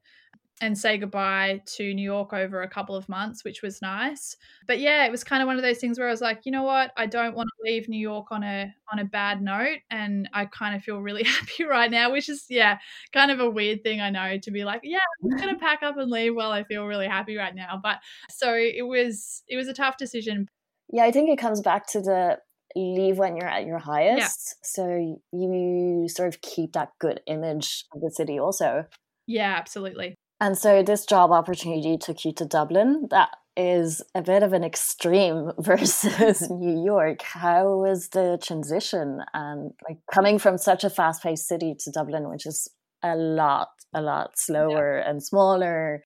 and 0.64 0.78
say 0.78 0.98
goodbye 0.98 1.62
to 1.66 1.94
New 1.94 2.04
York 2.04 2.32
over 2.32 2.62
a 2.62 2.70
couple 2.70 2.96
of 2.96 3.10
months, 3.10 3.44
which 3.44 3.62
was 3.62 3.82
nice. 3.82 4.38
But 4.66 4.80
yeah, 4.80 5.04
it 5.06 5.12
was 5.12 5.22
kind 5.22 5.44
of 5.44 5.48
one 5.48 5.58
of 5.58 5.62
those 5.62 5.80
things 5.80 6.00
where 6.00 6.08
I 6.08 6.12
was 6.12 6.22
like, 6.22 6.46
you 6.46 6.54
know 6.54 6.64
what, 6.64 6.94
I 6.96 7.06
don't 7.06 7.36
want 7.36 7.50
to 7.50 7.70
leave 7.70 7.90
New 7.90 8.00
York 8.00 8.28
on 8.32 8.44
a 8.44 8.74
on 8.90 9.00
a 9.00 9.04
bad 9.04 9.42
note, 9.42 9.80
and 9.92 10.30
I 10.32 10.46
kind 10.46 10.74
of 10.74 10.82
feel 10.82 11.02
really 11.02 11.24
happy 11.26 11.66
right 11.66 11.92
now, 11.92 12.14
which 12.14 12.30
is 12.30 12.46
yeah, 12.50 12.78
kind 13.12 13.30
of 13.30 13.42
a 13.42 13.50
weird 13.50 13.84
thing 13.84 14.00
I 14.00 14.10
know 14.10 14.38
to 14.38 14.52
be 14.52 14.64
like, 14.64 14.82
yeah, 14.84 15.00
I'm 15.22 15.38
gonna 15.38 15.60
pack 15.60 15.84
up 15.84 15.98
and 15.98 16.10
leave 16.10 16.34
while 16.34 16.52
I 16.52 16.64
feel 16.64 16.86
really 16.86 17.08
happy 17.08 17.36
right 17.36 17.54
now. 17.54 17.78
But 17.84 17.98
so 18.30 18.54
it 18.56 18.88
was 18.88 19.44
it 19.50 19.58
was 19.58 19.68
a 19.68 19.74
tough 19.74 19.98
decision. 19.98 20.48
Yeah, 20.94 21.04
I 21.04 21.12
think 21.12 21.30
it 21.30 21.40
comes 21.40 21.60
back 21.60 21.88
to 21.88 22.00
the 22.00 22.40
leave 22.74 23.18
when 23.18 23.36
you're 23.36 23.50
at 23.50 23.66
your 23.66 23.80
highest. 23.80 24.56
Yeah. 24.56 24.64
So 24.64 25.18
you 25.34 26.08
sort 26.08 26.34
of 26.34 26.40
keep 26.40 26.72
that 26.72 26.92
good 27.00 27.20
image 27.28 27.84
of 27.94 28.00
the 28.00 28.12
city 28.12 28.40
also. 28.40 28.86
Yeah, 29.28 29.56
absolutely. 29.58 30.16
And 30.44 30.58
so 30.58 30.84
this 30.84 31.06
job 31.06 31.32
opportunity 31.32 31.98
took 31.98 32.26
you 32.26 32.34
to 32.34 32.44
Dublin. 32.44 33.08
That 33.12 33.30
is 33.56 34.02
a 34.14 34.22
bit 34.22 34.44
of 34.44 34.52
an 34.52 34.62
extreme 34.62 35.54
versus 35.58 36.50
New 36.50 36.84
York. 36.84 37.22
How 37.22 37.78
was 37.78 38.10
the 38.10 38.38
transition 38.44 39.22
and 39.34 39.72
like 39.88 40.00
coming 40.14 40.38
from 40.38 40.58
such 40.58 40.84
a 40.84 40.90
fast-paced 40.90 41.48
city 41.48 41.76
to 41.80 41.92
Dublin, 41.92 42.30
which 42.30 42.46
is 42.46 42.68
a 43.02 43.16
lot, 43.16 43.70
a 43.94 44.02
lot 44.02 44.38
slower 44.38 44.98
yeah. 44.98 45.10
and 45.10 45.24
smaller? 45.24 46.04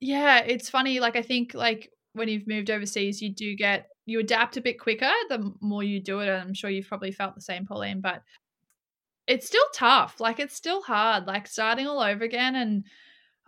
Yeah, 0.00 0.40
it's 0.40 0.68
funny. 0.68 0.98
Like 0.98 1.14
I 1.14 1.22
think 1.22 1.54
like 1.54 1.88
when 2.14 2.26
you've 2.28 2.48
moved 2.48 2.72
overseas, 2.72 3.22
you 3.22 3.32
do 3.32 3.54
get 3.54 3.86
you 4.06 4.18
adapt 4.18 4.56
a 4.56 4.60
bit 4.60 4.80
quicker 4.80 5.12
the 5.28 5.52
more 5.60 5.84
you 5.84 6.02
do 6.02 6.18
it. 6.18 6.28
I'm 6.28 6.52
sure 6.52 6.68
you've 6.68 6.88
probably 6.88 7.12
felt 7.12 7.36
the 7.36 7.42
same, 7.42 7.64
Pauline. 7.64 8.00
But 8.00 8.22
it's 9.28 9.46
still 9.46 9.66
tough. 9.72 10.18
Like 10.18 10.40
it's 10.40 10.56
still 10.56 10.82
hard. 10.82 11.28
Like 11.28 11.46
starting 11.46 11.86
all 11.86 12.00
over 12.00 12.24
again 12.24 12.56
and 12.56 12.82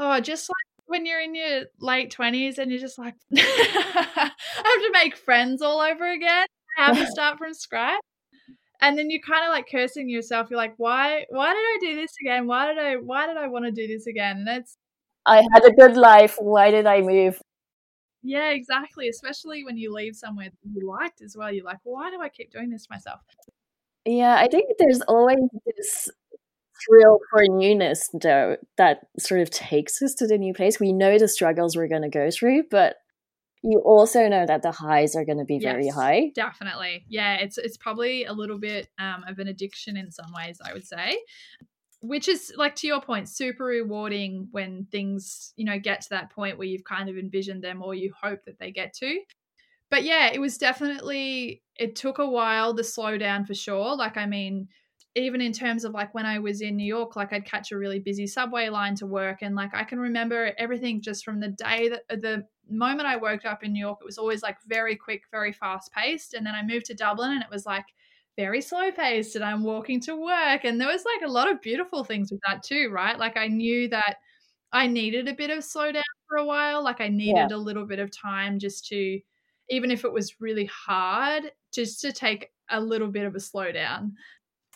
Oh, 0.02 0.18
just 0.18 0.48
like 0.48 0.56
when 0.86 1.04
you're 1.04 1.20
in 1.20 1.34
your 1.34 1.64
late 1.78 2.10
20s 2.10 2.56
and 2.56 2.70
you're 2.70 2.80
just 2.80 2.98
like, 2.98 3.14
I 3.36 3.40
have 4.16 4.32
to 4.64 4.90
make 4.94 5.14
friends 5.14 5.60
all 5.60 5.80
over 5.80 6.10
again. 6.10 6.46
I 6.78 6.86
have 6.86 6.96
to 6.96 7.06
start 7.10 7.36
from 7.36 7.52
scratch. 7.52 8.00
And 8.80 8.96
then 8.96 9.10
you're 9.10 9.20
kind 9.20 9.44
of 9.44 9.50
like 9.50 9.66
cursing 9.70 10.08
yourself. 10.08 10.48
You're 10.50 10.56
like, 10.56 10.72
why, 10.78 11.26
why 11.28 11.52
did 11.52 11.58
I 11.60 11.78
do 11.80 12.00
this 12.00 12.12
again? 12.22 12.46
Why 12.46 12.66
did 12.72 12.78
I, 12.78 12.94
why 12.94 13.26
did 13.26 13.36
I 13.36 13.48
want 13.48 13.66
to 13.66 13.70
do 13.70 13.86
this 13.86 14.06
again? 14.06 14.38
And 14.38 14.48
it's, 14.48 14.78
I 15.26 15.44
had 15.52 15.66
a 15.66 15.70
good 15.70 15.98
life. 15.98 16.36
Why 16.40 16.70
did 16.70 16.86
I 16.86 17.02
move? 17.02 17.42
Yeah, 18.22 18.50
exactly. 18.52 19.08
Especially 19.08 19.64
when 19.64 19.76
you 19.76 19.92
leave 19.92 20.16
somewhere 20.16 20.48
you 20.62 20.88
liked 20.88 21.20
as 21.20 21.36
well. 21.36 21.52
You're 21.52 21.66
like, 21.66 21.80
why 21.84 22.10
do 22.10 22.22
I 22.22 22.30
keep 22.30 22.50
doing 22.50 22.70
this 22.70 22.88
myself? 22.88 23.20
Yeah, 24.06 24.36
I 24.36 24.48
think 24.48 24.70
there's 24.78 25.02
always 25.02 25.38
this 25.66 26.08
thrill 26.86 27.18
for 27.30 27.42
newness, 27.48 28.10
though, 28.12 28.56
that 28.76 29.06
sort 29.18 29.40
of 29.40 29.50
takes 29.50 30.00
us 30.02 30.14
to 30.14 30.26
the 30.26 30.38
new 30.38 30.54
place. 30.54 30.80
We 30.80 30.92
know 30.92 31.18
the 31.18 31.28
struggles 31.28 31.76
we're 31.76 31.88
going 31.88 32.02
to 32.02 32.08
go 32.08 32.30
through, 32.30 32.64
but 32.70 32.96
you 33.62 33.80
also 33.80 34.28
know 34.28 34.46
that 34.46 34.62
the 34.62 34.72
highs 34.72 35.14
are 35.14 35.24
going 35.24 35.38
to 35.38 35.44
be 35.44 35.56
yes, 35.56 35.64
very 35.64 35.88
high. 35.88 36.30
Definitely, 36.34 37.04
yeah. 37.08 37.36
It's 37.36 37.58
it's 37.58 37.76
probably 37.76 38.24
a 38.24 38.32
little 38.32 38.58
bit 38.58 38.88
um, 38.98 39.24
of 39.28 39.38
an 39.38 39.48
addiction 39.48 39.96
in 39.96 40.10
some 40.10 40.32
ways, 40.34 40.58
I 40.64 40.72
would 40.72 40.86
say. 40.86 41.18
Which 42.02 42.28
is 42.28 42.54
like 42.56 42.76
to 42.76 42.86
your 42.86 43.02
point, 43.02 43.28
super 43.28 43.64
rewarding 43.64 44.48
when 44.52 44.86
things 44.90 45.52
you 45.56 45.66
know 45.66 45.78
get 45.78 46.00
to 46.02 46.10
that 46.10 46.30
point 46.30 46.56
where 46.56 46.66
you've 46.66 46.84
kind 46.84 47.10
of 47.10 47.18
envisioned 47.18 47.62
them 47.62 47.82
or 47.82 47.94
you 47.94 48.12
hope 48.18 48.44
that 48.46 48.58
they 48.58 48.70
get 48.70 48.94
to. 48.94 49.20
But 49.90 50.04
yeah, 50.04 50.30
it 50.32 50.40
was 50.40 50.56
definitely 50.56 51.62
it 51.76 51.96
took 51.96 52.18
a 52.18 52.28
while 52.28 52.74
to 52.74 52.84
slow 52.84 53.18
down 53.18 53.44
for 53.44 53.54
sure. 53.54 53.94
Like 53.96 54.16
I 54.16 54.24
mean, 54.24 54.68
even 55.16 55.40
in 55.40 55.52
terms 55.52 55.84
of 55.84 55.92
like 55.92 56.14
when 56.14 56.26
I 56.26 56.38
was 56.38 56.60
in 56.60 56.76
New 56.76 56.84
York, 56.84 57.16
like 57.16 57.32
I'd 57.32 57.44
catch 57.44 57.72
a 57.72 57.78
really 57.78 57.98
busy 57.98 58.26
subway 58.26 58.68
line 58.68 58.94
to 58.96 59.06
work. 59.06 59.38
And 59.42 59.56
like 59.56 59.74
I 59.74 59.82
can 59.82 59.98
remember 59.98 60.52
everything 60.56 61.00
just 61.00 61.24
from 61.24 61.40
the 61.40 61.48
day 61.48 61.88
that 61.88 62.02
uh, 62.10 62.16
the 62.16 62.46
moment 62.68 63.08
I 63.08 63.16
woke 63.16 63.44
up 63.44 63.64
in 63.64 63.72
New 63.72 63.84
York, 63.84 63.98
it 64.00 64.04
was 64.04 64.18
always 64.18 64.42
like 64.42 64.58
very 64.66 64.94
quick, 64.94 65.24
very 65.32 65.52
fast 65.52 65.92
paced. 65.92 66.34
And 66.34 66.46
then 66.46 66.54
I 66.54 66.62
moved 66.62 66.86
to 66.86 66.94
Dublin 66.94 67.32
and 67.32 67.42
it 67.42 67.50
was 67.50 67.66
like 67.66 67.86
very 68.36 68.60
slow 68.60 68.92
paced 68.92 69.34
and 69.34 69.44
I'm 69.44 69.64
walking 69.64 70.00
to 70.02 70.14
work. 70.14 70.64
And 70.64 70.80
there 70.80 70.88
was 70.88 71.04
like 71.04 71.28
a 71.28 71.32
lot 71.32 71.50
of 71.50 71.60
beautiful 71.60 72.04
things 72.04 72.30
with 72.30 72.40
that 72.46 72.62
too, 72.62 72.90
right? 72.92 73.18
Like 73.18 73.36
I 73.36 73.48
knew 73.48 73.88
that 73.88 74.18
I 74.72 74.86
needed 74.86 75.26
a 75.26 75.34
bit 75.34 75.50
of 75.50 75.58
slowdown 75.58 76.02
for 76.28 76.38
a 76.38 76.46
while. 76.46 76.84
Like 76.84 77.00
I 77.00 77.08
needed 77.08 77.50
yeah. 77.50 77.56
a 77.56 77.58
little 77.58 77.84
bit 77.84 77.98
of 77.98 78.12
time 78.12 78.60
just 78.60 78.86
to, 78.88 79.20
even 79.70 79.90
if 79.90 80.04
it 80.04 80.12
was 80.12 80.40
really 80.40 80.66
hard, 80.66 81.50
just 81.72 82.00
to 82.02 82.12
take 82.12 82.50
a 82.70 82.80
little 82.80 83.08
bit 83.08 83.24
of 83.24 83.34
a 83.34 83.38
slowdown 83.38 84.12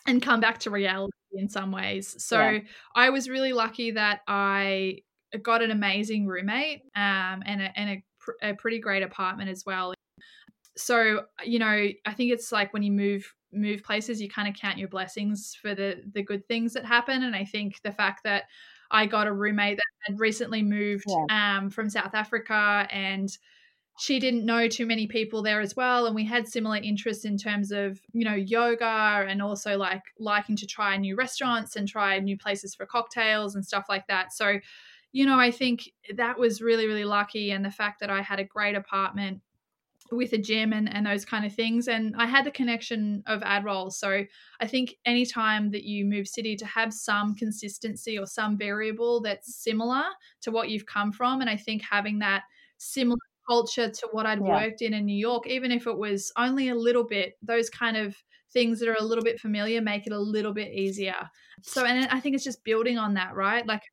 and 0.05 0.21
come 0.21 0.39
back 0.39 0.59
to 0.59 0.69
reality 0.69 1.11
in 1.33 1.49
some 1.49 1.71
ways. 1.71 2.15
So 2.23 2.39
yeah. 2.49 2.59
I 2.95 3.09
was 3.09 3.29
really 3.29 3.53
lucky 3.53 3.91
that 3.91 4.21
I 4.27 4.99
got 5.41 5.61
an 5.61 5.71
amazing 5.71 6.27
roommate 6.27 6.83
um, 6.95 7.43
and, 7.45 7.61
a, 7.61 7.79
and 7.79 7.89
a, 8.41 8.49
a 8.49 8.53
pretty 8.53 8.79
great 8.79 9.03
apartment 9.03 9.49
as 9.49 9.63
well. 9.65 9.93
So 10.77 11.23
you 11.43 11.59
know, 11.59 11.87
I 12.05 12.13
think 12.13 12.31
it's 12.31 12.51
like 12.51 12.73
when 12.73 12.83
you 12.83 12.91
move 12.91 13.33
move 13.53 13.83
places, 13.83 14.21
you 14.21 14.29
kind 14.29 14.47
of 14.47 14.55
count 14.55 14.77
your 14.77 14.89
blessings 14.89 15.57
for 15.61 15.73
the 15.73 16.01
the 16.13 16.21
good 16.21 16.45
things 16.47 16.73
that 16.73 16.85
happen. 16.85 17.23
And 17.23 17.35
I 17.35 17.45
think 17.45 17.79
the 17.83 17.91
fact 17.91 18.23
that 18.25 18.43
I 18.91 19.05
got 19.05 19.27
a 19.27 19.33
roommate 19.33 19.77
that 19.77 19.83
had 20.05 20.19
recently 20.19 20.61
moved 20.61 21.05
yeah. 21.07 21.57
um, 21.57 21.69
from 21.69 21.89
South 21.89 22.13
Africa 22.13 22.87
and 22.91 23.29
she 23.97 24.19
didn't 24.19 24.45
know 24.45 24.67
too 24.67 24.85
many 24.85 25.07
people 25.07 25.41
there 25.41 25.61
as 25.61 25.75
well 25.75 26.05
and 26.05 26.15
we 26.15 26.25
had 26.25 26.47
similar 26.47 26.77
interests 26.77 27.23
in 27.23 27.37
terms 27.37 27.71
of 27.71 28.01
you 28.11 28.25
know 28.25 28.33
yoga 28.35 29.25
and 29.27 29.41
also 29.41 29.77
like 29.77 30.03
liking 30.19 30.55
to 30.55 30.67
try 30.67 30.97
new 30.97 31.15
restaurants 31.15 31.75
and 31.75 31.87
try 31.87 32.19
new 32.19 32.37
places 32.37 32.75
for 32.75 32.85
cocktails 32.85 33.55
and 33.55 33.65
stuff 33.65 33.85
like 33.87 34.05
that. 34.07 34.33
So 34.33 34.59
you 35.15 35.25
know 35.25 35.39
i 35.39 35.49
think 35.49 35.89
that 36.15 36.37
was 36.37 36.61
really 36.61 36.87
really 36.87 37.05
lucky 37.05 37.51
and 37.51 37.63
the 37.63 37.71
fact 37.71 38.01
that 38.01 38.09
i 38.09 38.21
had 38.21 38.37
a 38.37 38.43
great 38.43 38.75
apartment 38.75 39.39
with 40.11 40.33
a 40.33 40.37
gym 40.37 40.71
and, 40.73 40.93
and 40.93 41.07
those 41.07 41.23
kind 41.23 41.45
of 41.45 41.53
things 41.53 41.87
and 41.87 42.13
i 42.17 42.25
had 42.25 42.45
the 42.45 42.51
connection 42.51 43.23
of 43.25 43.39
AdRoll 43.41 43.91
so 43.91 44.25
i 44.59 44.67
think 44.67 44.97
anytime 45.05 45.71
that 45.71 45.85
you 45.85 46.03
move 46.03 46.27
city 46.27 46.57
to 46.57 46.65
have 46.65 46.93
some 46.93 47.33
consistency 47.33 48.19
or 48.19 48.27
some 48.27 48.57
variable 48.57 49.21
that's 49.21 49.55
similar 49.55 50.03
to 50.41 50.51
what 50.51 50.69
you've 50.69 50.85
come 50.85 51.13
from 51.13 51.39
and 51.39 51.49
i 51.49 51.55
think 51.55 51.81
having 51.81 52.19
that 52.19 52.43
similar 52.77 53.17
culture 53.47 53.89
to 53.89 54.07
what 54.11 54.25
I'd 54.25 54.41
yeah. 54.41 54.63
worked 54.63 54.81
in 54.81 54.93
in 54.93 55.05
New 55.05 55.17
York, 55.17 55.47
even 55.47 55.71
if 55.71 55.87
it 55.87 55.97
was 55.97 56.31
only 56.37 56.69
a 56.69 56.75
little 56.75 57.03
bit, 57.03 57.33
those 57.41 57.69
kind 57.69 57.97
of 57.97 58.15
things 58.51 58.79
that 58.79 58.89
are 58.89 58.97
a 58.99 59.03
little 59.03 59.23
bit 59.23 59.39
familiar 59.39 59.81
make 59.81 60.07
it 60.07 60.13
a 60.13 60.19
little 60.19 60.53
bit 60.53 60.71
easier. 60.71 61.29
So, 61.61 61.85
and 61.85 62.07
I 62.09 62.19
think 62.19 62.35
it's 62.35 62.43
just 62.43 62.63
building 62.63 62.97
on 62.97 63.13
that, 63.15 63.35
right? 63.35 63.65
Like, 63.65 63.83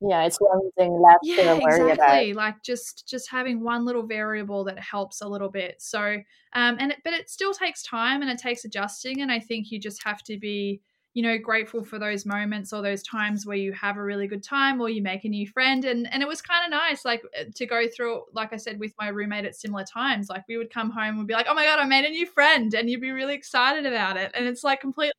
yeah, 0.00 0.24
it's 0.24 0.38
one 0.38 0.70
thing 0.76 1.00
left 1.00 1.20
yeah, 1.22 1.54
to 1.54 1.60
worry 1.62 1.92
exactly. 1.92 2.32
about. 2.32 2.36
Like 2.36 2.62
just 2.62 3.08
just 3.08 3.30
having 3.30 3.62
one 3.62 3.84
little 3.84 4.06
variable 4.06 4.64
that 4.64 4.78
helps 4.78 5.22
a 5.22 5.28
little 5.28 5.48
bit. 5.48 5.76
So, 5.78 6.16
um, 6.54 6.76
and 6.78 6.92
it, 6.92 6.98
but 7.04 7.12
it 7.12 7.30
still 7.30 7.54
takes 7.54 7.82
time 7.82 8.20
and 8.20 8.30
it 8.30 8.38
takes 8.38 8.64
adjusting, 8.64 9.22
and 9.22 9.30
I 9.30 9.38
think 9.38 9.70
you 9.70 9.78
just 9.78 10.04
have 10.04 10.22
to 10.24 10.38
be 10.38 10.80
you 11.14 11.22
know, 11.22 11.38
grateful 11.38 11.84
for 11.84 11.96
those 11.96 12.26
moments 12.26 12.72
or 12.72 12.82
those 12.82 13.00
times 13.04 13.46
where 13.46 13.56
you 13.56 13.72
have 13.72 13.96
a 13.96 14.02
really 14.02 14.26
good 14.26 14.42
time 14.42 14.80
or 14.80 14.90
you 14.90 15.00
make 15.00 15.24
a 15.24 15.28
new 15.28 15.46
friend. 15.46 15.84
And 15.84 16.12
and 16.12 16.22
it 16.22 16.28
was 16.28 16.42
kind 16.42 16.64
of 16.64 16.76
nice, 16.76 17.04
like 17.04 17.22
uh, 17.38 17.44
to 17.54 17.66
go 17.66 17.86
through, 17.88 18.24
like 18.32 18.52
I 18.52 18.56
said, 18.56 18.80
with 18.80 18.92
my 19.00 19.08
roommate 19.08 19.44
at 19.44 19.54
similar 19.54 19.84
times. 19.84 20.28
Like 20.28 20.42
we 20.48 20.58
would 20.58 20.72
come 20.72 20.90
home 20.90 21.18
and 21.20 21.28
be 21.28 21.34
like, 21.34 21.46
oh 21.48 21.54
my 21.54 21.64
god, 21.64 21.78
I 21.78 21.84
made 21.84 22.04
a 22.04 22.10
new 22.10 22.26
friend, 22.26 22.74
and 22.74 22.90
you'd 22.90 23.00
be 23.00 23.12
really 23.12 23.34
excited 23.34 23.86
about 23.86 24.16
it. 24.16 24.32
And 24.34 24.46
it's 24.46 24.64
like 24.64 24.80
completely, 24.80 25.12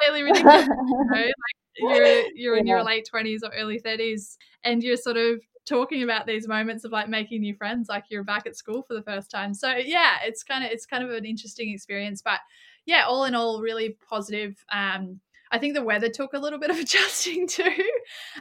completely 0.00 0.22
ridiculous. 0.30 0.66
you 0.66 1.04
know? 1.10 1.20
like 1.20 1.34
you're 1.76 2.22
you're 2.34 2.56
in 2.56 2.66
your 2.66 2.82
late 2.82 3.06
twenties 3.08 3.42
or 3.44 3.50
early 3.54 3.78
thirties, 3.78 4.38
and 4.64 4.82
you're 4.82 4.96
sort 4.96 5.18
of 5.18 5.40
talking 5.66 6.02
about 6.02 6.26
these 6.26 6.48
moments 6.48 6.84
of 6.84 6.92
like 6.92 7.10
making 7.10 7.42
new 7.42 7.54
friends 7.54 7.90
like 7.90 8.04
you're 8.08 8.24
back 8.24 8.46
at 8.46 8.56
school 8.56 8.82
for 8.82 8.94
the 8.94 9.02
first 9.02 9.30
time 9.30 9.52
so 9.52 9.76
yeah 9.76 10.14
it's 10.24 10.42
kind 10.42 10.64
of 10.64 10.70
it's 10.70 10.86
kind 10.86 11.04
of 11.04 11.10
an 11.10 11.26
interesting 11.26 11.70
experience 11.70 12.22
but 12.22 12.40
yeah, 12.88 13.04
all 13.06 13.26
in 13.26 13.34
all, 13.34 13.60
really 13.60 13.98
positive. 14.08 14.64
Um, 14.72 15.20
I 15.52 15.58
think 15.58 15.74
the 15.74 15.84
weather 15.84 16.08
took 16.08 16.32
a 16.32 16.38
little 16.38 16.58
bit 16.58 16.70
of 16.70 16.78
adjusting 16.80 17.46
too, 17.46 17.84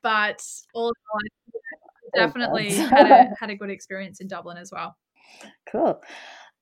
but 0.02 0.42
all, 0.74 0.88
all 0.88 1.20
definitely 2.16 2.74
had 2.74 3.12
a 3.12 3.30
had 3.40 3.50
a 3.50 3.56
good 3.56 3.70
experience 3.70 4.22
in 4.22 4.28
Dublin 4.28 4.58
as 4.58 4.72
well. 4.72 4.96
Cool. 5.70 6.02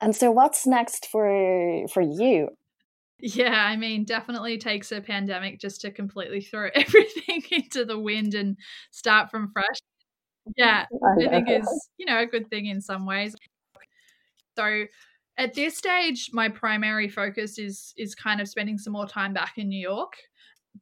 And 0.01 0.15
so, 0.15 0.31
what's 0.31 0.65
next 0.65 1.05
for 1.05 1.87
for 1.93 2.01
you? 2.01 2.49
Yeah, 3.19 3.53
I 3.53 3.77
mean, 3.77 4.03
definitely 4.03 4.57
takes 4.57 4.91
a 4.91 4.99
pandemic 4.99 5.59
just 5.59 5.81
to 5.81 5.91
completely 5.91 6.41
throw 6.41 6.69
everything 6.75 7.43
into 7.51 7.85
the 7.85 7.99
wind 7.99 8.33
and 8.33 8.57
start 8.89 9.29
from 9.29 9.51
fresh. 9.53 9.77
Yeah, 10.57 10.85
I 11.17 11.29
think 11.29 11.49
is 11.51 11.89
you 11.97 12.07
know 12.07 12.19
a 12.19 12.25
good 12.25 12.49
thing 12.49 12.65
in 12.65 12.81
some 12.81 13.05
ways. 13.05 13.35
So 14.57 14.85
at 15.37 15.53
this 15.53 15.77
stage 15.77 16.29
my 16.33 16.49
primary 16.49 17.09
focus 17.09 17.57
is 17.57 17.93
is 17.97 18.15
kind 18.15 18.41
of 18.41 18.47
spending 18.47 18.77
some 18.77 18.93
more 18.93 19.07
time 19.07 19.33
back 19.33 19.57
in 19.57 19.69
new 19.69 19.79
york 19.79 20.13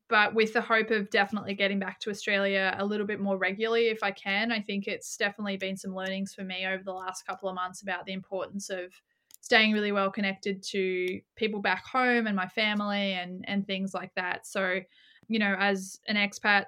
but 0.10 0.34
with 0.34 0.54
the 0.54 0.62
hope 0.62 0.90
of 0.90 1.10
definitely 1.12 1.54
getting 1.54 1.80
back 1.80 2.00
to 2.00 2.10
australia 2.10 2.76
a 2.80 2.86
little 2.86 3.06
bit 3.06 3.20
more 3.20 3.38
regularly 3.38 3.88
if 3.88 4.04
i 4.04 4.12
can 4.12 4.52
i 4.52 4.60
think 4.60 4.88
it's 4.88 5.18
definitely 5.18 5.58
been 5.58 5.78
some 5.78 5.96
learnings 5.96 6.34
for 6.34 6.44
me 6.44 6.66
over 6.66 6.84
the 6.84 6.94
last 6.94 7.26
couple 7.26 7.48
of 7.48 7.56
months 7.56 7.82
about 7.82 8.06
the 8.06 8.14
importance 8.14 8.70
of 8.70 8.92
staying 9.44 9.74
really 9.74 9.92
well 9.92 10.10
connected 10.10 10.64
to 10.64 11.20
people 11.36 11.60
back 11.60 11.86
home 11.86 12.28
and 12.28 12.36
my 12.36 12.48
family 12.48 13.12
and 13.14 13.44
and 13.48 13.68
things 13.68 13.94
like 13.94 14.12
that. 14.16 14.48
So 14.48 14.80
you 15.28 15.38
know 15.38 15.56
as 15.60 16.00
an 16.08 16.16
expat 16.16 16.66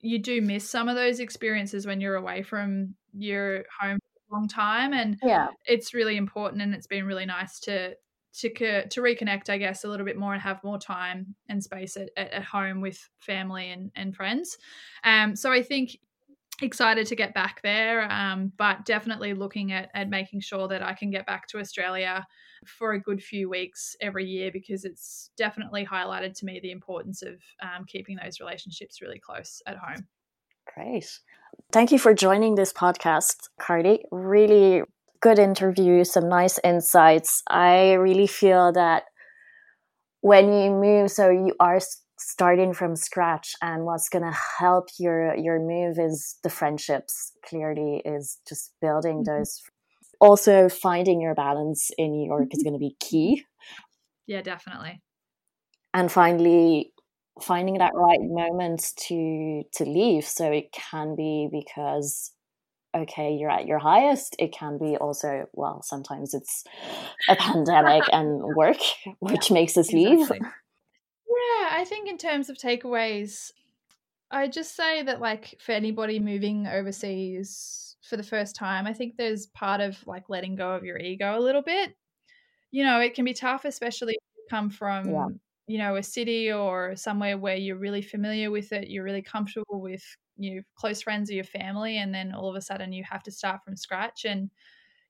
you 0.00 0.18
do 0.18 0.40
miss 0.40 0.68
some 0.68 0.88
of 0.88 0.96
those 0.96 1.18
experiences 1.18 1.86
when 1.86 2.00
you're 2.00 2.14
away 2.14 2.42
from 2.42 2.94
your 3.12 3.64
home 3.80 3.98
long 4.30 4.48
time 4.48 4.92
and 4.92 5.18
yeah. 5.22 5.48
it's 5.66 5.94
really 5.94 6.16
important 6.16 6.62
and 6.62 6.74
it's 6.74 6.86
been 6.86 7.06
really 7.06 7.26
nice 7.26 7.60
to 7.60 7.94
to 8.32 8.88
to 8.88 9.00
reconnect 9.00 9.48
i 9.48 9.56
guess 9.56 9.84
a 9.84 9.88
little 9.88 10.06
bit 10.06 10.16
more 10.16 10.32
and 10.32 10.42
have 10.42 10.62
more 10.64 10.78
time 10.78 11.34
and 11.48 11.62
space 11.62 11.96
at, 11.96 12.10
at, 12.16 12.42
home 12.42 12.80
with 12.80 13.08
family 13.20 13.70
and, 13.70 13.90
and 13.94 14.16
friends. 14.16 14.58
Um 15.04 15.36
so 15.36 15.52
i 15.52 15.62
think 15.62 15.98
excited 16.62 17.06
to 17.06 17.16
get 17.16 17.34
back 17.34 17.60
there 17.62 18.10
um, 18.12 18.52
but 18.56 18.84
definitely 18.84 19.34
looking 19.34 19.72
at, 19.72 19.90
at 19.92 20.08
making 20.08 20.40
sure 20.40 20.68
that 20.68 20.82
i 20.82 20.94
can 20.94 21.10
get 21.10 21.26
back 21.26 21.48
to 21.48 21.58
australia 21.58 22.24
for 22.64 22.92
a 22.92 23.00
good 23.00 23.22
few 23.22 23.48
weeks 23.48 23.96
every 24.00 24.24
year 24.24 24.50
because 24.52 24.84
it's 24.84 25.30
definitely 25.36 25.84
highlighted 25.84 26.34
to 26.34 26.46
me 26.46 26.60
the 26.60 26.70
importance 26.70 27.22
of 27.22 27.34
um, 27.62 27.84
keeping 27.86 28.16
those 28.22 28.40
relationships 28.40 29.00
really 29.02 29.18
close 29.18 29.62
at 29.66 29.76
home. 29.76 30.06
Great 30.74 31.10
Thank 31.72 31.92
you 31.92 31.98
for 31.98 32.14
joining 32.14 32.54
this 32.54 32.72
podcast, 32.72 33.48
Carly. 33.60 34.04
Really 34.10 34.82
good 35.20 35.38
interview, 35.38 36.04
some 36.04 36.28
nice 36.28 36.58
insights. 36.62 37.42
I 37.48 37.94
really 37.94 38.26
feel 38.26 38.72
that 38.72 39.04
when 40.20 40.52
you 40.52 40.70
move, 40.70 41.10
so 41.10 41.30
you 41.30 41.54
are 41.60 41.80
starting 42.18 42.72
from 42.72 42.96
scratch, 42.96 43.54
and 43.60 43.84
what's 43.84 44.08
going 44.08 44.24
to 44.24 44.38
help 44.58 44.88
your 44.98 45.36
your 45.36 45.58
move 45.58 45.98
is 45.98 46.36
the 46.42 46.50
friendships. 46.50 47.32
Clearly, 47.44 48.02
is 48.04 48.38
just 48.48 48.72
building 48.80 49.24
mm-hmm. 49.24 49.38
those. 49.38 49.62
Also, 50.20 50.68
finding 50.68 51.20
your 51.20 51.34
balance 51.34 51.90
in 51.98 52.12
New 52.12 52.26
York 52.26 52.48
is 52.52 52.60
mm-hmm. 52.60 52.70
going 52.70 52.72
to 52.74 52.78
be 52.78 52.96
key. 53.00 53.44
Yeah, 54.26 54.40
definitely. 54.40 55.02
And 55.92 56.10
finally, 56.10 56.93
finding 57.42 57.78
that 57.78 57.92
right 57.94 58.20
moment 58.20 58.92
to 58.96 59.64
to 59.74 59.84
leave. 59.84 60.24
So 60.24 60.50
it 60.50 60.72
can 60.72 61.16
be 61.16 61.48
because 61.50 62.32
okay 62.94 63.34
you're 63.34 63.50
at 63.50 63.66
your 63.66 63.78
highest. 63.78 64.36
It 64.38 64.52
can 64.52 64.78
be 64.78 64.96
also 64.96 65.46
well 65.52 65.82
sometimes 65.82 66.34
it's 66.34 66.64
a 67.28 67.36
pandemic 67.36 68.04
and 68.12 68.42
work 68.56 68.78
which 69.20 69.50
yeah, 69.50 69.54
makes 69.54 69.76
us 69.76 69.88
exactly. 69.88 70.16
leave 70.16 70.30
yeah 71.34 71.68
i 71.72 71.84
think 71.84 72.08
in 72.08 72.18
terms 72.18 72.48
of 72.48 72.56
takeaways 72.56 73.50
i 74.30 74.46
just 74.46 74.76
say 74.76 75.02
that 75.02 75.20
like 75.20 75.56
for 75.60 75.72
anybody 75.72 76.18
moving 76.18 76.66
overseas 76.66 77.96
for 78.02 78.16
the 78.16 78.22
first 78.22 78.56
time 78.56 78.86
i 78.86 78.92
think 78.92 79.16
there's 79.16 79.46
part 79.46 79.80
of 79.80 79.96
like 80.06 80.28
letting 80.28 80.56
go 80.56 80.70
of 80.70 80.84
your 80.84 80.98
ego 80.98 81.38
a 81.38 81.40
little 81.40 81.62
bit. 81.62 81.94
You 82.70 82.84
know 82.84 83.00
it 83.00 83.14
can 83.14 83.24
be 83.24 83.34
tough 83.34 83.64
especially 83.64 84.14
if 84.14 84.22
you 84.36 84.44
come 84.50 84.70
from 84.70 85.10
yeah 85.10 85.26
you 85.66 85.78
know 85.78 85.96
a 85.96 86.02
city 86.02 86.52
or 86.52 86.94
somewhere 86.96 87.38
where 87.38 87.56
you're 87.56 87.76
really 87.76 88.02
familiar 88.02 88.50
with 88.50 88.72
it 88.72 88.88
you're 88.88 89.04
really 89.04 89.22
comfortable 89.22 89.80
with 89.80 90.04
your 90.36 90.62
close 90.74 91.02
friends 91.02 91.30
or 91.30 91.34
your 91.34 91.44
family 91.44 91.98
and 91.98 92.14
then 92.14 92.34
all 92.34 92.50
of 92.50 92.56
a 92.56 92.60
sudden 92.60 92.92
you 92.92 93.04
have 93.08 93.22
to 93.22 93.30
start 93.30 93.62
from 93.64 93.76
scratch. 93.76 94.24
And 94.24 94.50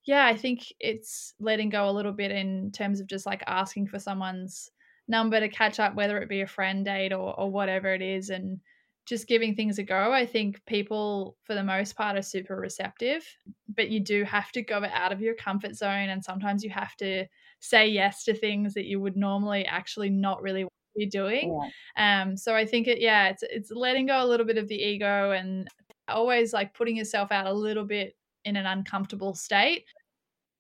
yeah 0.05 0.27
i 0.27 0.37
think 0.37 0.73
it's 0.81 1.35
letting 1.41 1.71
go 1.71 1.89
a 1.89 1.93
little 1.93 2.13
bit 2.13 2.31
in 2.31 2.71
terms 2.73 3.01
of 3.01 3.07
just 3.07 3.27
like 3.27 3.43
asking 3.47 3.87
for 3.87 3.99
someone's 3.99 4.71
number 5.09 5.41
to 5.41 5.49
catch 5.49 5.81
up 5.81 5.95
whether 5.95 6.19
it 6.19 6.29
be 6.29 6.43
a 6.43 6.47
friend 6.47 6.85
date 6.85 7.13
or, 7.13 7.39
or 7.39 7.51
whatever 7.51 7.93
it 7.93 8.03
is 8.03 8.31
and 8.31 8.61
just 9.07 9.27
giving 9.29 9.55
things 9.55 9.79
a 9.79 9.83
go. 9.83 10.15
I 10.15 10.25
think 10.25 10.65
people 10.65 11.37
for 11.43 11.55
the 11.55 11.63
most 11.63 11.95
part 11.95 12.17
are 12.17 12.23
super 12.23 12.57
receptive 12.57 13.27
but 13.69 13.91
you 13.91 14.01
do 14.01 14.25
have 14.25 14.51
to 14.53 14.63
go 14.63 14.83
out 14.85 15.13
of 15.13 15.21
your 15.21 15.35
comfort 15.35 15.75
zone 15.75 16.09
and 16.09 16.25
sometimes 16.25 16.65
you 16.65 16.71
have 16.71 16.97
to 16.97 17.27
say 17.65 17.89
yes 17.89 18.25
to 18.25 18.35
things 18.35 18.75
that 18.75 18.85
you 18.85 19.01
would 19.01 19.17
normally 19.17 19.65
actually 19.65 20.11
not 20.11 20.43
really 20.43 20.67
be 20.95 21.07
doing. 21.07 21.59
Yeah. 21.97 22.23
Um, 22.23 22.37
so 22.37 22.55
I 22.55 22.67
think 22.67 22.87
it, 22.87 23.01
yeah, 23.01 23.29
it's 23.29 23.43
it's 23.43 23.71
letting 23.71 24.07
go 24.07 24.23
a 24.23 24.27
little 24.27 24.47
bit 24.47 24.59
of 24.59 24.69
the 24.69 24.77
ego 24.77 25.33
and 25.33 25.67
always 26.07 26.53
like 26.53 26.75
putting 26.75 26.97
yourself 26.97 27.33
out 27.33 27.47
a 27.47 27.53
little 27.53 27.85
bit 27.85 28.15
in 28.45 28.57
an 28.57 28.67
uncomfortable 28.67 29.35
state. 29.35 29.85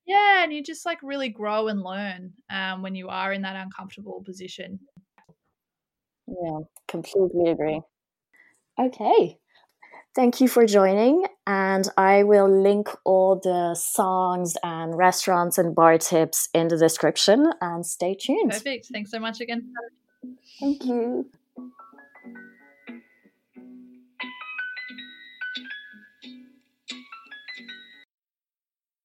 Yeah, 0.07 0.43
and 0.43 0.53
you 0.53 0.63
just 0.63 0.87
like 0.87 0.99
really 1.03 1.29
grow 1.29 1.69
and 1.69 1.83
learn 1.83 2.33
um, 2.51 2.83
when 2.83 2.95
you 2.95 3.09
are 3.09 3.33
in 3.33 3.43
that 3.43 3.57
uncomfortable 3.57 4.23
position. 4.25 4.79
Yeah, 6.27 6.61
completely 6.89 7.51
agree. 7.51 7.81
Okay. 8.79 9.39
Thank 10.15 10.41
you 10.41 10.47
for 10.47 10.65
joining. 10.65 11.27
And 11.47 11.89
I 11.97 12.23
will 12.23 12.49
link 12.49 12.89
all 13.05 13.41
the 13.43 13.75
songs 13.75 14.55
and 14.63 14.97
restaurants 14.97 15.59
and 15.59 15.75
bar 15.75 15.99
tips 15.99 16.49
in 16.55 16.69
the 16.69 16.79
description 16.79 17.53
and 17.61 17.85
stay 17.85 18.15
tuned. 18.15 18.53
Perfect. 18.53 18.87
Thanks 18.87 19.11
so 19.11 19.19
much 19.19 19.41
again. 19.41 19.75
Thank 20.61 20.85
you. 20.85 21.27